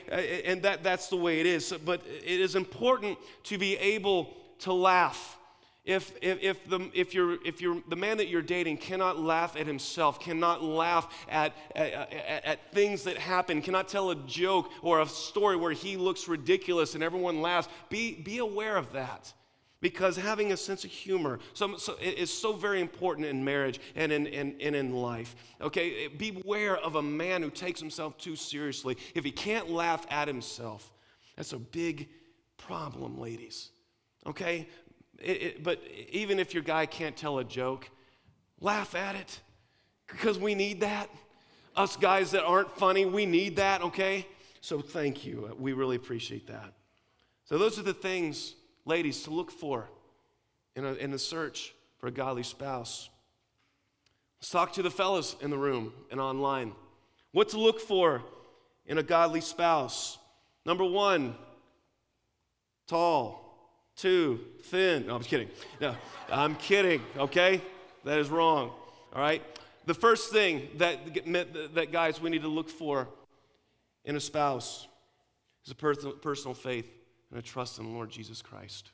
And 0.45 0.63
that, 0.63 0.83
that's 0.83 1.09
the 1.09 1.17
way 1.17 1.41
it 1.41 1.47
is. 1.47 1.73
But 1.85 2.03
it 2.07 2.41
is 2.41 2.57
important 2.57 3.19
to 3.45 3.59
be 3.59 3.77
able 3.77 4.35
to 4.61 4.73
laugh. 4.73 5.39
If, 5.85 6.13
if, 6.23 6.39
if, 6.41 6.69
the, 6.69 6.91
if, 6.95 7.13
you're, 7.13 7.45
if 7.45 7.61
you're, 7.61 7.83
the 7.89 7.97
man 7.97 8.19
that 8.19 8.29
you're 8.29 8.41
dating 8.41 8.77
cannot 8.77 9.19
laugh 9.19 9.57
at 9.57 9.67
himself, 9.67 10.21
cannot 10.21 10.63
laugh 10.63 11.13
at, 11.29 11.57
at, 11.75 12.13
at, 12.45 12.73
things 12.73 13.03
that 13.03 13.19
happen, 13.19 13.61
cannot 13.61 13.89
tell 13.89 14.11
a 14.11 14.15
joke 14.15 14.71
or 14.81 15.01
a 15.01 15.07
story 15.07 15.57
where 15.57 15.73
he 15.73 15.97
looks 15.97 16.29
ridiculous 16.29 16.95
and 16.95 17.03
everyone 17.03 17.43
laughs, 17.43 17.69
be, 17.89 18.15
be 18.15 18.39
aware 18.39 18.77
of 18.77 18.93
that. 18.93 19.33
Because 19.81 20.17
having 20.17 20.53
a 20.53 20.57
sense 20.57 20.85
of 20.85 20.93
humor 20.93 21.41
so, 21.53 21.77
so, 21.77 21.97
is 22.01 22.33
so 22.33 22.53
very 22.53 22.81
important 22.81 23.27
in 23.27 23.45
marriage 23.45 23.81
and 23.97 24.13
in, 24.13 24.29
in, 24.29 24.55
and 24.61 24.77
in 24.77 24.93
life. 24.93 25.35
Okay, 25.61 26.07
beware 26.07 26.77
of 26.77 26.95
a 26.95 27.03
man 27.03 27.43
who 27.43 27.51
takes 27.51 27.81
himself 27.81 28.17
too 28.17 28.37
seriously. 28.37 28.97
If 29.17 29.25
he 29.25 29.33
can't 29.33 29.69
laugh 29.69 30.07
at 30.09 30.29
himself, 30.29 30.93
that's 31.37 31.53
a 31.53 31.59
big 31.59 32.09
problem, 32.57 33.19
ladies. 33.19 33.71
Okay, 34.25 34.69
it, 35.23 35.43
it, 35.43 35.63
but 35.63 35.83
even 36.11 36.39
if 36.39 36.55
your 36.55 36.63
guy 36.63 36.87
can't 36.87 37.17
tell 37.17 37.39
a 37.39 37.45
joke, 37.45 37.89
laugh 38.61 38.95
at 38.95 39.17
it 39.17 39.41
because 40.07 40.39
we 40.39 40.55
need 40.55 40.81
that. 40.81 41.09
Us 41.75 41.97
guys 41.97 42.33
that 42.33 42.45
aren't 42.45 42.71
funny, 42.77 43.07
we 43.07 43.25
need 43.25 43.57
that, 43.57 43.83
okay? 43.83 44.27
So 44.61 44.81
thank 44.81 45.25
you. 45.25 45.55
We 45.59 45.73
really 45.73 45.97
appreciate 45.97 46.47
that. 46.49 46.73
So, 47.45 47.59
those 47.59 47.79
are 47.79 47.83
the 47.83 47.93
things, 47.93 48.55
ladies, 48.85 49.25
to 49.25 49.31
look 49.31 49.51
for 49.51 49.89
in 50.77 50.85
a, 50.85 50.95
in 50.95 51.13
a 51.13 51.19
search 51.19 51.75
for 51.99 52.07
a 52.07 52.11
godly 52.11 52.45
spouse. 52.45 53.11
Let's 54.41 54.51
talk 54.51 54.73
to 54.75 54.83
the 54.83 54.91
fellas 54.91 55.37
in 55.41 55.51
the 55.51 55.59
room 55.59 55.93
and 56.11 56.21
online. 56.21 56.73
What 57.33 57.51
to 57.51 57.61
look 57.61 57.81
for 57.81 58.23
in 58.87 58.99
a 58.99 59.03
godly 59.03 59.41
spouse? 59.41 60.19
Number 60.65 60.85
one, 60.85 61.35
tall. 62.87 63.42
Two, 64.03 64.41
thin. 64.65 65.07
No, 65.07 65.15
I'm 65.15 65.21
just 65.21 65.31
kidding. 65.31 65.49
No, 65.81 65.95
I'm 66.29 66.57
kidding, 66.57 67.01
okay? 67.17 67.61
That 68.03 68.19
is 68.19 68.31
wrong, 68.31 68.73
all 69.15 69.23
right? 69.23 69.41
The 69.87 69.95
first 69.95 70.33
thing 70.33 70.67
that, 70.79 70.99
that 71.77 71.93
guys, 71.93 72.21
we 72.21 72.29
need 72.29 72.43
to 72.43 72.49
look 72.49 72.69
for 72.69 73.07
in 74.05 74.17
a 74.17 74.21
spouse 74.21 74.89
is 75.65 75.71
a 75.71 75.77
personal 75.77 76.55
faith 76.55 76.91
and 77.31 77.39
a 77.39 77.43
trust 77.43 77.79
in 77.79 77.85
the 77.85 77.93
Lord 77.93 78.11
Jesus 78.11 78.43
Christ. 78.43 78.91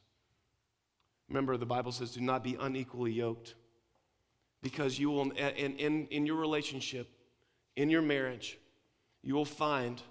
Remember, 1.31 1.57
the 1.57 1.65
Bible 1.65 1.91
says, 1.91 2.11
do 2.11 2.21
not 2.21 2.45
be 2.45 2.59
unequally 2.61 3.13
yoked. 3.13 3.55
Because 4.63 4.99
you 4.99 5.09
will, 5.09 5.31
in, 5.31 5.77
in, 5.77 6.07
in 6.09 6.27
your 6.27 6.37
relationship, 6.37 7.09
in 7.77 7.89
your 7.89 8.03
marriage, 8.03 8.59
you 9.23 9.35
will 9.35 9.47
find 9.47 10.03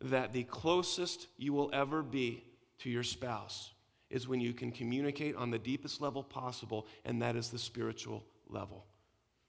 that 0.00 0.32
the 0.32 0.44
closest 0.44 1.26
you 1.36 1.52
will 1.52 1.68
ever 1.74 2.02
be 2.02 2.42
to 2.78 2.88
your 2.88 3.02
spouse 3.02 3.72
is 4.10 4.26
when 4.26 4.40
you 4.40 4.52
can 4.52 4.72
communicate 4.72 5.36
on 5.36 5.50
the 5.50 5.58
deepest 5.58 6.00
level 6.00 6.22
possible, 6.22 6.86
and 7.04 7.22
that 7.22 7.36
is 7.36 7.50
the 7.50 7.58
spiritual 7.58 8.24
level. 8.48 8.84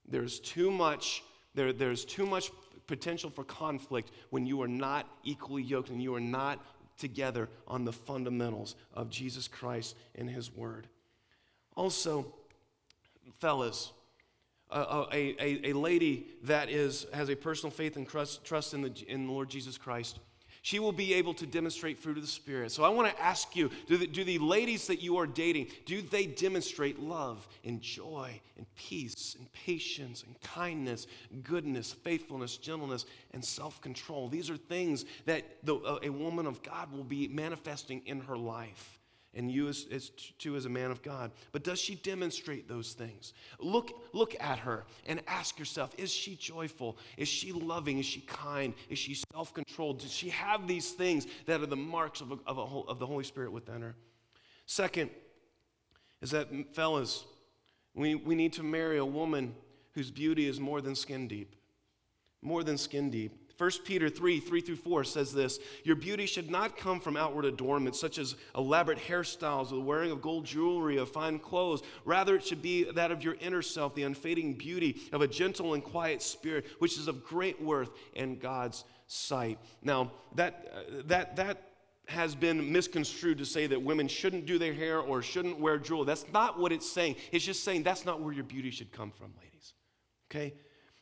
There's 0.07 0.39
too 0.39 0.71
much, 0.71 1.23
there, 1.55 1.73
there's 1.73 2.05
too 2.05 2.25
much 2.25 2.51
potential 2.87 3.29
for 3.29 3.43
conflict 3.43 4.11
when 4.29 4.45
you 4.45 4.61
are 4.61 4.67
not 4.67 5.07
equally 5.23 5.63
yoked 5.63 5.89
and 5.89 6.01
you 6.01 6.13
are 6.13 6.19
not 6.19 6.63
together 6.97 7.49
on 7.67 7.85
the 7.85 7.93
fundamentals 7.93 8.75
of 8.93 9.09
Jesus 9.09 9.47
Christ 9.47 9.95
and 10.15 10.29
His 10.29 10.53
Word. 10.53 10.87
Also, 11.75 12.33
fellas, 13.39 13.91
a, 14.69 15.05
a, 15.11 15.69
a, 15.69 15.73
lady 15.73 16.27
that 16.43 16.69
is, 16.69 17.05
has 17.13 17.29
a 17.29 17.35
personal 17.35 17.71
faith 17.71 17.97
and 17.97 18.07
trust, 18.07 18.45
trust 18.45 18.73
in, 18.73 18.81
the, 18.81 18.93
in 19.07 19.27
the 19.27 19.31
Lord 19.31 19.49
Jesus 19.49 19.77
Christ 19.77 20.19
she 20.61 20.79
will 20.79 20.91
be 20.91 21.15
able 21.15 21.33
to 21.33 21.45
demonstrate 21.45 21.99
fruit 21.99 22.17
of 22.17 22.23
the 22.23 22.29
Spirit. 22.29 22.71
So 22.71 22.83
I 22.83 22.89
want 22.89 23.09
to 23.09 23.21
ask 23.21 23.55
you 23.55 23.71
do 23.87 23.97
the, 23.97 24.07
do 24.07 24.23
the 24.23 24.37
ladies 24.37 24.87
that 24.87 25.01
you 25.01 25.17
are 25.17 25.25
dating, 25.25 25.67
do 25.85 26.01
they 26.01 26.27
demonstrate 26.27 26.99
love 26.99 27.47
and 27.63 27.81
joy 27.81 28.39
and 28.57 28.65
peace 28.75 29.35
and 29.37 29.51
patience 29.53 30.23
and 30.23 30.39
kindness, 30.41 31.07
goodness, 31.43 31.91
faithfulness, 31.91 32.57
gentleness, 32.57 33.05
and 33.31 33.43
self 33.43 33.81
control? 33.81 34.29
These 34.29 34.49
are 34.49 34.57
things 34.57 35.05
that 35.25 35.43
the, 35.63 35.99
a 36.03 36.09
woman 36.09 36.45
of 36.45 36.61
God 36.61 36.91
will 36.91 37.03
be 37.03 37.27
manifesting 37.27 38.03
in 38.05 38.21
her 38.21 38.37
life 38.37 39.00
and 39.33 39.51
you 39.51 39.67
as, 39.67 39.87
as 39.91 40.09
too 40.09 40.55
as 40.55 40.65
a 40.65 40.69
man 40.69 40.91
of 40.91 41.01
God. 41.01 41.31
But 41.51 41.63
does 41.63 41.79
she 41.79 41.95
demonstrate 41.95 42.67
those 42.67 42.93
things? 42.93 43.33
Look, 43.59 43.91
look 44.13 44.35
at 44.39 44.59
her 44.59 44.85
and 45.05 45.21
ask 45.27 45.57
yourself, 45.57 45.93
is 45.97 46.11
she 46.11 46.35
joyful? 46.35 46.97
Is 47.17 47.27
she 47.27 47.51
loving? 47.53 47.97
Is 47.97 48.05
she 48.05 48.21
kind? 48.21 48.73
Is 48.89 48.99
she 48.99 49.17
self-controlled? 49.31 49.99
Does 49.99 50.11
she 50.11 50.29
have 50.29 50.67
these 50.67 50.91
things 50.91 51.27
that 51.45 51.61
are 51.61 51.65
the 51.65 51.77
marks 51.77 52.21
of, 52.21 52.31
a, 52.31 52.39
of, 52.45 52.57
a, 52.57 52.61
of 52.61 52.99
the 52.99 53.05
Holy 53.05 53.23
Spirit 53.23 53.51
within 53.51 53.81
her? 53.81 53.95
Second 54.65 55.09
is 56.21 56.31
that, 56.31 56.47
fellas, 56.73 57.25
we, 57.93 58.15
we 58.15 58.35
need 58.35 58.53
to 58.53 58.63
marry 58.63 58.97
a 58.97 59.05
woman 59.05 59.55
whose 59.93 60.11
beauty 60.11 60.47
is 60.47 60.59
more 60.59 60.81
than 60.81 60.95
skin 60.95 61.27
deep. 61.27 61.55
More 62.41 62.63
than 62.63 62.77
skin 62.77 63.09
deep. 63.09 63.37
1 63.61 63.69
Peter 63.85 64.09
3 64.09 64.39
3 64.39 64.61
through 64.61 64.75
4 64.75 65.03
says 65.03 65.31
this 65.31 65.59
Your 65.83 65.95
beauty 65.95 66.25
should 66.25 66.49
not 66.49 66.75
come 66.75 66.99
from 66.99 67.15
outward 67.15 67.45
adornments, 67.45 67.99
such 67.99 68.17
as 68.17 68.35
elaborate 68.57 68.97
hairstyles, 68.97 69.71
or 69.71 69.75
the 69.75 69.81
wearing 69.81 70.09
of 70.09 70.19
gold 70.19 70.45
jewelry, 70.45 70.97
of 70.97 71.11
fine 71.11 71.37
clothes. 71.37 71.83
Rather, 72.03 72.35
it 72.35 72.43
should 72.43 72.63
be 72.63 72.85
that 72.85 73.11
of 73.11 73.23
your 73.23 73.35
inner 73.39 73.61
self, 73.61 73.93
the 73.93 74.01
unfading 74.01 74.55
beauty 74.55 74.99
of 75.11 75.21
a 75.21 75.27
gentle 75.27 75.75
and 75.75 75.83
quiet 75.83 76.23
spirit, 76.23 76.65
which 76.79 76.97
is 76.97 77.07
of 77.07 77.23
great 77.23 77.61
worth 77.61 77.91
in 78.15 78.39
God's 78.39 78.83
sight. 79.05 79.59
Now, 79.83 80.11
that, 80.33 80.73
uh, 80.75 81.01
that, 81.05 81.35
that 81.35 81.69
has 82.07 82.33
been 82.33 82.71
misconstrued 82.71 83.37
to 83.37 83.45
say 83.45 83.67
that 83.67 83.79
women 83.79 84.07
shouldn't 84.07 84.47
do 84.47 84.57
their 84.57 84.73
hair 84.73 84.99
or 84.99 85.21
shouldn't 85.21 85.59
wear 85.59 85.77
jewelry. 85.77 86.07
That's 86.07 86.25
not 86.33 86.59
what 86.59 86.71
it's 86.71 86.91
saying. 86.91 87.15
It's 87.31 87.45
just 87.45 87.63
saying 87.63 87.83
that's 87.83 88.05
not 88.05 88.21
where 88.21 88.33
your 88.33 88.43
beauty 88.43 88.71
should 88.71 88.91
come 88.91 89.11
from, 89.11 89.35
ladies. 89.39 89.73
Okay? 90.31 90.55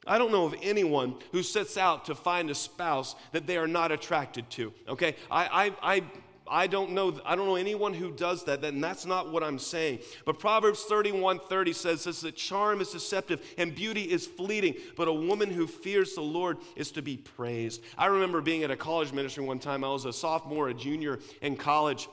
I 0.10 0.18
don't 0.18 0.32
know 0.32 0.46
of 0.46 0.56
anyone 0.62 1.16
who 1.32 1.44
sets 1.44 1.78
out 1.78 2.06
to 2.06 2.16
find 2.16 2.50
a 2.50 2.56
spouse 2.56 3.16
that 3.32 3.48
they 3.48 3.58
are 3.58 3.68
not 3.68 3.92
attracted 3.92 4.50
to. 4.52 4.74
Okay? 4.90 5.16
I, 5.30 5.72
I, 5.82 5.96
I, 5.96 6.04
I 6.50 6.68
don't 6.68 6.92
know 6.92 7.20
I 7.24 7.36
don't 7.36 7.46
know 7.46 7.56
anyone 7.56 7.94
who 7.94 8.12
does 8.12 8.44
that, 8.46 8.64
and 8.64 8.84
that's 8.84 9.06
not 9.06 9.32
what 9.32 9.44
I'm 9.44 9.60
saying. 9.60 10.00
But 10.26 10.40
Proverbs 10.40 10.84
31 10.84 11.40
30 11.48 11.74
says 11.74 12.04
this 12.04 12.22
that 12.22 12.36
charm 12.36 12.82
is 12.82 12.90
deceptive 12.90 13.46
and 13.58 13.76
beauty 13.76 14.02
is 14.02 14.26
fleeting, 14.26 14.76
but 14.98 15.08
a 15.08 15.14
woman 15.14 15.52
who 15.52 15.68
fears 15.68 16.16
the 16.16 16.22
Lord 16.22 16.58
is 16.76 16.92
to 16.92 17.04
be 17.04 17.18
praised. 17.18 17.84
I 17.98 18.08
remember 18.08 18.42
being 18.42 18.64
at 18.64 18.72
a 18.72 18.76
college 18.76 19.14
ministry 19.14 19.46
one 19.46 19.60
time. 19.60 19.84
I 19.84 19.90
was 19.90 20.06
a 20.06 20.14
sophomore, 20.14 20.70
a 20.70 20.74
junior 20.74 21.20
in 21.42 21.56
college. 21.56 22.10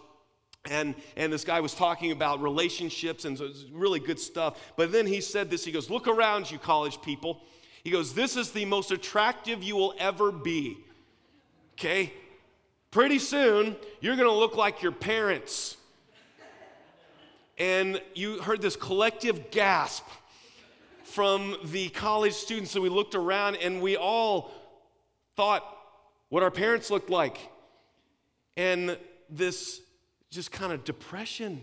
And, 0.68 0.96
and 1.16 1.32
this 1.32 1.44
guy 1.44 1.60
was 1.60 1.74
talking 1.74 2.10
about 2.10 2.42
relationships 2.42 3.24
and 3.24 3.38
so 3.38 3.48
really 3.72 4.00
good 4.00 4.18
stuff. 4.18 4.58
But 4.76 4.90
then 4.90 5.06
he 5.06 5.20
said 5.20 5.48
this 5.48 5.64
he 5.64 5.70
goes, 5.70 5.88
Look 5.88 6.08
around 6.08 6.50
you, 6.50 6.58
college 6.58 7.00
people. 7.02 7.42
He 7.86 7.92
goes, 7.92 8.14
This 8.14 8.36
is 8.36 8.50
the 8.50 8.64
most 8.64 8.90
attractive 8.90 9.62
you 9.62 9.76
will 9.76 9.94
ever 10.00 10.32
be. 10.32 10.76
Okay? 11.74 12.12
Pretty 12.90 13.20
soon, 13.20 13.76
you're 14.00 14.16
to 14.16 14.32
look 14.32 14.56
like 14.56 14.82
your 14.82 14.90
parents. 14.90 15.76
And 17.58 18.02
you 18.12 18.42
heard 18.42 18.60
this 18.60 18.74
collective 18.74 19.52
gasp 19.52 20.04
from 21.04 21.58
the 21.66 21.88
college 21.90 22.32
students. 22.32 22.72
So 22.72 22.80
we 22.80 22.88
looked 22.88 23.14
around 23.14 23.54
and 23.54 23.80
we 23.80 23.96
all 23.96 24.50
thought 25.36 25.64
what 26.28 26.42
our 26.42 26.50
parents 26.50 26.90
looked 26.90 27.08
like. 27.08 27.38
And 28.56 28.98
this 29.30 29.80
just 30.30 30.50
kind 30.50 30.72
of 30.72 30.82
depression 30.82 31.62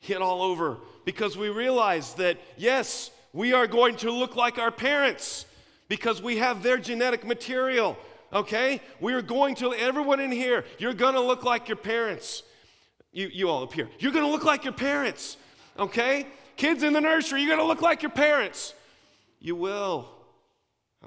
hit 0.00 0.20
all 0.20 0.42
over 0.42 0.78
because 1.04 1.38
we 1.38 1.50
realized 1.50 2.16
that, 2.16 2.36
yes, 2.56 3.12
we 3.32 3.52
are 3.52 3.68
going 3.68 3.94
to 3.98 4.10
look 4.10 4.34
like 4.34 4.58
our 4.58 4.72
parents 4.72 5.46
because 5.92 6.22
we 6.22 6.38
have 6.38 6.62
their 6.62 6.78
genetic 6.78 7.22
material, 7.22 7.98
okay? 8.32 8.80
We 8.98 9.12
are 9.12 9.20
going 9.20 9.56
to, 9.56 9.74
everyone 9.74 10.20
in 10.20 10.32
here, 10.32 10.64
you're 10.78 10.94
gonna 10.94 11.20
look 11.20 11.44
like 11.44 11.68
your 11.68 11.76
parents. 11.76 12.44
You, 13.12 13.28
you 13.30 13.50
all 13.50 13.62
up 13.64 13.74
here, 13.74 13.90
you're 13.98 14.10
gonna 14.10 14.30
look 14.30 14.42
like 14.42 14.64
your 14.64 14.72
parents, 14.72 15.36
okay? 15.78 16.26
Kids 16.56 16.82
in 16.82 16.94
the 16.94 17.00
nursery, 17.02 17.42
you're 17.42 17.54
gonna 17.54 17.68
look 17.68 17.82
like 17.82 18.00
your 18.00 18.10
parents. 18.10 18.72
You 19.38 19.54
will, 19.54 20.08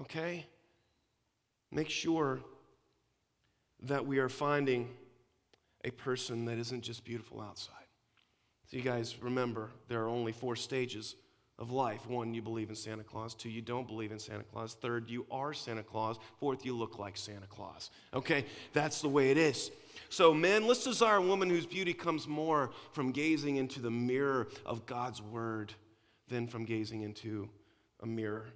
okay? 0.01 0.45
Make 1.71 1.89
sure 1.89 2.41
that 3.81 4.05
we 4.05 4.19
are 4.19 4.29
finding 4.29 4.89
a 5.83 5.89
person 5.89 6.45
that 6.45 6.59
isn't 6.59 6.83
just 6.83 7.03
beautiful 7.03 7.41
outside. 7.41 7.73
So, 8.69 8.77
you 8.77 8.83
guys 8.83 9.15
remember, 9.19 9.71
there 9.87 10.03
are 10.03 10.09
only 10.09 10.31
four 10.31 10.55
stages 10.55 11.15
of 11.57 11.71
life. 11.71 12.05
One, 12.07 12.33
you 12.33 12.41
believe 12.41 12.69
in 12.69 12.75
Santa 12.75 13.03
Claus. 13.03 13.33
Two, 13.33 13.49
you 13.49 13.61
don't 13.61 13.87
believe 13.87 14.11
in 14.11 14.19
Santa 14.19 14.43
Claus. 14.43 14.75
Third, 14.81 15.09
you 15.09 15.25
are 15.31 15.53
Santa 15.53 15.83
Claus. 15.83 16.17
Fourth, 16.39 16.65
you 16.65 16.75
look 16.75 16.99
like 16.99 17.15
Santa 17.15 17.47
Claus. 17.47 17.91
Okay? 18.13 18.45
That's 18.73 19.01
the 19.01 19.07
way 19.09 19.31
it 19.31 19.37
is. 19.37 19.71
So, 20.09 20.33
men, 20.33 20.67
let's 20.67 20.83
desire 20.83 21.17
a 21.17 21.21
woman 21.21 21.49
whose 21.49 21.65
beauty 21.65 21.93
comes 21.93 22.27
more 22.27 22.71
from 22.91 23.11
gazing 23.11 23.55
into 23.55 23.79
the 23.81 23.91
mirror 23.91 24.47
of 24.65 24.85
God's 24.85 25.21
word 25.21 25.73
than 26.27 26.47
from 26.47 26.65
gazing 26.65 27.03
into 27.03 27.47
a 28.01 28.05
mirror 28.05 28.47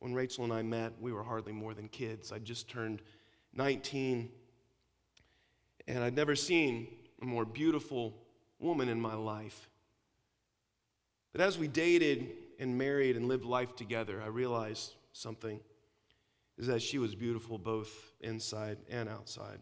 When 0.00 0.14
Rachel 0.14 0.44
and 0.44 0.52
I 0.52 0.62
met, 0.62 0.92
we 1.00 1.12
were 1.12 1.22
hardly 1.22 1.52
more 1.52 1.74
than 1.74 1.88
kids. 1.88 2.32
I 2.32 2.38
just 2.38 2.68
turned 2.68 3.02
19, 3.54 4.28
and 5.86 6.04
I'd 6.04 6.14
never 6.14 6.36
seen 6.36 6.88
a 7.20 7.24
more 7.24 7.44
beautiful 7.44 8.14
woman 8.60 8.88
in 8.88 9.00
my 9.00 9.14
life. 9.14 9.68
But 11.32 11.40
as 11.40 11.58
we 11.58 11.68
dated 11.68 12.30
and 12.58 12.76
married 12.76 13.16
and 13.16 13.28
lived 13.28 13.44
life 13.44 13.76
together, 13.76 14.20
I 14.22 14.26
realized 14.26 14.94
something 15.12 15.60
is 16.56 16.66
that 16.66 16.82
she 16.82 16.98
was 16.98 17.14
beautiful 17.14 17.58
both 17.58 18.12
inside 18.20 18.78
and 18.90 19.08
outside. 19.08 19.60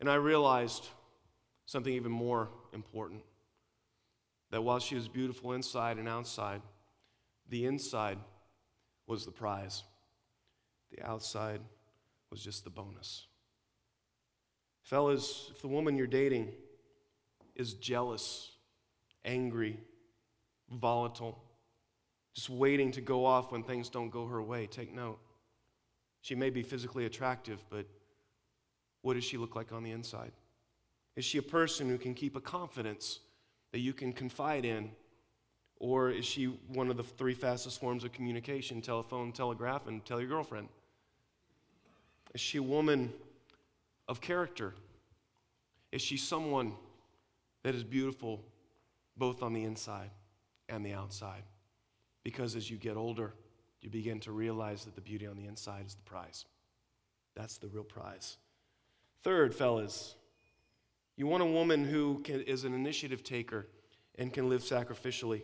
And 0.00 0.10
I 0.10 0.14
realized 0.14 0.88
something 1.66 1.92
even 1.92 2.12
more 2.12 2.48
important 2.72 3.22
that 4.50 4.62
while 4.62 4.78
she 4.78 4.94
was 4.94 5.08
beautiful 5.08 5.52
inside 5.52 5.98
and 5.98 6.08
outside, 6.08 6.62
the 7.48 7.66
inside 7.66 8.18
was 9.06 9.24
the 9.24 9.30
prize, 9.30 9.82
the 10.90 11.06
outside 11.06 11.60
was 12.30 12.42
just 12.42 12.64
the 12.64 12.70
bonus. 12.70 13.26
Fellas, 14.82 15.50
if 15.54 15.60
the 15.60 15.68
woman 15.68 15.96
you're 15.96 16.06
dating 16.06 16.52
is 17.54 17.74
jealous, 17.74 18.52
angry, 19.24 19.78
volatile, 20.70 21.42
just 22.38 22.50
waiting 22.50 22.92
to 22.92 23.00
go 23.00 23.24
off 23.24 23.50
when 23.50 23.64
things 23.64 23.88
don't 23.88 24.10
go 24.10 24.24
her 24.24 24.40
way, 24.40 24.64
take 24.64 24.94
note. 24.94 25.18
She 26.20 26.36
may 26.36 26.50
be 26.50 26.62
physically 26.62 27.04
attractive, 27.04 27.64
but 27.68 27.84
what 29.02 29.14
does 29.14 29.24
she 29.24 29.36
look 29.36 29.56
like 29.56 29.72
on 29.72 29.82
the 29.82 29.90
inside? 29.90 30.30
Is 31.16 31.24
she 31.24 31.38
a 31.38 31.42
person 31.42 31.88
who 31.88 31.98
can 31.98 32.14
keep 32.14 32.36
a 32.36 32.40
confidence 32.40 33.18
that 33.72 33.80
you 33.80 33.92
can 33.92 34.12
confide 34.12 34.64
in? 34.64 34.92
Or 35.80 36.12
is 36.12 36.24
she 36.24 36.44
one 36.68 36.90
of 36.90 36.96
the 36.96 37.02
three 37.02 37.34
fastest 37.34 37.80
forms 37.80 38.04
of 38.04 38.12
communication 38.12 38.82
telephone, 38.82 39.32
telegraph, 39.32 39.88
and 39.88 40.04
tell 40.04 40.20
your 40.20 40.28
girlfriend? 40.28 40.68
Is 42.34 42.40
she 42.40 42.58
a 42.58 42.62
woman 42.62 43.12
of 44.06 44.20
character? 44.20 44.74
Is 45.90 46.02
she 46.02 46.16
someone 46.16 46.74
that 47.64 47.74
is 47.74 47.82
beautiful 47.82 48.44
both 49.16 49.42
on 49.42 49.54
the 49.54 49.64
inside 49.64 50.10
and 50.68 50.86
the 50.86 50.92
outside? 50.92 51.42
Because 52.24 52.56
as 52.56 52.70
you 52.70 52.76
get 52.76 52.96
older, 52.96 53.34
you 53.80 53.90
begin 53.90 54.20
to 54.20 54.32
realize 54.32 54.84
that 54.84 54.94
the 54.94 55.00
beauty 55.00 55.26
on 55.26 55.36
the 55.36 55.46
inside 55.46 55.86
is 55.86 55.94
the 55.94 56.02
prize. 56.02 56.44
That's 57.34 57.58
the 57.58 57.68
real 57.68 57.84
prize. 57.84 58.36
Third, 59.22 59.54
fellas, 59.54 60.14
you 61.16 61.26
want 61.26 61.42
a 61.42 61.46
woman 61.46 61.84
who 61.84 62.20
can, 62.24 62.40
is 62.42 62.64
an 62.64 62.74
initiative 62.74 63.22
taker 63.22 63.66
and 64.16 64.32
can 64.32 64.48
live 64.48 64.62
sacrificially. 64.62 65.42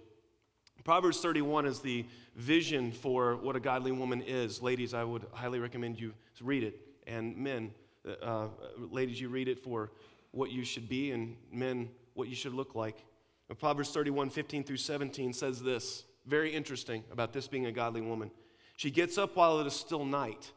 Proverbs 0.84 1.20
31 1.20 1.66
is 1.66 1.80
the 1.80 2.04
vision 2.37 2.92
for 2.92 3.37
what 3.37 3.56
a 3.56 3.60
godly 3.60 3.92
woman 3.92 4.20
is. 4.20 4.60
Ladies, 4.60 4.92
I 4.92 5.04
would 5.04 5.24
highly 5.32 5.58
recommend 5.58 5.98
you 5.98 6.12
read 6.42 6.62
it. 6.62 6.80
And 7.06 7.37
men, 7.37 7.72
uh, 8.06 8.24
uh 8.24 8.48
ladies, 8.90 9.20
you 9.20 9.28
read 9.28 9.48
it 9.48 9.62
for 9.62 9.92
what 10.32 10.50
you 10.50 10.64
should 10.64 10.88
be, 10.88 11.12
and 11.12 11.37
men, 11.52 11.88
what 12.14 12.28
you 12.28 12.34
should 12.34 12.52
look 12.54 12.74
like. 12.74 13.04
Proverbs 13.58 13.90
31 13.90 14.30
15 14.30 14.64
through 14.64 14.78
17 14.78 15.32
says 15.32 15.62
this 15.62 16.04
very 16.26 16.52
interesting 16.52 17.04
about 17.10 17.32
this 17.32 17.48
being 17.48 17.66
a 17.66 17.72
godly 17.72 18.00
woman. 18.00 18.30
She 18.76 18.90
gets 18.90 19.18
up 19.18 19.37
while 19.37 19.60
it 19.60 19.66
is 19.66 19.74
still 19.74 20.04
night. 20.04 20.52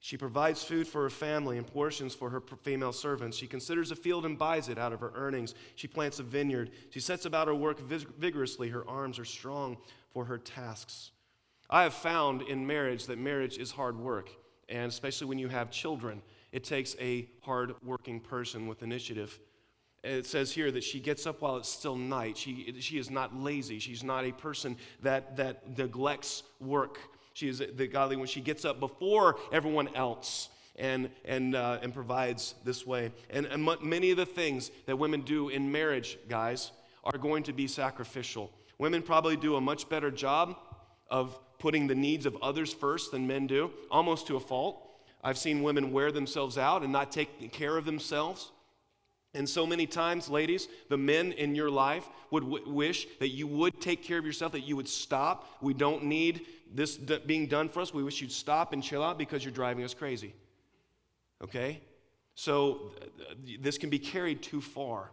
She 0.00 0.16
provides 0.16 0.62
food 0.62 0.86
for 0.86 1.02
her 1.02 1.10
family 1.10 1.58
and 1.58 1.66
portions 1.66 2.14
for 2.14 2.30
her 2.30 2.40
female 2.62 2.92
servants. 2.92 3.36
She 3.36 3.48
considers 3.48 3.90
a 3.90 3.96
field 3.96 4.24
and 4.26 4.38
buys 4.38 4.68
it 4.68 4.78
out 4.78 4.92
of 4.92 5.00
her 5.00 5.12
earnings. 5.14 5.54
She 5.74 5.88
plants 5.88 6.20
a 6.20 6.22
vineyard. 6.22 6.70
She 6.90 7.00
sets 7.00 7.24
about 7.24 7.48
her 7.48 7.54
work 7.54 7.80
vigorously. 7.80 8.68
Her 8.68 8.88
arms 8.88 9.18
are 9.18 9.24
strong 9.24 9.76
for 10.10 10.24
her 10.24 10.38
tasks. 10.38 11.10
I 11.68 11.82
have 11.82 11.94
found 11.94 12.42
in 12.42 12.66
marriage 12.66 13.06
that 13.06 13.18
marriage 13.18 13.58
is 13.58 13.72
hard 13.72 13.98
work, 13.98 14.30
and 14.68 14.86
especially 14.86 15.26
when 15.26 15.38
you 15.38 15.48
have 15.48 15.70
children, 15.70 16.22
it 16.52 16.64
takes 16.64 16.96
a 17.00 17.28
hard 17.42 17.74
working 17.82 18.20
person 18.20 18.68
with 18.68 18.82
initiative 18.82 19.38
it 20.04 20.26
says 20.26 20.52
here 20.52 20.70
that 20.70 20.84
she 20.84 21.00
gets 21.00 21.26
up 21.26 21.42
while 21.42 21.56
it's 21.56 21.68
still 21.68 21.96
night. 21.96 22.36
She, 22.36 22.74
she 22.80 22.98
is 22.98 23.10
not 23.10 23.36
lazy. 23.36 23.78
She's 23.78 24.04
not 24.04 24.24
a 24.24 24.32
person 24.32 24.76
that, 25.02 25.36
that 25.36 25.76
neglects 25.76 26.44
work. 26.60 26.98
She 27.32 27.48
is 27.48 27.58
the 27.58 27.86
godly 27.86 28.16
when 28.16 28.26
she 28.26 28.40
gets 28.40 28.64
up 28.64 28.80
before 28.80 29.36
everyone 29.52 29.94
else 29.94 30.48
and, 30.76 31.10
and, 31.24 31.54
uh, 31.54 31.78
and 31.82 31.92
provides 31.92 32.54
this 32.64 32.86
way. 32.86 33.12
And, 33.30 33.46
and 33.46 33.68
many 33.82 34.10
of 34.10 34.16
the 34.16 34.26
things 34.26 34.70
that 34.86 34.96
women 34.96 35.22
do 35.22 35.48
in 35.48 35.70
marriage, 35.70 36.18
guys, 36.28 36.70
are 37.04 37.18
going 37.18 37.42
to 37.44 37.52
be 37.52 37.66
sacrificial. 37.66 38.52
Women 38.78 39.02
probably 39.02 39.36
do 39.36 39.56
a 39.56 39.60
much 39.60 39.88
better 39.88 40.10
job 40.10 40.56
of 41.10 41.38
putting 41.58 41.88
the 41.88 41.94
needs 41.94 42.26
of 42.26 42.36
others 42.42 42.72
first 42.72 43.10
than 43.10 43.26
men 43.26 43.46
do, 43.46 43.70
almost 43.90 44.28
to 44.28 44.36
a 44.36 44.40
fault. 44.40 44.84
I've 45.22 45.38
seen 45.38 45.62
women 45.62 45.92
wear 45.92 46.12
themselves 46.12 46.56
out 46.56 46.82
and 46.82 46.92
not 46.92 47.10
take 47.10 47.50
care 47.52 47.76
of 47.76 47.84
themselves. 47.84 48.52
And 49.34 49.48
so 49.48 49.66
many 49.66 49.86
times, 49.86 50.28
ladies, 50.28 50.68
the 50.88 50.96
men 50.96 51.32
in 51.32 51.54
your 51.54 51.70
life 51.70 52.08
would 52.30 52.44
w- 52.44 52.70
wish 52.70 53.06
that 53.20 53.28
you 53.28 53.46
would 53.46 53.80
take 53.80 54.02
care 54.02 54.18
of 54.18 54.24
yourself, 54.24 54.52
that 54.52 54.66
you 54.66 54.74
would 54.76 54.88
stop. 54.88 55.46
We 55.60 55.74
don't 55.74 56.04
need 56.04 56.46
this 56.72 56.96
d- 56.96 57.20
being 57.26 57.46
done 57.46 57.68
for 57.68 57.80
us. 57.80 57.92
We 57.92 58.02
wish 58.02 58.22
you'd 58.22 58.32
stop 58.32 58.72
and 58.72 58.82
chill 58.82 59.02
out 59.02 59.18
because 59.18 59.44
you're 59.44 59.52
driving 59.52 59.84
us 59.84 59.92
crazy. 59.92 60.34
Okay? 61.42 61.82
So 62.34 62.92
th- 63.44 63.60
this 63.60 63.76
can 63.76 63.90
be 63.90 63.98
carried 63.98 64.42
too 64.42 64.62
far. 64.62 65.10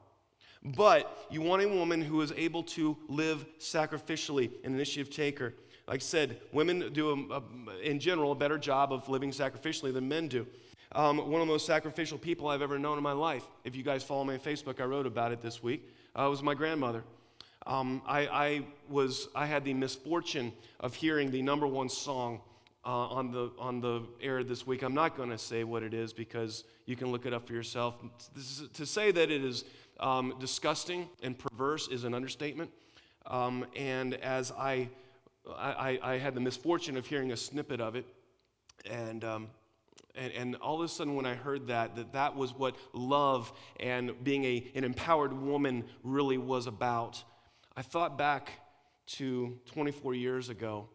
But 0.63 1.27
you 1.29 1.41
want 1.41 1.61
a 1.61 1.67
woman 1.67 2.01
who 2.01 2.21
is 2.21 2.33
able 2.35 2.63
to 2.63 2.97
live 3.07 3.45
sacrificially, 3.59 4.49
an 4.63 4.73
initiative 4.73 5.13
taker. 5.13 5.53
Like 5.87 5.97
I 5.97 5.99
said, 5.99 6.39
women 6.51 6.91
do, 6.93 7.09
a, 7.09 7.35
a, 7.35 7.79
in 7.83 7.99
general, 7.99 8.31
a 8.31 8.35
better 8.35 8.57
job 8.57 8.91
of 8.91 9.07
living 9.07 9.31
sacrificially 9.31 9.93
than 9.93 10.07
men 10.07 10.27
do. 10.27 10.47
Um, 10.95 11.17
one 11.17 11.41
of 11.41 11.47
the 11.47 11.51
most 11.51 11.65
sacrificial 11.65 12.17
people 12.17 12.47
I've 12.47 12.61
ever 12.61 12.79
known 12.79 12.97
in 12.97 13.03
my 13.03 13.11
life. 13.11 13.43
If 13.65 13.75
you 13.75 13.83
guys 13.83 14.01
follow 14.01 14.23
me 14.23 14.35
on 14.35 14.39
Facebook, 14.39 14.79
I 14.79 14.85
wrote 14.85 15.05
about 15.05 15.33
it 15.33 15.41
this 15.41 15.61
week. 15.61 15.89
Uh, 16.15 16.25
was 16.29 16.41
my 16.41 16.53
grandmother. 16.53 17.03
Um, 17.67 18.01
I, 18.07 18.27
I, 18.27 18.61
was, 18.87 19.27
I 19.35 19.45
had 19.45 19.65
the 19.65 19.73
misfortune 19.73 20.53
of 20.79 20.95
hearing 20.95 21.31
the 21.31 21.41
number 21.41 21.67
one 21.67 21.89
song 21.89 22.39
uh, 22.85 23.09
on, 23.09 23.29
the, 23.31 23.51
on 23.59 23.81
the 23.81 24.03
air 24.21 24.41
this 24.41 24.65
week. 24.65 24.83
I'm 24.83 24.93
not 24.93 25.17
going 25.17 25.31
to 25.31 25.37
say 25.37 25.65
what 25.65 25.83
it 25.83 25.93
is 25.93 26.13
because 26.13 26.63
you 26.85 26.95
can 26.95 27.11
look 27.11 27.25
it 27.25 27.33
up 27.33 27.45
for 27.45 27.51
yourself. 27.51 27.95
Is, 28.37 28.63
to 28.71 28.85
say 28.85 29.11
that 29.11 29.29
it 29.29 29.43
is 29.43 29.65
um, 29.99 30.35
disgusting 30.39 31.09
and 31.21 31.37
perverse 31.37 31.89
is 31.89 32.05
an 32.05 32.13
understatement. 32.13 32.71
Um, 33.25 33.65
and 33.75 34.13
as 34.13 34.53
I, 34.53 34.87
I, 35.57 35.99
I, 36.01 36.17
had 36.19 36.35
the 36.35 36.39
misfortune 36.39 36.95
of 36.95 37.05
hearing 37.05 37.33
a 37.33 37.37
snippet 37.37 37.81
of 37.81 37.95
it, 37.97 38.05
and 38.89 39.25
um, 39.25 39.47
and, 40.15 40.33
and 40.33 40.55
all 40.57 40.75
of 40.75 40.85
a 40.85 40.87
sudden, 40.87 41.15
when 41.15 41.25
I 41.25 41.35
heard 41.35 41.67
that, 41.67 41.95
that 41.95 42.13
that 42.13 42.35
was 42.35 42.53
what 42.53 42.75
love 42.93 43.51
and 43.79 44.23
being 44.23 44.45
a, 44.45 44.71
an 44.75 44.83
empowered 44.83 45.33
woman 45.33 45.85
really 46.03 46.37
was 46.37 46.67
about, 46.67 47.23
I 47.75 47.81
thought 47.81 48.17
back 48.17 48.51
to 49.07 49.57
24 49.65 50.13
years 50.15 50.49
ago 50.49 50.89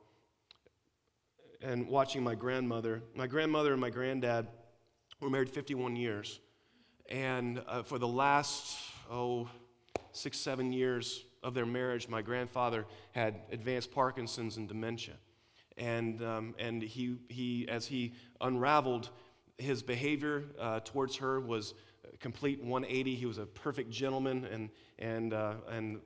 and 1.63 1.87
watching 1.89 2.25
my 2.25 2.35
grandmother. 2.35 3.03
My 3.15 3.27
grandmother 3.27 3.73
and 3.73 3.81
my 3.81 3.91
granddad 3.91 4.49
were 5.21 5.31
married 5.31 5.51
51 5.51 5.97
years. 5.97 6.41
And 7.09 7.63
uh, 7.67 7.83
for 7.83 7.99
the 7.99 8.09
last, 8.09 8.79
oh, 9.11 9.49
six, 10.13 10.39
seven 10.39 10.73
years 10.73 11.25
of 11.43 11.55
their 11.55 11.67
marriage, 11.67 12.09
my 12.09 12.23
grandfather 12.23 12.87
had 13.13 13.41
advanced 13.53 13.93
Parkinson's 13.93 14.57
and 14.57 14.69
dementia 14.69 15.15
and, 15.81 16.23
um, 16.23 16.55
and 16.59 16.83
he, 16.83 17.17
he, 17.29 17.67
as 17.69 17.87
he 17.87 18.13
unraveled, 18.41 19.09
his 19.59 19.83
behavior 19.83 20.45
uh, 20.61 20.81
towards 20.85 21.17
her 21.17 21.41
was 21.41 21.75
complete 22.21 22.63
180. 22.63 23.15
He 23.15 23.27
was 23.27 23.39
a 23.39 23.47
perfect 23.47 23.91
gentleman, 23.91 24.45
and, 24.45 24.69
and, 24.99 25.33
uh, 25.33 25.55
and, 25.71 26.01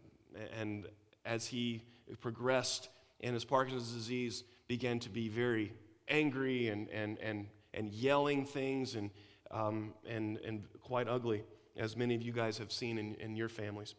and 0.58 0.87
as 1.26 1.46
he 1.46 1.82
progressed 2.20 2.88
in 3.20 3.34
his 3.34 3.44
Parkinson's 3.44 3.92
disease, 3.92 4.44
began 4.68 5.00
to 5.00 5.10
be 5.10 5.28
very 5.28 5.72
angry 6.08 6.68
and, 6.68 6.88
and, 6.90 7.18
and, 7.18 7.48
and 7.74 7.92
yelling 7.92 8.44
things 8.44 8.94
and, 8.94 9.10
um, 9.50 9.92
and, 10.08 10.38
and 10.38 10.64
quite 10.82 11.08
ugly, 11.08 11.42
as 11.76 11.96
many 11.96 12.14
of 12.14 12.22
you 12.22 12.32
guys 12.32 12.58
have 12.58 12.70
seen 12.70 12.96
in, 12.96 13.14
in 13.16 13.34
your 13.34 13.48
families. 13.48 13.96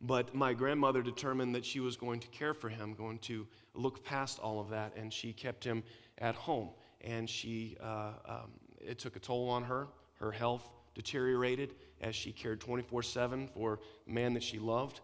But 0.00 0.34
my 0.34 0.54
grandmother 0.54 1.02
determined 1.02 1.54
that 1.54 1.64
she 1.64 1.80
was 1.80 1.96
going 1.96 2.20
to 2.20 2.28
care 2.28 2.54
for 2.54 2.68
him, 2.68 2.94
going 2.94 3.18
to 3.20 3.46
look 3.74 4.02
past 4.02 4.38
all 4.38 4.58
of 4.58 4.70
that, 4.70 4.96
and 4.96 5.12
she 5.12 5.32
kept 5.32 5.62
him 5.62 5.82
at 6.18 6.34
home. 6.34 6.70
And 7.02 7.28
she, 7.28 7.76
uh, 7.82 8.12
um, 8.26 8.50
it 8.80 8.98
took 8.98 9.16
a 9.16 9.18
toll 9.18 9.50
on 9.50 9.64
her. 9.64 9.88
Her 10.14 10.32
health 10.32 10.68
deteriorated 10.94 11.74
as 12.00 12.14
she 12.14 12.32
cared 12.32 12.60
24 12.60 13.02
7 13.02 13.48
for 13.48 13.80
the 14.06 14.12
man 14.12 14.34
that 14.34 14.42
she 14.42 14.58
loved. 14.58 15.00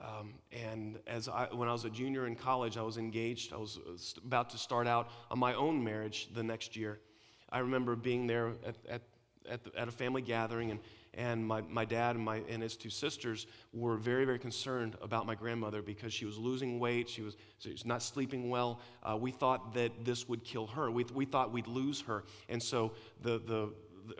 Um, 0.00 0.34
and 0.52 0.98
as 1.06 1.28
I, 1.28 1.48
when 1.52 1.68
I 1.68 1.72
was 1.72 1.84
a 1.84 1.90
junior 1.90 2.26
in 2.26 2.34
college, 2.34 2.76
I 2.76 2.82
was 2.82 2.98
engaged. 2.98 3.52
I 3.52 3.56
was 3.56 3.78
about 4.24 4.50
to 4.50 4.58
start 4.58 4.86
out 4.86 5.08
on 5.30 5.38
my 5.38 5.54
own 5.54 5.82
marriage 5.82 6.28
the 6.34 6.42
next 6.42 6.76
year. 6.76 6.98
I 7.50 7.60
remember 7.60 7.94
being 7.94 8.26
there 8.26 8.52
at, 8.66 8.76
at 8.88 9.02
at, 9.48 9.64
the, 9.64 9.78
at 9.78 9.88
a 9.88 9.90
family 9.90 10.22
gathering, 10.22 10.70
and, 10.70 10.80
and 11.16 11.46
my, 11.46 11.62
my 11.62 11.84
dad 11.84 12.16
and, 12.16 12.24
my, 12.24 12.42
and 12.48 12.62
his 12.62 12.76
two 12.76 12.90
sisters 12.90 13.46
were 13.72 13.96
very, 13.96 14.24
very 14.24 14.38
concerned 14.38 14.96
about 15.00 15.26
my 15.26 15.34
grandmother 15.34 15.82
because 15.82 16.12
she 16.12 16.24
was 16.24 16.38
losing 16.38 16.78
weight, 16.78 17.08
she 17.08 17.22
was, 17.22 17.36
she 17.58 17.70
was 17.70 17.84
not 17.84 18.02
sleeping 18.02 18.50
well. 18.50 18.80
Uh, 19.02 19.16
we 19.16 19.30
thought 19.30 19.74
that 19.74 20.04
this 20.04 20.28
would 20.28 20.44
kill 20.44 20.66
her. 20.68 20.90
We, 20.90 21.04
we 21.14 21.24
thought 21.24 21.52
we'd 21.52 21.68
lose 21.68 22.00
her. 22.02 22.24
And 22.48 22.62
so 22.62 22.92
the, 23.22 23.38
the, 23.38 23.72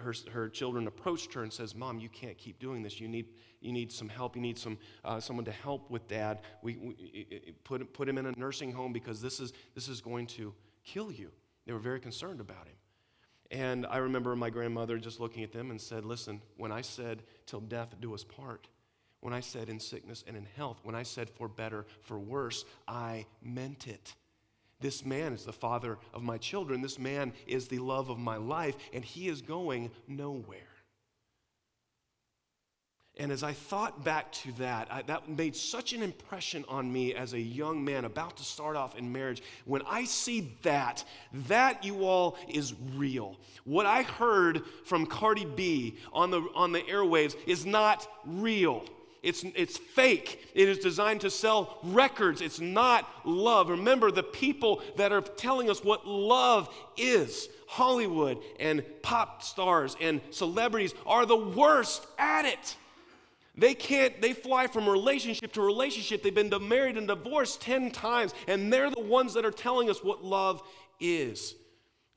her, 0.03 0.15
her 0.33 0.49
children 0.49 0.87
approached 0.87 1.35
her 1.35 1.43
and 1.43 1.53
says, 1.53 1.75
Mom, 1.75 1.99
you 1.99 2.09
can't 2.09 2.39
keep 2.39 2.59
doing 2.59 2.83
this. 2.83 3.01
You 3.01 3.09
need, 3.09 3.27
you 3.61 3.73
need 3.73 3.93
some 3.93 4.09
help. 4.09 4.37
You 4.37 4.43
need 4.43 4.59
some, 4.59 4.79
uh, 5.05 5.21
someone 5.21 5.45
to 5.45 5.53
help 5.53 5.91
with 5.91 6.07
dad. 6.09 6.41
We, 6.63 6.77
we, 6.77 7.55
put, 7.65 7.93
put 7.93 8.09
him 8.09 8.19
in 8.19 8.27
a 8.27 8.33
nursing 8.37 8.73
home 8.73 8.93
because 8.93 9.21
this 9.21 9.41
is, 9.41 9.53
this 9.75 9.89
is 9.89 10.01
going 10.01 10.27
to 10.29 10.55
kill 10.85 11.11
you. 11.11 11.31
They 11.67 11.73
were 11.73 11.79
very 11.79 12.01
concerned 12.01 12.41
about 12.41 12.67
him. 12.67 12.77
And 13.55 13.87
I 13.87 13.99
remember 13.99 14.35
my 14.35 14.51
grandmother 14.51 14.99
just 14.99 15.21
looking 15.21 15.45
at 15.45 15.53
them 15.53 15.71
and 15.71 15.81
said, 15.81 16.05
Listen, 16.05 16.43
when 16.57 16.73
I 16.73 16.81
said, 16.81 17.23
till 17.47 17.61
death 17.61 17.95
do 18.01 18.13
us 18.13 18.25
part, 18.25 18.67
when 19.21 19.33
I 19.33 19.39
said 19.39 19.69
in 19.69 19.79
sickness 19.79 20.25
and 20.27 20.37
in 20.37 20.45
health, 20.57 20.81
when 20.83 20.97
I 20.97 21.05
said 21.05 21.31
for 21.31 21.47
better, 21.47 21.87
for 22.03 22.19
worse, 22.19 22.65
I 22.89 23.27
meant 23.41 23.87
it. 23.87 24.15
This 24.81 25.07
man 25.07 25.33
is 25.33 25.45
the 25.45 25.53
father 25.53 25.99
of 26.13 26.25
my 26.25 26.37
children. 26.37 26.83
This 26.83 26.99
man 26.99 27.33
is 27.47 27.69
the 27.69 27.79
love 27.79 28.11
of 28.11 28.19
my 28.19 28.37
life, 28.37 28.75
and 28.93 29.05
he 29.05 29.29
is 29.29 29.41
going 29.41 29.93
nowhere. 30.09 30.74
And 33.17 33.31
as 33.31 33.45
I 33.45 33.53
thought 33.53 34.05
back 34.05 34.33
to 34.33 34.53
that, 34.59 34.89
I, 34.91 35.03
that 35.03 35.29
made 35.29 35.55
such 35.55 35.93
an 35.93 36.03
impression 36.03 36.65
on 36.69 36.93
me 36.93 37.15
as 37.15 37.33
a 37.33 37.39
young 37.39 37.85
man 37.85 38.05
about 38.05 38.37
to 38.39 38.43
start 38.43 38.75
off 38.75 38.99
in 38.99 39.13
marriage. 39.13 39.41
When 39.67 39.83
I 39.87 40.05
see 40.05 40.57
that, 40.63 41.05
that 41.47 41.85
you 41.85 42.05
all 42.05 42.37
is 42.49 42.75
real. 42.97 43.37
What 43.63 43.87
I 43.87 44.03
heard 44.03 44.63
from 44.85 45.07
Cardi 45.07 45.45
B 45.45 45.97
on 46.13 46.33
the, 46.33 46.41
on 46.57 46.73
the 46.73 46.81
airwaves 46.81 47.37
is 47.47 47.65
not 47.65 48.09
real. 48.27 48.85
It's, 49.23 49.45
it's 49.55 49.79
fake. 49.79 50.51
It 50.53 50.69
is 50.69 50.79
designed 50.79 51.21
to 51.21 51.31
sell 51.31 51.79
records. 51.85 52.41
It's 52.41 52.61
not 52.61 53.09
love. 53.25 53.71
Remember, 53.71 54.11
the 54.11 54.25
people 54.25 54.83
that 54.97 55.13
are 55.13 55.23
telling 55.23 55.71
us 55.71 55.85
what 55.85 56.07
love 56.07 56.69
is 56.97 57.49
Hollywood 57.69 58.39
and 58.59 58.85
pop 59.03 59.43
stars 59.43 59.97
and 60.01 60.21
celebrities 60.31 60.95
are 61.07 61.27
the 61.27 61.37
worst 61.37 62.07
at 62.19 62.45
it. 62.45 62.77
They 63.57 63.75
can't, 63.75 64.21
they 64.21 64.33
fly 64.33 64.67
from 64.67 64.89
relationship 64.89 65.53
to 65.53 65.63
relationship. 65.63 66.23
They've 66.23 66.35
been 66.35 66.51
married 66.69 66.97
and 66.97 67.07
divorced 67.07 67.61
10 67.63 67.93
times, 67.93 68.35
and 68.49 68.73
they're 68.73 68.91
the 68.91 69.01
ones 69.01 69.35
that 69.35 69.45
are 69.45 69.53
telling 69.53 69.89
us 69.89 70.03
what 70.03 70.25
love 70.25 70.63
is. 70.99 71.55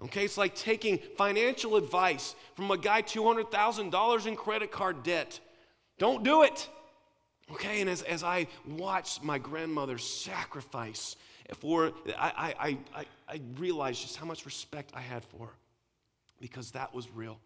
Okay, 0.04 0.26
it's 0.26 0.38
like 0.38 0.56
taking 0.56 1.00
financial 1.18 1.76
advice 1.76 2.36
from 2.56 2.70
a 2.72 2.78
guy 2.78 3.02
$200,000 3.02 4.28
in 4.28 4.36
credit 4.36 4.72
card 4.72 5.04
debt. 5.04 5.40
Don't 5.98 6.24
do 6.24 6.44
it. 6.44 6.68
Okay, 7.52 7.82
and 7.82 7.90
as, 7.90 8.02
as 8.04 8.24
I 8.24 8.48
watched 8.68 9.24
my 9.24 9.38
grandmother 9.38 9.98
sacrifice 9.98 11.16
for, 11.60 11.94
I, 12.18 12.54
I, 12.60 12.78
I, 12.96 13.06
I 13.28 13.42
realized 13.58 14.02
just 14.02 14.18
how 14.18 14.26
much 14.26 14.46
respect 14.46 14.92
I 14.94 15.02
had 15.02 15.24
for 15.24 15.48
her 15.48 15.54
because 16.40 16.72
that 16.72 16.94
was 16.94 17.10
real. 17.14 17.40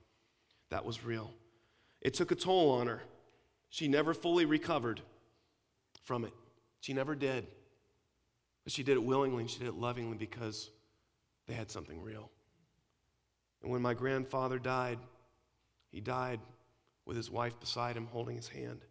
That 0.70 0.86
was 0.86 1.04
real. 1.04 1.32
It 2.02 2.14
took 2.14 2.32
a 2.32 2.36
toll 2.36 2.72
on 2.72 2.88
her. 2.88 3.02
She 3.72 3.88
never 3.88 4.14
fully 4.14 4.46
recovered 4.46 5.02
from 6.04 6.26
it. 6.26 6.34
She 6.82 6.94
never 6.94 7.16
did. 7.16 7.48
But 8.66 8.74
she 8.74 8.84
did 8.84 8.98
it 8.98 9.04
willingly 9.04 9.42
and 9.42 9.50
she 9.50 9.60
did 9.60 9.70
it 9.70 9.76
lovingly 9.76 10.18
because 10.18 10.70
they 11.48 11.54
had 11.54 11.72
something 11.72 12.02
real. 12.02 12.30
And 13.64 13.72
when 13.72 13.82
my 13.82 13.94
grandfather 13.94 14.60
died, 14.60 15.00
he 15.90 16.02
died 16.02 16.42
with 17.06 17.16
his 17.16 17.32
wife 17.32 17.60
beside 17.60 17.96
him 17.96 18.08
holding 18.12 18.36
his 18.36 18.50
hand. 18.50 18.82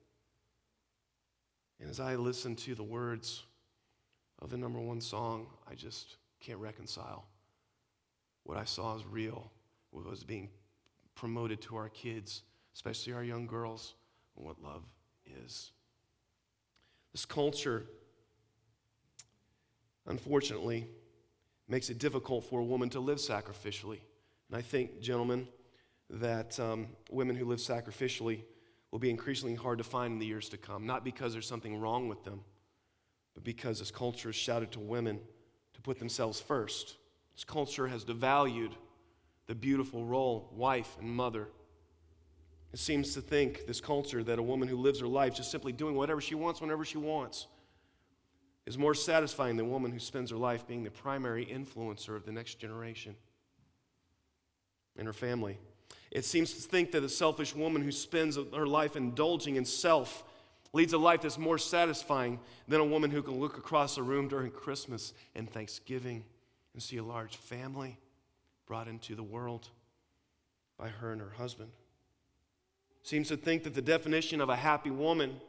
And 1.78 1.90
as 1.90 2.00
I 2.00 2.16
listened 2.16 2.58
to 2.58 2.74
the 2.74 2.82
words 2.82 3.44
of 4.40 4.48
the 4.48 4.56
number 4.56 4.80
one 4.80 5.02
song, 5.02 5.46
I 5.70 5.74
just 5.74 6.16
can't 6.40 6.58
reconcile 6.58 7.26
what 8.44 8.56
I 8.56 8.64
saw 8.64 8.96
as 8.96 9.04
real, 9.04 9.52
what 9.90 10.08
was 10.08 10.24
being 10.24 10.48
promoted 11.14 11.60
to 11.62 11.76
our 11.76 11.90
kids, 11.90 12.42
especially 12.74 13.12
our 13.12 13.24
young 13.24 13.46
girls 13.46 13.94
what 14.42 14.62
love 14.62 14.84
is. 15.44 15.72
This 17.12 17.24
culture, 17.24 17.84
unfortunately, 20.06 20.86
makes 21.68 21.90
it 21.90 21.98
difficult 21.98 22.44
for 22.44 22.60
a 22.60 22.64
woman 22.64 22.90
to 22.90 23.00
live 23.00 23.18
sacrificially. 23.18 24.00
And 24.48 24.56
I 24.56 24.62
think, 24.62 25.00
gentlemen, 25.00 25.48
that 26.10 26.58
um, 26.58 26.88
women 27.10 27.36
who 27.36 27.44
live 27.44 27.58
sacrificially 27.58 28.42
will 28.90 28.98
be 28.98 29.10
increasingly 29.10 29.54
hard 29.54 29.78
to 29.78 29.84
find 29.84 30.14
in 30.14 30.18
the 30.18 30.26
years 30.26 30.48
to 30.48 30.56
come, 30.56 30.86
not 30.86 31.04
because 31.04 31.32
there's 31.32 31.46
something 31.46 31.80
wrong 31.80 32.08
with 32.08 32.24
them, 32.24 32.40
but 33.34 33.44
because 33.44 33.78
this 33.78 33.90
culture 33.90 34.28
has 34.28 34.36
shouted 34.36 34.72
to 34.72 34.80
women 34.80 35.20
to 35.74 35.80
put 35.80 35.98
themselves 35.98 36.40
first. 36.40 36.96
This 37.34 37.44
culture 37.44 37.86
has 37.86 38.04
devalued 38.04 38.72
the 39.46 39.54
beautiful 39.54 40.04
role, 40.04 40.50
wife 40.52 40.96
and 41.00 41.08
mother, 41.08 41.48
it 42.72 42.78
seems 42.78 43.14
to 43.14 43.20
think, 43.20 43.66
this 43.66 43.80
culture, 43.80 44.22
that 44.22 44.38
a 44.38 44.42
woman 44.42 44.68
who 44.68 44.76
lives 44.76 45.00
her 45.00 45.08
life 45.08 45.34
just 45.34 45.50
simply 45.50 45.72
doing 45.72 45.96
whatever 45.96 46.20
she 46.20 46.34
wants 46.34 46.60
whenever 46.60 46.84
she 46.84 46.98
wants 46.98 47.46
is 48.66 48.78
more 48.78 48.94
satisfying 48.94 49.56
than 49.56 49.66
a 49.66 49.68
woman 49.68 49.90
who 49.90 49.98
spends 49.98 50.30
her 50.30 50.36
life 50.36 50.66
being 50.66 50.84
the 50.84 50.90
primary 50.90 51.44
influencer 51.44 52.14
of 52.14 52.24
the 52.24 52.30
next 52.30 52.60
generation 52.60 53.16
in 54.96 55.06
her 55.06 55.12
family. 55.12 55.58
It 56.12 56.24
seems 56.24 56.52
to 56.54 56.60
think 56.60 56.92
that 56.92 57.02
a 57.02 57.08
selfish 57.08 57.54
woman 57.54 57.82
who 57.82 57.90
spends 57.90 58.36
her 58.36 58.66
life 58.66 58.94
indulging 58.94 59.56
in 59.56 59.64
self 59.64 60.22
leads 60.72 60.92
a 60.92 60.98
life 60.98 61.22
that's 61.22 61.38
more 61.38 61.58
satisfying 61.58 62.38
than 62.68 62.80
a 62.80 62.84
woman 62.84 63.10
who 63.10 63.22
can 63.22 63.40
look 63.40 63.58
across 63.58 63.96
a 63.96 64.02
room 64.02 64.28
during 64.28 64.52
Christmas 64.52 65.12
and 65.34 65.50
Thanksgiving 65.50 66.24
and 66.74 66.82
see 66.82 66.98
a 66.98 67.02
large 67.02 67.36
family 67.36 67.98
brought 68.66 68.86
into 68.86 69.16
the 69.16 69.22
world 69.22 69.68
by 70.78 70.88
her 70.88 71.10
and 71.10 71.20
her 71.20 71.30
husband 71.30 71.72
seems 73.02 73.28
to 73.28 73.36
think 73.36 73.64
that 73.64 73.74
the 73.74 73.82
definition 73.82 74.40
of 74.40 74.48
a 74.48 74.56
happy 74.56 74.90
woman 74.90 75.40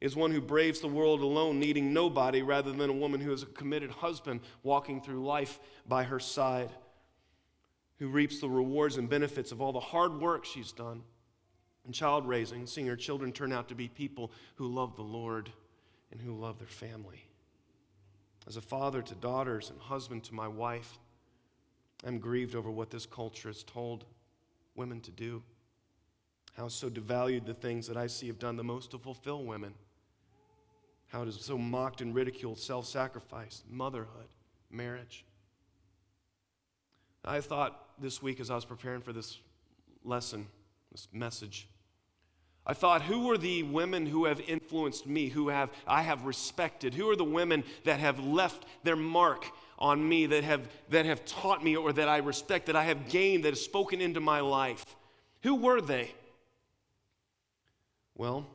is 0.00 0.14
one 0.14 0.30
who 0.30 0.40
braves 0.40 0.80
the 0.80 0.88
world 0.88 1.20
alone, 1.20 1.58
needing 1.58 1.92
nobody, 1.92 2.42
rather 2.42 2.72
than 2.72 2.90
a 2.90 2.92
woman 2.92 3.20
who 3.20 3.32
is 3.32 3.42
a 3.42 3.46
committed 3.46 3.90
husband 3.90 4.40
walking 4.62 5.00
through 5.00 5.24
life 5.24 5.58
by 5.88 6.04
her 6.04 6.20
side, 6.20 6.70
who 7.98 8.08
reaps 8.08 8.40
the 8.40 8.48
rewards 8.48 8.98
and 8.98 9.08
benefits 9.08 9.52
of 9.52 9.60
all 9.60 9.72
the 9.72 9.80
hard 9.80 10.20
work 10.20 10.44
she's 10.44 10.72
done 10.72 11.02
in 11.86 11.92
child 11.92 12.26
raising, 12.26 12.66
seeing 12.66 12.86
her 12.86 12.96
children 12.96 13.32
turn 13.32 13.52
out 13.52 13.68
to 13.68 13.74
be 13.74 13.88
people 13.88 14.30
who 14.56 14.66
love 14.66 14.96
the 14.96 15.02
Lord 15.02 15.50
and 16.10 16.20
who 16.20 16.34
love 16.34 16.58
their 16.58 16.68
family. 16.68 17.24
As 18.46 18.56
a 18.56 18.60
father 18.60 19.02
to 19.02 19.14
daughters 19.14 19.70
and 19.70 19.80
husband 19.80 20.24
to 20.24 20.34
my 20.34 20.46
wife, 20.46 20.98
I'm 22.04 22.18
grieved 22.18 22.54
over 22.54 22.70
what 22.70 22.90
this 22.90 23.06
culture 23.06 23.48
has 23.48 23.62
told 23.62 24.04
women 24.74 25.00
to 25.00 25.10
do 25.10 25.42
how 26.56 26.68
so 26.68 26.88
devalued 26.88 27.44
the 27.44 27.54
things 27.54 27.86
that 27.86 27.96
I 27.96 28.06
see 28.06 28.26
have 28.28 28.38
done 28.38 28.56
the 28.56 28.64
most 28.64 28.90
to 28.92 28.98
fulfill 28.98 29.44
women, 29.44 29.74
how 31.08 31.22
it 31.22 31.28
is 31.28 31.38
so 31.40 31.58
mocked 31.58 32.00
and 32.00 32.14
ridiculed 32.14 32.58
self 32.58 32.86
sacrifice, 32.86 33.62
motherhood, 33.70 34.28
marriage. 34.70 35.24
I 37.24 37.40
thought 37.40 37.82
this 37.98 38.22
week 38.22 38.40
as 38.40 38.50
I 38.50 38.54
was 38.54 38.64
preparing 38.64 39.02
for 39.02 39.12
this 39.12 39.38
lesson, 40.04 40.46
this 40.92 41.08
message, 41.12 41.68
I 42.66 42.74
thought, 42.74 43.02
who 43.02 43.30
are 43.30 43.38
the 43.38 43.62
women 43.62 44.06
who 44.06 44.24
have 44.24 44.40
influenced 44.40 45.06
me, 45.06 45.28
who 45.28 45.48
have 45.48 45.70
I 45.86 46.02
have 46.02 46.24
respected? 46.24 46.94
Who 46.94 47.08
are 47.10 47.16
the 47.16 47.24
women 47.24 47.62
that 47.84 48.00
have 48.00 48.18
left 48.18 48.64
their 48.82 48.96
mark 48.96 49.44
on 49.78 50.08
me, 50.08 50.26
that 50.26 50.42
have, 50.42 50.68
that 50.88 51.06
have 51.06 51.24
taught 51.24 51.62
me 51.62 51.76
or 51.76 51.92
that 51.92 52.08
I 52.08 52.16
respect, 52.18 52.66
that 52.66 52.74
I 52.74 52.84
have 52.84 53.08
gained, 53.08 53.44
that 53.44 53.50
have 53.50 53.58
spoken 53.58 54.00
into 54.00 54.20
my 54.20 54.40
life? 54.40 54.84
Who 55.42 55.54
were 55.54 55.80
they? 55.80 56.12
Well, 58.16 58.46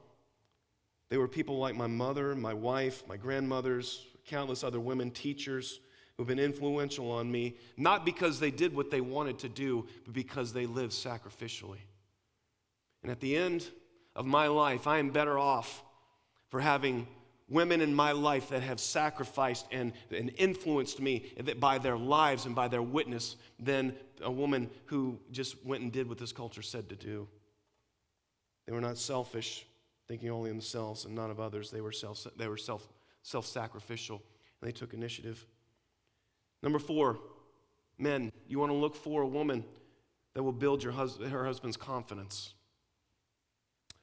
they 1.10 1.18
were 1.18 1.28
people 1.28 1.58
like 1.58 1.76
my 1.76 1.88
mother, 1.88 2.36
my 2.36 2.54
wife, 2.54 3.04
my 3.08 3.18
grandmothers, 3.18 4.06
countless 4.26 4.64
other 4.64 4.80
women, 4.80 5.12
teachers 5.12 5.80
who've 6.18 6.28
been 6.28 6.40
influential 6.40 7.12
on 7.12 7.32
me, 7.32 7.56
not 7.78 8.06
because 8.06 8.40
they 8.40 8.52
did 8.52 8.76
what 8.76 8.92
they 8.92 9.02
wanted 9.02 9.40
to 9.40 9.50
do, 9.50 9.88
but 10.06 10.14
because 10.14 10.54
they 10.54 10.66
lived 10.66 10.94
sacrificially. 10.94 11.80
And 13.04 13.12
at 13.12 13.20
the 13.20 13.36
end 13.36 13.68
of 14.16 14.26
my 14.26 14.48
life, 14.48 14.88
I 14.88 15.00
am 15.00 15.10
better 15.10 15.38
off 15.38 15.84
for 16.50 16.60
having 16.60 17.08
women 17.50 17.82
in 17.82 17.94
my 17.94 18.14
life 18.14 18.50
that 18.50 18.64
have 18.64 18.80
sacrificed 18.80 19.66
and, 19.72 19.92
and 20.12 20.32
influenced 20.38 21.02
me 21.02 21.34
by 21.60 21.78
their 21.78 21.98
lives 21.98 22.46
and 22.46 22.56
by 22.56 22.68
their 22.68 22.82
witness 22.82 23.36
than 23.60 23.94
a 24.22 24.32
woman 24.32 24.70
who 24.86 25.20
just 25.32 25.64
went 25.66 25.84
and 25.84 25.92
did 25.92 26.08
what 26.08 26.18
this 26.18 26.32
culture 26.32 26.62
said 26.62 26.88
to 26.90 26.96
do. 26.96 27.28
They 28.66 28.74
were 28.74 28.82
not 28.82 28.98
selfish, 28.98 29.66
thinking 30.08 30.30
only 30.30 30.50
of 30.50 30.56
themselves 30.56 31.06
and 31.06 31.16
none 31.16 31.32
of 31.32 31.40
others. 31.40 31.72
They 31.72 31.82
were 31.82 31.92
self, 31.92 32.26
they 32.38 32.48
were 32.48 32.58
self, 32.58 32.88
self-sacrificial, 33.24 34.22
and 34.62 34.68
they 34.68 34.72
took 34.72 34.94
initiative. 34.94 35.46
Number 36.62 36.80
four, 36.80 37.20
men, 37.98 38.32
you 38.48 38.60
want 38.60 38.72
to 38.72 38.76
look 38.76 38.96
for 38.96 39.22
a 39.22 39.28
woman 39.28 39.64
that 40.34 40.44
will 40.44 40.52
build 40.52 40.84
your 40.84 40.94
hus- 40.94 41.18
her 41.18 41.46
husband's 41.46 41.78
confidence. 41.78 42.54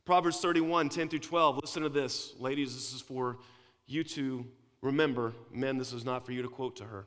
Proverbs 0.04 0.40
31, 0.40 0.88
10 0.88 1.08
through 1.08 1.18
12. 1.18 1.58
Listen 1.62 1.82
to 1.82 1.88
this. 1.88 2.34
Ladies, 2.38 2.74
this 2.74 2.94
is 2.94 3.00
for 3.00 3.38
you 3.86 4.02
to 4.04 4.46
remember. 4.80 5.34
Men, 5.52 5.78
this 5.78 5.92
is 5.92 6.04
not 6.04 6.24
for 6.24 6.32
you 6.32 6.42
to 6.42 6.48
quote 6.48 6.76
to 6.76 6.84
her. 6.84 7.06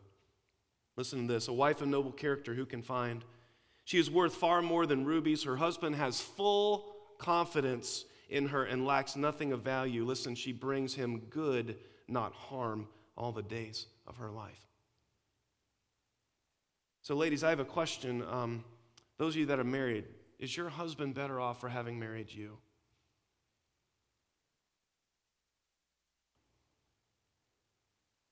Listen 0.97 1.27
to 1.27 1.33
this. 1.33 1.47
A 1.47 1.53
wife 1.53 1.81
of 1.81 1.87
noble 1.87 2.11
character 2.11 2.53
who 2.53 2.65
can 2.65 2.81
find? 2.81 3.23
She 3.85 3.97
is 3.97 4.11
worth 4.11 4.35
far 4.35 4.61
more 4.61 4.85
than 4.85 5.05
rubies. 5.05 5.43
Her 5.43 5.57
husband 5.57 5.95
has 5.95 6.21
full 6.21 6.90
confidence 7.21 8.05
in 8.29 8.47
her 8.47 8.65
and 8.65 8.85
lacks 8.85 9.15
nothing 9.15 9.53
of 9.53 9.61
value. 9.61 10.03
Listen, 10.03 10.35
she 10.35 10.51
brings 10.51 10.93
him 10.93 11.19
good, 11.29 11.77
not 12.07 12.33
harm, 12.33 12.87
all 13.15 13.31
the 13.31 13.43
days 13.43 13.85
of 14.07 14.17
her 14.17 14.31
life. 14.31 14.65
So, 17.03 17.15
ladies, 17.15 17.43
I 17.43 17.49
have 17.49 17.59
a 17.59 17.65
question. 17.65 18.23
Um, 18.29 18.63
those 19.17 19.35
of 19.35 19.39
you 19.39 19.45
that 19.47 19.59
are 19.59 19.63
married, 19.63 20.05
is 20.39 20.55
your 20.55 20.69
husband 20.69 21.13
better 21.13 21.39
off 21.39 21.59
for 21.59 21.69
having 21.69 21.99
married 21.99 22.31
you? 22.31 22.57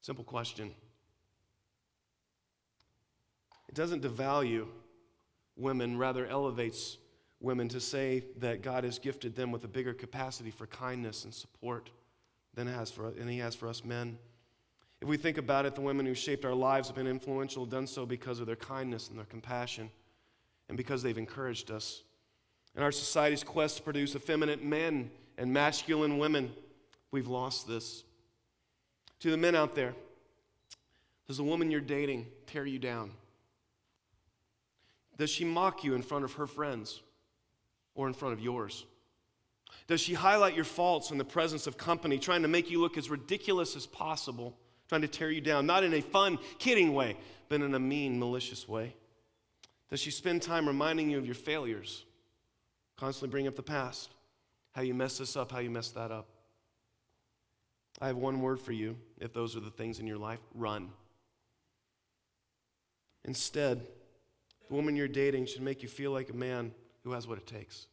Simple 0.02 0.24
question. 0.24 0.72
It 3.68 3.76
doesn't 3.76 4.02
devalue 4.02 4.66
women, 5.56 5.98
rather 5.98 6.26
elevates 6.26 6.98
women 7.42 7.70
to 7.70 7.80
say 7.80 8.24
that 8.38 8.62
God 8.62 8.84
has 8.84 9.00
gifted 9.00 9.36
them 9.36 9.52
with 9.52 9.64
a 9.64 9.68
bigger 9.68 9.94
capacity 9.94 10.52
for 10.52 10.68
kindness 10.68 11.24
and 11.24 11.34
support 11.34 11.90
than, 12.54 12.68
has 12.68 12.92
for, 12.92 13.12
than 13.12 13.28
He 13.28 13.40
has 13.40 13.56
for 13.56 13.68
us 13.68 13.86
men. 13.86 14.18
If 15.02 15.08
we 15.08 15.16
think 15.16 15.38
about 15.38 15.66
it, 15.66 15.76
the 15.76 15.82
women 15.82 16.06
who 16.06 16.14
shaped 16.14 16.44
our 16.44 16.54
lives 16.54 16.90
have 16.90 16.96
been 16.98 17.08
influential, 17.08 17.66
done 17.66 17.88
so 17.88 18.06
because 18.06 18.40
of 18.42 18.48
their 18.48 18.58
kindness 18.58 19.08
and 19.08 19.18
their 19.18 19.26
compassion, 19.26 19.90
and 20.68 20.78
because 20.78 21.02
they've 21.02 21.18
encouraged 21.18 21.72
us. 21.72 22.04
In 22.76 22.84
our 22.84 22.92
society's 22.92 23.44
quest 23.44 23.78
to 23.78 23.84
produce 23.84 24.16
effeminate 24.16 24.64
men 24.64 25.10
and 25.38 25.54
masculine 25.54 26.18
women, 26.18 26.52
we've 27.12 27.28
lost 27.28 27.68
this. 27.68 28.04
To 29.22 29.32
the 29.32 29.38
men 29.38 29.56
out 29.56 29.74
there, 29.74 29.94
does 31.28 31.38
the 31.38 31.44
woman 31.44 31.72
you're 31.72 31.80
dating 31.80 32.28
tear 32.48 32.66
you 32.66 32.80
down? 32.80 33.12
Does 35.18 35.30
she 35.30 35.46
mock 35.46 35.84
you 35.84 35.96
in 35.96 36.02
front 36.02 36.26
of 36.26 36.34
her 36.34 36.48
friends 36.48 37.02
or 38.00 38.08
in 38.08 38.14
front 38.14 38.34
of 38.34 38.40
yours? 38.40 38.86
Does 39.88 40.00
she 40.00 40.14
highlight 40.14 40.56
your 40.56 40.64
faults 40.64 41.12
in 41.12 41.18
the 41.18 41.26
presence 41.26 41.68
of 41.68 41.78
company, 41.78 42.18
trying 42.18 42.44
to 42.44 42.48
make 42.48 42.72
you 42.72 42.80
look 42.80 42.98
as 42.98 43.10
ridiculous 43.10 43.76
as 43.76 43.86
possible, 43.86 44.58
trying 44.88 45.02
to 45.02 45.08
tear 45.10 45.30
you 45.30 45.42
down, 45.42 45.66
not 45.66 45.84
in 45.84 45.94
a 45.94 46.00
fun, 46.00 46.40
kidding 46.60 46.94
way, 46.94 47.18
but 47.50 47.62
in 47.62 47.76
a 47.76 47.80
mean, 47.80 48.18
malicious 48.18 48.70
way? 48.70 48.96
Does 49.90 50.00
she 50.00 50.12
spend 50.12 50.42
time 50.42 50.66
reminding 50.66 51.10
you 51.10 51.18
of 51.18 51.26
your 51.26 51.36
failures, 51.36 52.06
constantly 52.96 53.32
bring 53.32 53.48
up 53.48 53.58
the 53.58 53.64
past, 53.64 54.10
how 54.72 54.82
you 54.82 54.94
messed 54.94 55.20
this 55.20 55.36
up, 55.36 55.52
how 55.52 55.60
you 55.60 55.70
messed 55.70 55.96
that 55.96 56.10
up? 56.10 56.28
I 58.00 58.08
have 58.08 58.16
one 58.16 58.40
word 58.40 58.62
for 58.62 58.72
you 58.72 58.96
if 59.20 59.34
those 59.34 59.58
are 59.58 59.62
the 59.62 59.72
things 59.72 60.00
in 60.00 60.08
your 60.08 60.18
life 60.18 60.40
run. 60.56 60.90
Instead, 63.26 63.82
the 64.70 64.74
woman 64.74 64.96
you're 64.96 65.10
dating 65.10 65.48
should 65.48 65.64
make 65.64 65.84
you 65.84 65.90
feel 65.90 66.12
like 66.12 66.30
a 66.30 66.36
man 66.36 66.72
who 67.10 67.16
has 67.16 67.28
what 67.28 67.40
it 67.40 67.48
takes. 67.48 67.88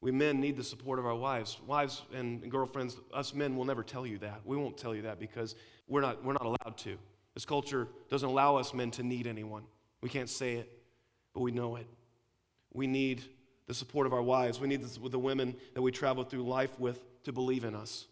We 0.00 0.10
men 0.12 0.40
need 0.40 0.56
the 0.56 0.64
support 0.64 0.98
of 0.98 1.04
our 1.04 1.14
wives. 1.14 1.58
Wives 1.66 2.02
and 2.14 2.50
girlfriends, 2.50 2.96
us 3.12 3.34
men 3.34 3.54
will 3.54 3.66
never 3.66 3.82
tell 3.82 4.06
you 4.06 4.16
that. 4.18 4.40
We 4.44 4.56
won't 4.56 4.78
tell 4.78 4.94
you 4.94 5.02
that 5.02 5.20
because 5.20 5.54
we're 5.88 6.00
not, 6.00 6.24
we're 6.24 6.32
not 6.32 6.46
allowed 6.46 6.78
to. 6.78 6.96
This 7.34 7.44
culture 7.44 7.86
doesn't 8.08 8.28
allow 8.28 8.56
us 8.56 8.72
men 8.72 8.90
to 8.92 9.02
need 9.02 9.26
anyone. 9.26 9.64
We 10.00 10.08
can't 10.08 10.30
say 10.30 10.54
it, 10.54 10.72
but 11.34 11.40
we 11.40 11.50
know 11.50 11.76
it. 11.76 11.86
We 12.72 12.86
need 12.86 13.24
the 13.66 13.74
support 13.74 14.06
of 14.06 14.14
our 14.14 14.22
wives. 14.22 14.58
We 14.58 14.68
need 14.68 14.82
the, 14.82 15.08
the 15.08 15.18
women 15.18 15.54
that 15.74 15.82
we 15.82 15.92
travel 15.92 16.24
through 16.24 16.44
life 16.44 16.78
with 16.80 17.00
to 17.24 17.32
believe 17.32 17.64
in 17.64 17.74
us. 17.74 18.06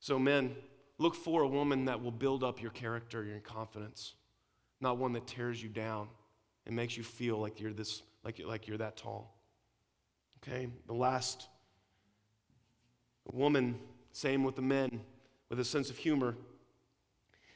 So, 0.00 0.18
men, 0.18 0.56
look 0.98 1.14
for 1.14 1.42
a 1.42 1.48
woman 1.48 1.84
that 1.84 2.02
will 2.02 2.10
build 2.10 2.42
up 2.42 2.60
your 2.60 2.72
character, 2.72 3.22
your 3.22 3.38
confidence, 3.38 4.14
not 4.80 4.98
one 4.98 5.12
that 5.12 5.28
tears 5.28 5.62
you 5.62 5.68
down 5.68 6.08
and 6.66 6.76
makes 6.76 6.96
you 6.96 7.02
feel 7.02 7.38
like 7.38 7.60
you're 7.60 7.72
this, 7.72 8.02
like, 8.24 8.40
like 8.44 8.68
you're 8.68 8.78
that 8.78 8.96
tall. 8.96 9.36
Okay, 10.42 10.68
the 10.86 10.94
last 10.94 11.48
woman, 13.30 13.78
same 14.12 14.44
with 14.44 14.56
the 14.56 14.62
men, 14.62 15.00
with 15.48 15.60
a 15.60 15.64
sense 15.64 15.90
of 15.90 15.96
humor. 15.96 16.34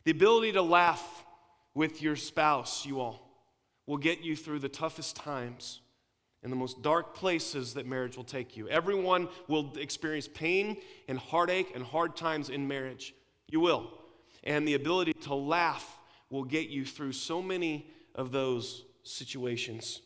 The 0.04 0.12
ability 0.12 0.52
to 0.52 0.62
laugh 0.62 1.24
with 1.74 2.00
your 2.00 2.16
spouse, 2.16 2.86
you 2.86 3.00
all, 3.00 3.28
will 3.86 3.96
get 3.96 4.20
you 4.20 4.36
through 4.36 4.60
the 4.60 4.68
toughest 4.68 5.16
times 5.16 5.80
and 6.42 6.52
the 6.52 6.56
most 6.56 6.80
dark 6.82 7.14
places 7.14 7.74
that 7.74 7.86
marriage 7.86 8.16
will 8.16 8.24
take 8.24 8.56
you. 8.56 8.68
Everyone 8.68 9.28
will 9.48 9.72
experience 9.76 10.28
pain 10.28 10.76
and 11.08 11.18
heartache 11.18 11.72
and 11.74 11.82
hard 11.82 12.16
times 12.16 12.50
in 12.50 12.68
marriage. 12.68 13.14
You 13.48 13.58
will. 13.60 13.90
And 14.44 14.66
the 14.66 14.74
ability 14.74 15.12
to 15.22 15.34
laugh 15.34 15.98
will 16.30 16.44
get 16.44 16.68
you 16.68 16.84
through 16.84 17.12
so 17.12 17.42
many 17.42 17.90
of 18.14 18.30
those 18.30 18.84
situations. 19.02 20.02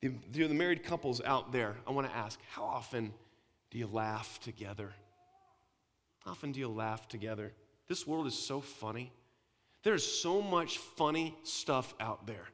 The, 0.00 0.12
the 0.32 0.48
married 0.48 0.84
couples 0.84 1.20
out 1.24 1.52
there, 1.52 1.76
I 1.86 1.90
want 1.90 2.08
to 2.08 2.16
ask 2.16 2.38
how 2.50 2.64
often 2.64 3.12
do 3.70 3.78
you 3.78 3.86
laugh 3.86 4.38
together? 4.40 4.92
How 6.24 6.32
often 6.32 6.52
do 6.52 6.60
you 6.60 6.68
laugh 6.68 7.08
together? 7.08 7.52
This 7.88 8.06
world 8.06 8.26
is 8.26 8.38
so 8.38 8.60
funny. 8.60 9.12
There's 9.82 10.04
so 10.04 10.40
much 10.42 10.78
funny 10.78 11.36
stuff 11.42 11.94
out 12.00 12.26
there. 12.26 12.46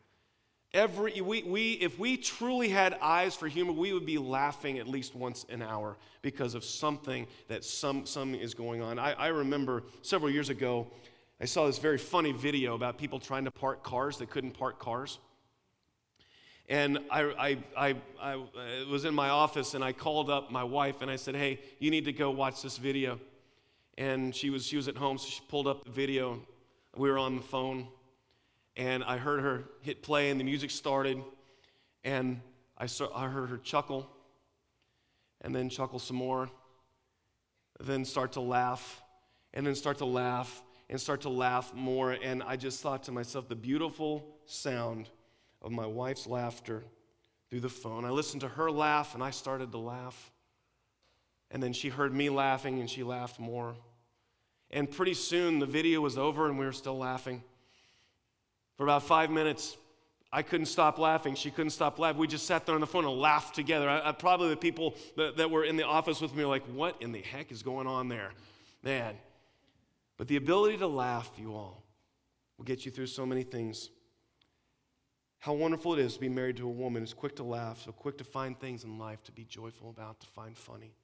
Every, 0.73 1.21
we, 1.21 1.43
we, 1.45 1.73
if 1.75 1.99
we 1.99 2.17
truly 2.17 2.69
had 2.69 2.95
eyes 3.01 3.37
for 3.37 3.47
humor, 3.47 3.73
we 3.73 3.93
would 3.93 4.07
be 4.07 4.19
laughing 4.19 4.79
at 4.79 4.89
least 4.89 5.15
once 5.15 5.47
an 5.49 5.63
hour 5.63 5.97
because 6.21 6.55
of 6.55 6.65
something 6.65 7.29
that 7.47 7.65
some, 7.65 8.07
some 8.07 8.35
is 8.35 8.55
going 8.55 8.83
on. 8.83 8.99
I, 8.99 9.13
I 9.13 9.29
remember 9.29 9.85
several 10.03 10.31
years 10.31 10.49
ago, 10.49 10.89
I 11.41 11.45
saw 11.45 11.67
this 11.67 11.79
very 11.79 11.99
funny 11.99 12.33
video 12.33 12.75
about 12.75 12.99
people 12.99 13.21
trying 13.21 13.45
to 13.45 13.53
park 13.53 13.85
cars 13.85 14.17
that 14.19 14.31
couldn't 14.31 14.53
park 14.53 14.81
cars. 14.81 15.19
And 16.69 16.99
I, 17.11 17.23
I, 17.77 17.91
I, 17.91 17.95
I 18.21 18.85
was 18.91 19.05
in 19.05 19.15
my 19.15 19.29
office 19.29 19.75
and 19.75 19.85
I 19.85 19.93
called 19.93 20.31
up 20.31 20.51
my 20.51 20.65
wife 20.65 21.03
and 21.03 21.11
I 21.11 21.17
said, 21.17 21.35
Hey, 21.35 21.61
you 21.79 21.91
need 21.91 22.07
to 22.07 22.13
go 22.13 22.31
watch 22.31 22.63
this 22.63 22.79
video. 22.79 23.21
And 23.99 24.35
she 24.35 24.51
was, 24.51 24.67
she 24.67 24.77
was 24.77 24.89
at 24.89 24.97
home, 24.97 25.19
so 25.19 25.29
she 25.29 25.41
pulled 25.49 25.69
up 25.69 25.85
the 25.85 25.91
video. 25.91 26.41
We 26.97 27.11
were 27.11 27.19
on 27.19 27.37
the 27.37 27.43
phone 27.43 27.89
and 28.77 29.05
I 29.05 29.19
heard 29.19 29.41
her 29.41 29.65
hit 29.83 30.03
play, 30.03 30.31
and 30.31 30.41
the 30.41 30.45
music 30.45 30.71
started, 30.71 31.23
and 32.03 32.41
I, 32.77 32.87
saw, 32.87 33.09
I 33.15 33.29
heard 33.29 33.49
her 33.51 33.59
chuckle, 33.59 34.11
and 35.41 35.55
then 35.55 35.69
chuckle 35.69 35.99
some 35.99 36.17
more, 36.17 36.51
then 37.81 38.05
start 38.05 38.33
to 38.33 38.41
laugh, 38.41 39.03
and 39.53 39.67
then 39.67 39.75
start 39.75 39.99
to 39.99 40.05
laugh, 40.05 40.63
and 40.91 41.01
start 41.01 41.21
to 41.23 41.29
laugh 41.29 41.73
more. 41.73 42.13
And 42.13 42.43
I 42.43 42.57
just 42.57 42.81
thought 42.81 43.05
to 43.05 43.13
myself, 43.13 43.49
the 43.49 43.55
beautiful 43.55 44.27
sound 44.45 45.09
of 45.65 45.73
my 45.73 45.87
wife's 45.87 46.27
laughter 46.27 46.85
through 47.51 47.61
the 47.61 47.69
phone. 47.69 48.05
I 48.05 48.11
listened 48.11 48.43
to 48.43 48.49
her 48.49 48.71
laugh, 48.71 49.15
and 49.15 49.23
I 49.23 49.31
started 49.31 49.73
to 49.73 49.79
laugh. 49.79 50.31
And 51.51 51.63
then 51.63 51.73
she 51.73 51.89
heard 51.89 52.15
me 52.15 52.29
laughing, 52.31 52.79
and 52.79 52.89
she 52.89 53.03
laughed 53.03 53.41
more. 53.41 53.75
And 54.71 54.91
pretty 54.91 55.15
soon 55.15 55.59
the 55.59 55.67
video 55.67 56.01
was 56.01 56.19
over, 56.19 56.49
and 56.49 56.59
we 56.59 56.67
were 56.67 56.73
still 56.73 56.99
laughing. 56.99 57.43
For 58.77 58.85
about 58.85 59.05
five 59.05 59.31
minutes, 59.31 59.77
I 60.31 60.43
couldn't 60.43 60.67
stop 60.67 60.99
laughing. 60.99 61.35
She 61.35 61.51
couldn't 61.51 61.71
stop 61.71 61.99
laughing. 61.99 62.19
We 62.19 62.27
just 62.27 62.47
sat 62.47 62.67
there 62.67 62.75
on 62.75 62.81
the 62.81 62.87
phone 62.87 63.05
and 63.05 63.15
laughed 63.19 63.55
together. 63.55 63.89
I, 63.89 64.09
I, 64.09 64.13
probably 64.13 64.51
the 64.51 64.57
people 64.57 64.97
that, 65.17 65.37
that 65.39 65.51
were 65.51 65.65
in 65.65 65.77
the 65.77 65.87
office 65.87 66.21
with 66.21 66.35
me 66.35 66.45
were 66.45 66.51
like, 66.51 66.67
what 66.67 67.01
in 67.01 67.13
the 67.13 67.23
heck 67.23 67.53
is 67.53 67.63
going 67.63 67.87
on 67.87 68.09
there? 68.09 68.33
Man. 68.83 69.15
But 70.17 70.29
the 70.29 70.37
ability 70.37 70.79
to 70.79 70.87
laugh, 70.89 71.31
you 71.39 71.55
all, 71.55 71.85
will 72.59 72.65
get 72.65 72.85
you 72.85 72.91
through 72.91 73.07
so 73.07 73.25
many 73.25 73.45
things. 73.45 73.91
How 75.45 75.53
wonderful 75.53 75.93
it 75.93 75.99
is 75.99 76.15
to 76.15 76.21
be 76.21 76.31
married 76.31 76.57
to 76.57 76.67
a 76.67 76.71
woman 76.71 77.03
who's 77.03 77.13
quick 77.13 77.37
to 77.37 77.43
laugh, 77.43 77.83
so 77.85 77.93
quick 77.93 78.17
to 78.17 78.25
find 78.25 78.59
things 78.59 78.83
in 78.83 78.99
life 78.99 79.23
to 79.25 79.33
be 79.33 79.45
joyful 79.45 79.91
about, 79.91 80.19
to 80.21 80.27
find 80.29 80.57
funny, 80.57 80.95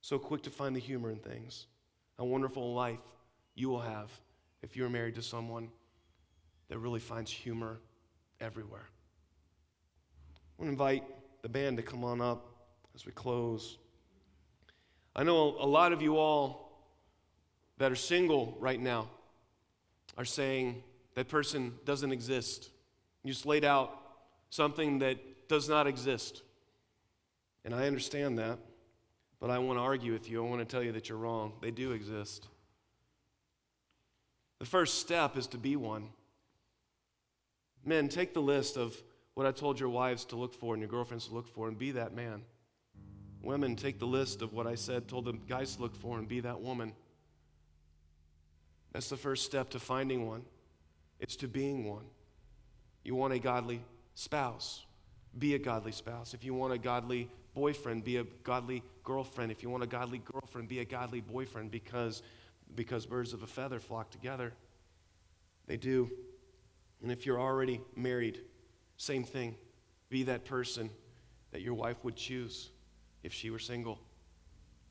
so 0.00 0.18
quick 0.18 0.42
to 0.44 0.50
find 0.50 0.74
the 0.74 0.80
humor 0.80 1.10
in 1.10 1.18
things. 1.18 1.66
How 2.16 2.24
wonderful 2.24 2.72
life 2.72 2.98
you 3.54 3.68
will 3.68 3.82
have 3.82 4.10
if 4.62 4.74
you're 4.74 4.88
married 4.88 5.16
to 5.16 5.22
someone 5.22 5.68
that 6.70 6.78
really 6.78 6.98
finds 6.98 7.30
humor 7.30 7.78
everywhere. 8.40 8.86
I 10.58 10.62
want 10.62 10.68
to 10.68 10.72
invite 10.72 11.04
the 11.42 11.50
band 11.50 11.76
to 11.76 11.82
come 11.82 12.04
on 12.04 12.22
up 12.22 12.46
as 12.94 13.04
we 13.04 13.12
close. 13.12 13.76
I 15.14 15.24
know 15.24 15.56
a 15.60 15.66
lot 15.66 15.92
of 15.92 16.00
you 16.00 16.16
all 16.16 16.88
that 17.76 17.92
are 17.92 17.96
single 17.96 18.56
right 18.60 18.80
now 18.80 19.10
are 20.16 20.24
saying 20.24 20.82
that 21.16 21.28
person 21.28 21.74
doesn't 21.84 22.12
exist. 22.12 22.70
You 23.24 23.32
just 23.32 23.46
laid 23.46 23.64
out 23.64 23.96
something 24.50 25.00
that 25.00 25.48
does 25.48 25.68
not 25.68 25.86
exist. 25.86 26.42
And 27.64 27.74
I 27.74 27.86
understand 27.86 28.38
that, 28.38 28.58
but 29.40 29.50
I 29.50 29.58
want 29.58 29.78
to 29.78 29.82
argue 29.82 30.12
with 30.12 30.30
you. 30.30 30.44
I 30.44 30.48
want 30.48 30.60
to 30.60 30.64
tell 30.64 30.82
you 30.82 30.92
that 30.92 31.08
you're 31.08 31.18
wrong. 31.18 31.52
They 31.60 31.70
do 31.70 31.92
exist. 31.92 32.46
The 34.58 34.66
first 34.66 34.98
step 34.98 35.36
is 35.36 35.46
to 35.48 35.58
be 35.58 35.76
one. 35.76 36.08
Men, 37.84 38.08
take 38.08 38.34
the 38.34 38.42
list 38.42 38.76
of 38.76 38.96
what 39.34 39.46
I 39.46 39.52
told 39.52 39.78
your 39.78 39.88
wives 39.88 40.24
to 40.26 40.36
look 40.36 40.54
for 40.54 40.74
and 40.74 40.80
your 40.80 40.90
girlfriends 40.90 41.28
to 41.28 41.34
look 41.34 41.48
for 41.48 41.68
and 41.68 41.78
be 41.78 41.92
that 41.92 42.12
man. 42.12 42.42
Women, 43.42 43.76
take 43.76 44.00
the 44.00 44.06
list 44.06 44.42
of 44.42 44.52
what 44.52 44.66
I 44.66 44.74
said, 44.74 45.06
told 45.06 45.26
the 45.26 45.32
guys 45.32 45.76
to 45.76 45.82
look 45.82 45.94
for 45.94 46.18
and 46.18 46.26
be 46.26 46.40
that 46.40 46.60
woman. 46.60 46.92
That's 48.92 49.08
the 49.08 49.16
first 49.16 49.44
step 49.44 49.70
to 49.70 49.78
finding 49.78 50.26
one. 50.26 50.42
It's 51.20 51.36
to 51.36 51.48
being 51.48 51.84
one. 51.84 52.06
You 53.08 53.14
want 53.14 53.32
a 53.32 53.38
godly 53.38 53.80
spouse, 54.14 54.84
be 55.38 55.54
a 55.54 55.58
godly 55.58 55.92
spouse. 55.92 56.34
If 56.34 56.44
you 56.44 56.52
want 56.52 56.74
a 56.74 56.78
godly 56.78 57.30
boyfriend, 57.54 58.04
be 58.04 58.18
a 58.18 58.24
godly 58.44 58.82
girlfriend. 59.02 59.50
If 59.50 59.62
you 59.62 59.70
want 59.70 59.82
a 59.82 59.86
godly 59.86 60.18
girlfriend, 60.18 60.68
be 60.68 60.80
a 60.80 60.84
godly 60.84 61.22
boyfriend 61.22 61.70
because, 61.70 62.22
because 62.74 63.06
birds 63.06 63.32
of 63.32 63.42
a 63.42 63.46
feather 63.46 63.80
flock 63.80 64.10
together. 64.10 64.52
They 65.66 65.78
do. 65.78 66.10
And 67.02 67.10
if 67.10 67.24
you're 67.24 67.40
already 67.40 67.80
married, 67.96 68.42
same 68.98 69.24
thing. 69.24 69.54
Be 70.10 70.24
that 70.24 70.44
person 70.44 70.90
that 71.52 71.62
your 71.62 71.72
wife 71.72 72.04
would 72.04 72.14
choose 72.14 72.68
if 73.22 73.32
she 73.32 73.48
were 73.48 73.58
single. 73.58 74.00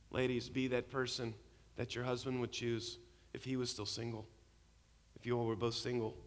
Ladies, 0.10 0.50
be 0.50 0.70
that 0.70 0.90
person 0.90 1.36
that 1.76 1.94
your 1.94 2.04
husband 2.04 2.42
would 2.42 2.52
choose 2.52 2.98
if 3.36 3.44
he 3.44 3.58
was 3.58 3.70
still 3.70 3.86
single, 3.86 4.26
if 5.16 5.28
you 5.28 5.38
all 5.38 5.46
were 5.46 5.56
both 5.56 5.76
single. 5.76 6.18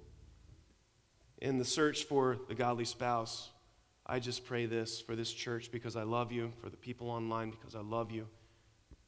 In 1.40 1.58
the 1.58 1.64
search 1.64 2.04
for 2.04 2.38
the 2.48 2.54
godly 2.54 2.84
spouse, 2.84 3.50
I 4.06 4.18
just 4.18 4.44
pray 4.44 4.66
this 4.66 5.00
for 5.00 5.16
this 5.16 5.32
church 5.32 5.70
because 5.70 5.96
I 5.96 6.02
love 6.02 6.32
you, 6.32 6.52
for 6.60 6.68
the 6.68 6.76
people 6.76 7.10
online 7.10 7.50
because 7.50 7.74
I 7.74 7.80
love 7.80 8.10
you. 8.10 8.26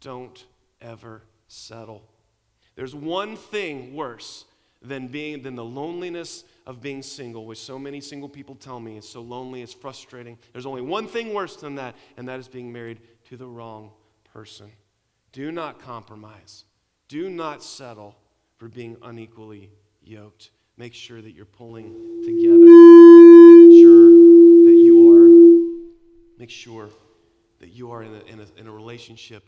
Don't 0.00 0.44
ever 0.80 1.22
settle. 1.48 2.02
There's 2.74 2.94
one 2.94 3.36
thing 3.36 3.94
worse 3.94 4.46
than 4.80 5.08
being 5.08 5.42
than 5.42 5.54
the 5.54 5.64
loneliness 5.64 6.44
of 6.66 6.80
being 6.80 7.02
single, 7.02 7.46
which 7.46 7.58
so 7.58 7.78
many 7.78 8.00
single 8.00 8.28
people 8.28 8.54
tell 8.54 8.80
me 8.80 8.96
it's 8.96 9.08
so 9.08 9.20
lonely, 9.20 9.62
it's 9.62 9.74
frustrating. 9.74 10.38
There's 10.52 10.66
only 10.66 10.82
one 10.82 11.06
thing 11.06 11.34
worse 11.34 11.56
than 11.56 11.76
that, 11.76 11.94
and 12.16 12.28
that 12.28 12.40
is 12.40 12.48
being 12.48 12.72
married 12.72 13.00
to 13.28 13.36
the 13.36 13.46
wrong 13.46 13.90
person. 14.32 14.72
Do 15.32 15.52
not 15.52 15.80
compromise. 15.80 16.64
Do 17.08 17.28
not 17.28 17.62
settle 17.62 18.16
for 18.56 18.68
being 18.68 18.96
unequally 19.02 19.70
yoked. 20.02 20.50
Make 20.76 20.94
sure 20.94 21.20
that 21.20 21.32
you're 21.32 21.44
pulling 21.44 21.92
together. 22.24 22.58
Make 22.58 23.82
sure 23.82 24.06
that 24.66 24.80
you 24.82 25.12
are, 25.12 26.38
make 26.38 26.50
sure 26.50 26.88
that 27.60 27.70
you 27.70 27.90
are 27.92 28.02
in 28.02 28.14
a, 28.14 28.20
in 28.24 28.40
a, 28.40 28.60
in 28.60 28.66
a 28.66 28.72
relationship 28.72 29.44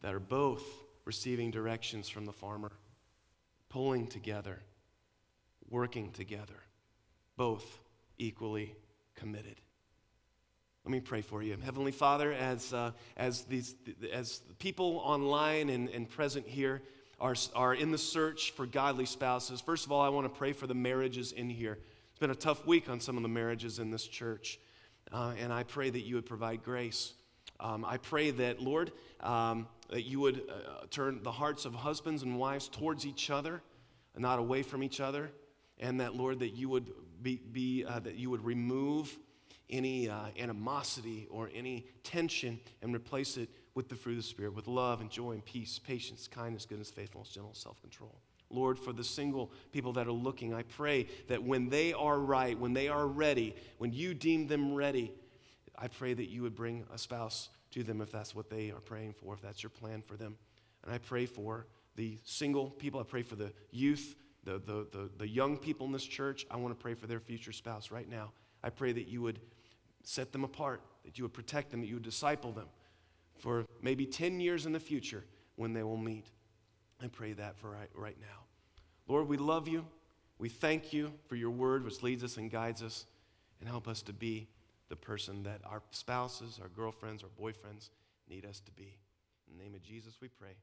that 0.00 0.14
are 0.14 0.20
both 0.20 0.64
receiving 1.04 1.50
directions 1.50 2.08
from 2.08 2.24
the 2.24 2.32
farmer, 2.32 2.72
pulling 3.68 4.06
together, 4.06 4.60
working 5.68 6.10
together, 6.12 6.62
both 7.36 7.80
equally 8.18 8.74
committed. 9.14 9.60
Let 10.84 10.92
me 10.92 11.00
pray 11.00 11.22
for 11.22 11.42
you. 11.42 11.56
Heavenly 11.62 11.92
Father, 11.92 12.32
as, 12.32 12.72
uh, 12.74 12.92
as, 13.16 13.44
these, 13.44 13.74
as 14.12 14.42
people 14.58 15.00
online 15.02 15.70
and, 15.70 15.88
and 15.88 16.08
present 16.08 16.46
here 16.46 16.82
are, 17.20 17.34
are 17.54 17.74
in 17.74 17.90
the 17.90 17.98
search 17.98 18.52
for 18.52 18.66
godly 18.66 19.06
spouses, 19.06 19.60
first 19.60 19.86
of 19.86 19.92
all, 19.92 20.00
I 20.00 20.08
want 20.08 20.26
to 20.26 20.38
pray 20.38 20.52
for 20.52 20.66
the 20.66 20.74
marriages 20.74 21.32
in 21.32 21.48
here. 21.48 21.78
It's 22.10 22.18
been 22.18 22.30
a 22.30 22.34
tough 22.34 22.66
week 22.66 22.88
on 22.88 23.00
some 23.00 23.16
of 23.16 23.22
the 23.22 23.28
marriages 23.28 23.78
in 23.78 23.90
this 23.90 24.06
church, 24.06 24.58
uh, 25.12 25.34
and 25.38 25.52
I 25.52 25.62
pray 25.62 25.90
that 25.90 26.00
you 26.00 26.14
would 26.16 26.26
provide 26.26 26.62
grace. 26.62 27.14
Um, 27.60 27.84
I 27.84 27.96
pray 27.98 28.30
that, 28.30 28.60
Lord, 28.60 28.92
um, 29.20 29.68
that 29.90 30.02
you 30.02 30.20
would 30.20 30.42
uh, 30.48 30.86
turn 30.90 31.22
the 31.22 31.32
hearts 31.32 31.64
of 31.64 31.74
husbands 31.74 32.22
and 32.22 32.38
wives 32.38 32.68
towards 32.68 33.06
each 33.06 33.30
other, 33.30 33.62
not 34.16 34.38
away 34.38 34.62
from 34.62 34.82
each 34.82 35.00
other, 35.00 35.30
and 35.78 36.00
that, 36.00 36.14
Lord, 36.14 36.40
that 36.40 36.50
you 36.50 36.68
would 36.68 36.90
be, 37.22 37.36
be 37.36 37.84
uh, 37.84 38.00
that 38.00 38.16
you 38.16 38.30
would 38.30 38.44
remove 38.44 39.16
any 39.70 40.08
uh, 40.08 40.26
animosity 40.38 41.26
or 41.30 41.50
any 41.54 41.86
tension 42.02 42.60
and 42.82 42.94
replace 42.94 43.36
it 43.36 43.48
with 43.74 43.88
the 43.88 43.94
fruit 43.96 44.12
of 44.12 44.18
the 44.18 44.22
Spirit, 44.22 44.54
with 44.54 44.68
love 44.68 45.00
and 45.00 45.10
joy 45.10 45.32
and 45.32 45.44
peace, 45.44 45.78
patience, 45.78 46.28
kindness, 46.28 46.64
goodness, 46.64 46.90
faithfulness, 46.90 47.30
gentleness, 47.30 47.58
self 47.58 47.80
control. 47.80 48.14
Lord, 48.50 48.78
for 48.78 48.92
the 48.92 49.02
single 49.02 49.50
people 49.72 49.92
that 49.94 50.06
are 50.06 50.12
looking, 50.12 50.54
I 50.54 50.62
pray 50.62 51.08
that 51.28 51.42
when 51.42 51.68
they 51.68 51.92
are 51.92 52.18
right, 52.18 52.58
when 52.58 52.72
they 52.72 52.88
are 52.88 53.06
ready, 53.06 53.56
when 53.78 53.92
you 53.92 54.14
deem 54.14 54.46
them 54.46 54.74
ready, 54.74 55.12
I 55.76 55.88
pray 55.88 56.14
that 56.14 56.30
you 56.30 56.42
would 56.42 56.54
bring 56.54 56.84
a 56.92 56.98
spouse 56.98 57.48
to 57.72 57.82
them 57.82 58.00
if 58.00 58.12
that's 58.12 58.34
what 58.34 58.48
they 58.48 58.70
are 58.70 58.80
praying 58.80 59.14
for, 59.14 59.34
if 59.34 59.42
that's 59.42 59.62
your 59.62 59.70
plan 59.70 60.02
for 60.02 60.16
them. 60.16 60.36
And 60.84 60.92
I 60.92 60.98
pray 60.98 61.26
for 61.26 61.66
the 61.96 62.18
single 62.24 62.70
people, 62.70 63.00
I 63.00 63.04
pray 63.04 63.22
for 63.22 63.34
the 63.34 63.52
youth, 63.72 64.14
the, 64.44 64.52
the, 64.52 64.86
the, 64.92 65.10
the 65.18 65.28
young 65.28 65.56
people 65.56 65.86
in 65.86 65.92
this 65.92 66.04
church. 66.04 66.46
I 66.50 66.56
want 66.56 66.76
to 66.76 66.80
pray 66.80 66.94
for 66.94 67.06
their 67.06 67.20
future 67.20 67.52
spouse 67.52 67.90
right 67.90 68.08
now. 68.08 68.30
I 68.62 68.70
pray 68.70 68.92
that 68.92 69.08
you 69.08 69.22
would 69.22 69.40
set 70.04 70.32
them 70.32 70.44
apart, 70.44 70.82
that 71.04 71.18
you 71.18 71.24
would 71.24 71.32
protect 71.32 71.70
them, 71.70 71.80
that 71.80 71.86
you 71.86 71.94
would 71.94 72.04
disciple 72.04 72.52
them 72.52 72.66
for 73.38 73.64
maybe 73.82 74.06
10 74.06 74.40
years 74.40 74.66
in 74.66 74.72
the 74.72 74.80
future 74.80 75.24
when 75.56 75.72
they 75.72 75.82
will 75.82 75.96
meet. 75.96 76.26
I 77.02 77.08
pray 77.08 77.32
that 77.34 77.58
for 77.58 77.70
right, 77.70 77.90
right 77.94 78.16
now. 78.20 78.44
Lord, 79.08 79.28
we 79.28 79.36
love 79.36 79.68
you. 79.68 79.84
We 80.38 80.48
thank 80.48 80.92
you 80.92 81.12
for 81.26 81.36
your 81.36 81.50
word, 81.50 81.84
which 81.84 82.02
leads 82.02 82.24
us 82.24 82.36
and 82.36 82.50
guides 82.50 82.82
us, 82.82 83.06
and 83.60 83.68
help 83.68 83.86
us 83.86 84.02
to 84.02 84.12
be 84.12 84.48
the 84.88 84.96
person 84.96 85.42
that 85.44 85.60
our 85.64 85.82
spouses, 85.90 86.58
our 86.62 86.68
girlfriends, 86.68 87.22
our 87.22 87.28
boyfriends 87.28 87.90
need 88.28 88.44
us 88.44 88.60
to 88.60 88.70
be. 88.72 88.96
In 89.50 89.56
the 89.56 89.62
name 89.62 89.74
of 89.74 89.82
Jesus, 89.82 90.14
we 90.20 90.28
pray. 90.28 90.54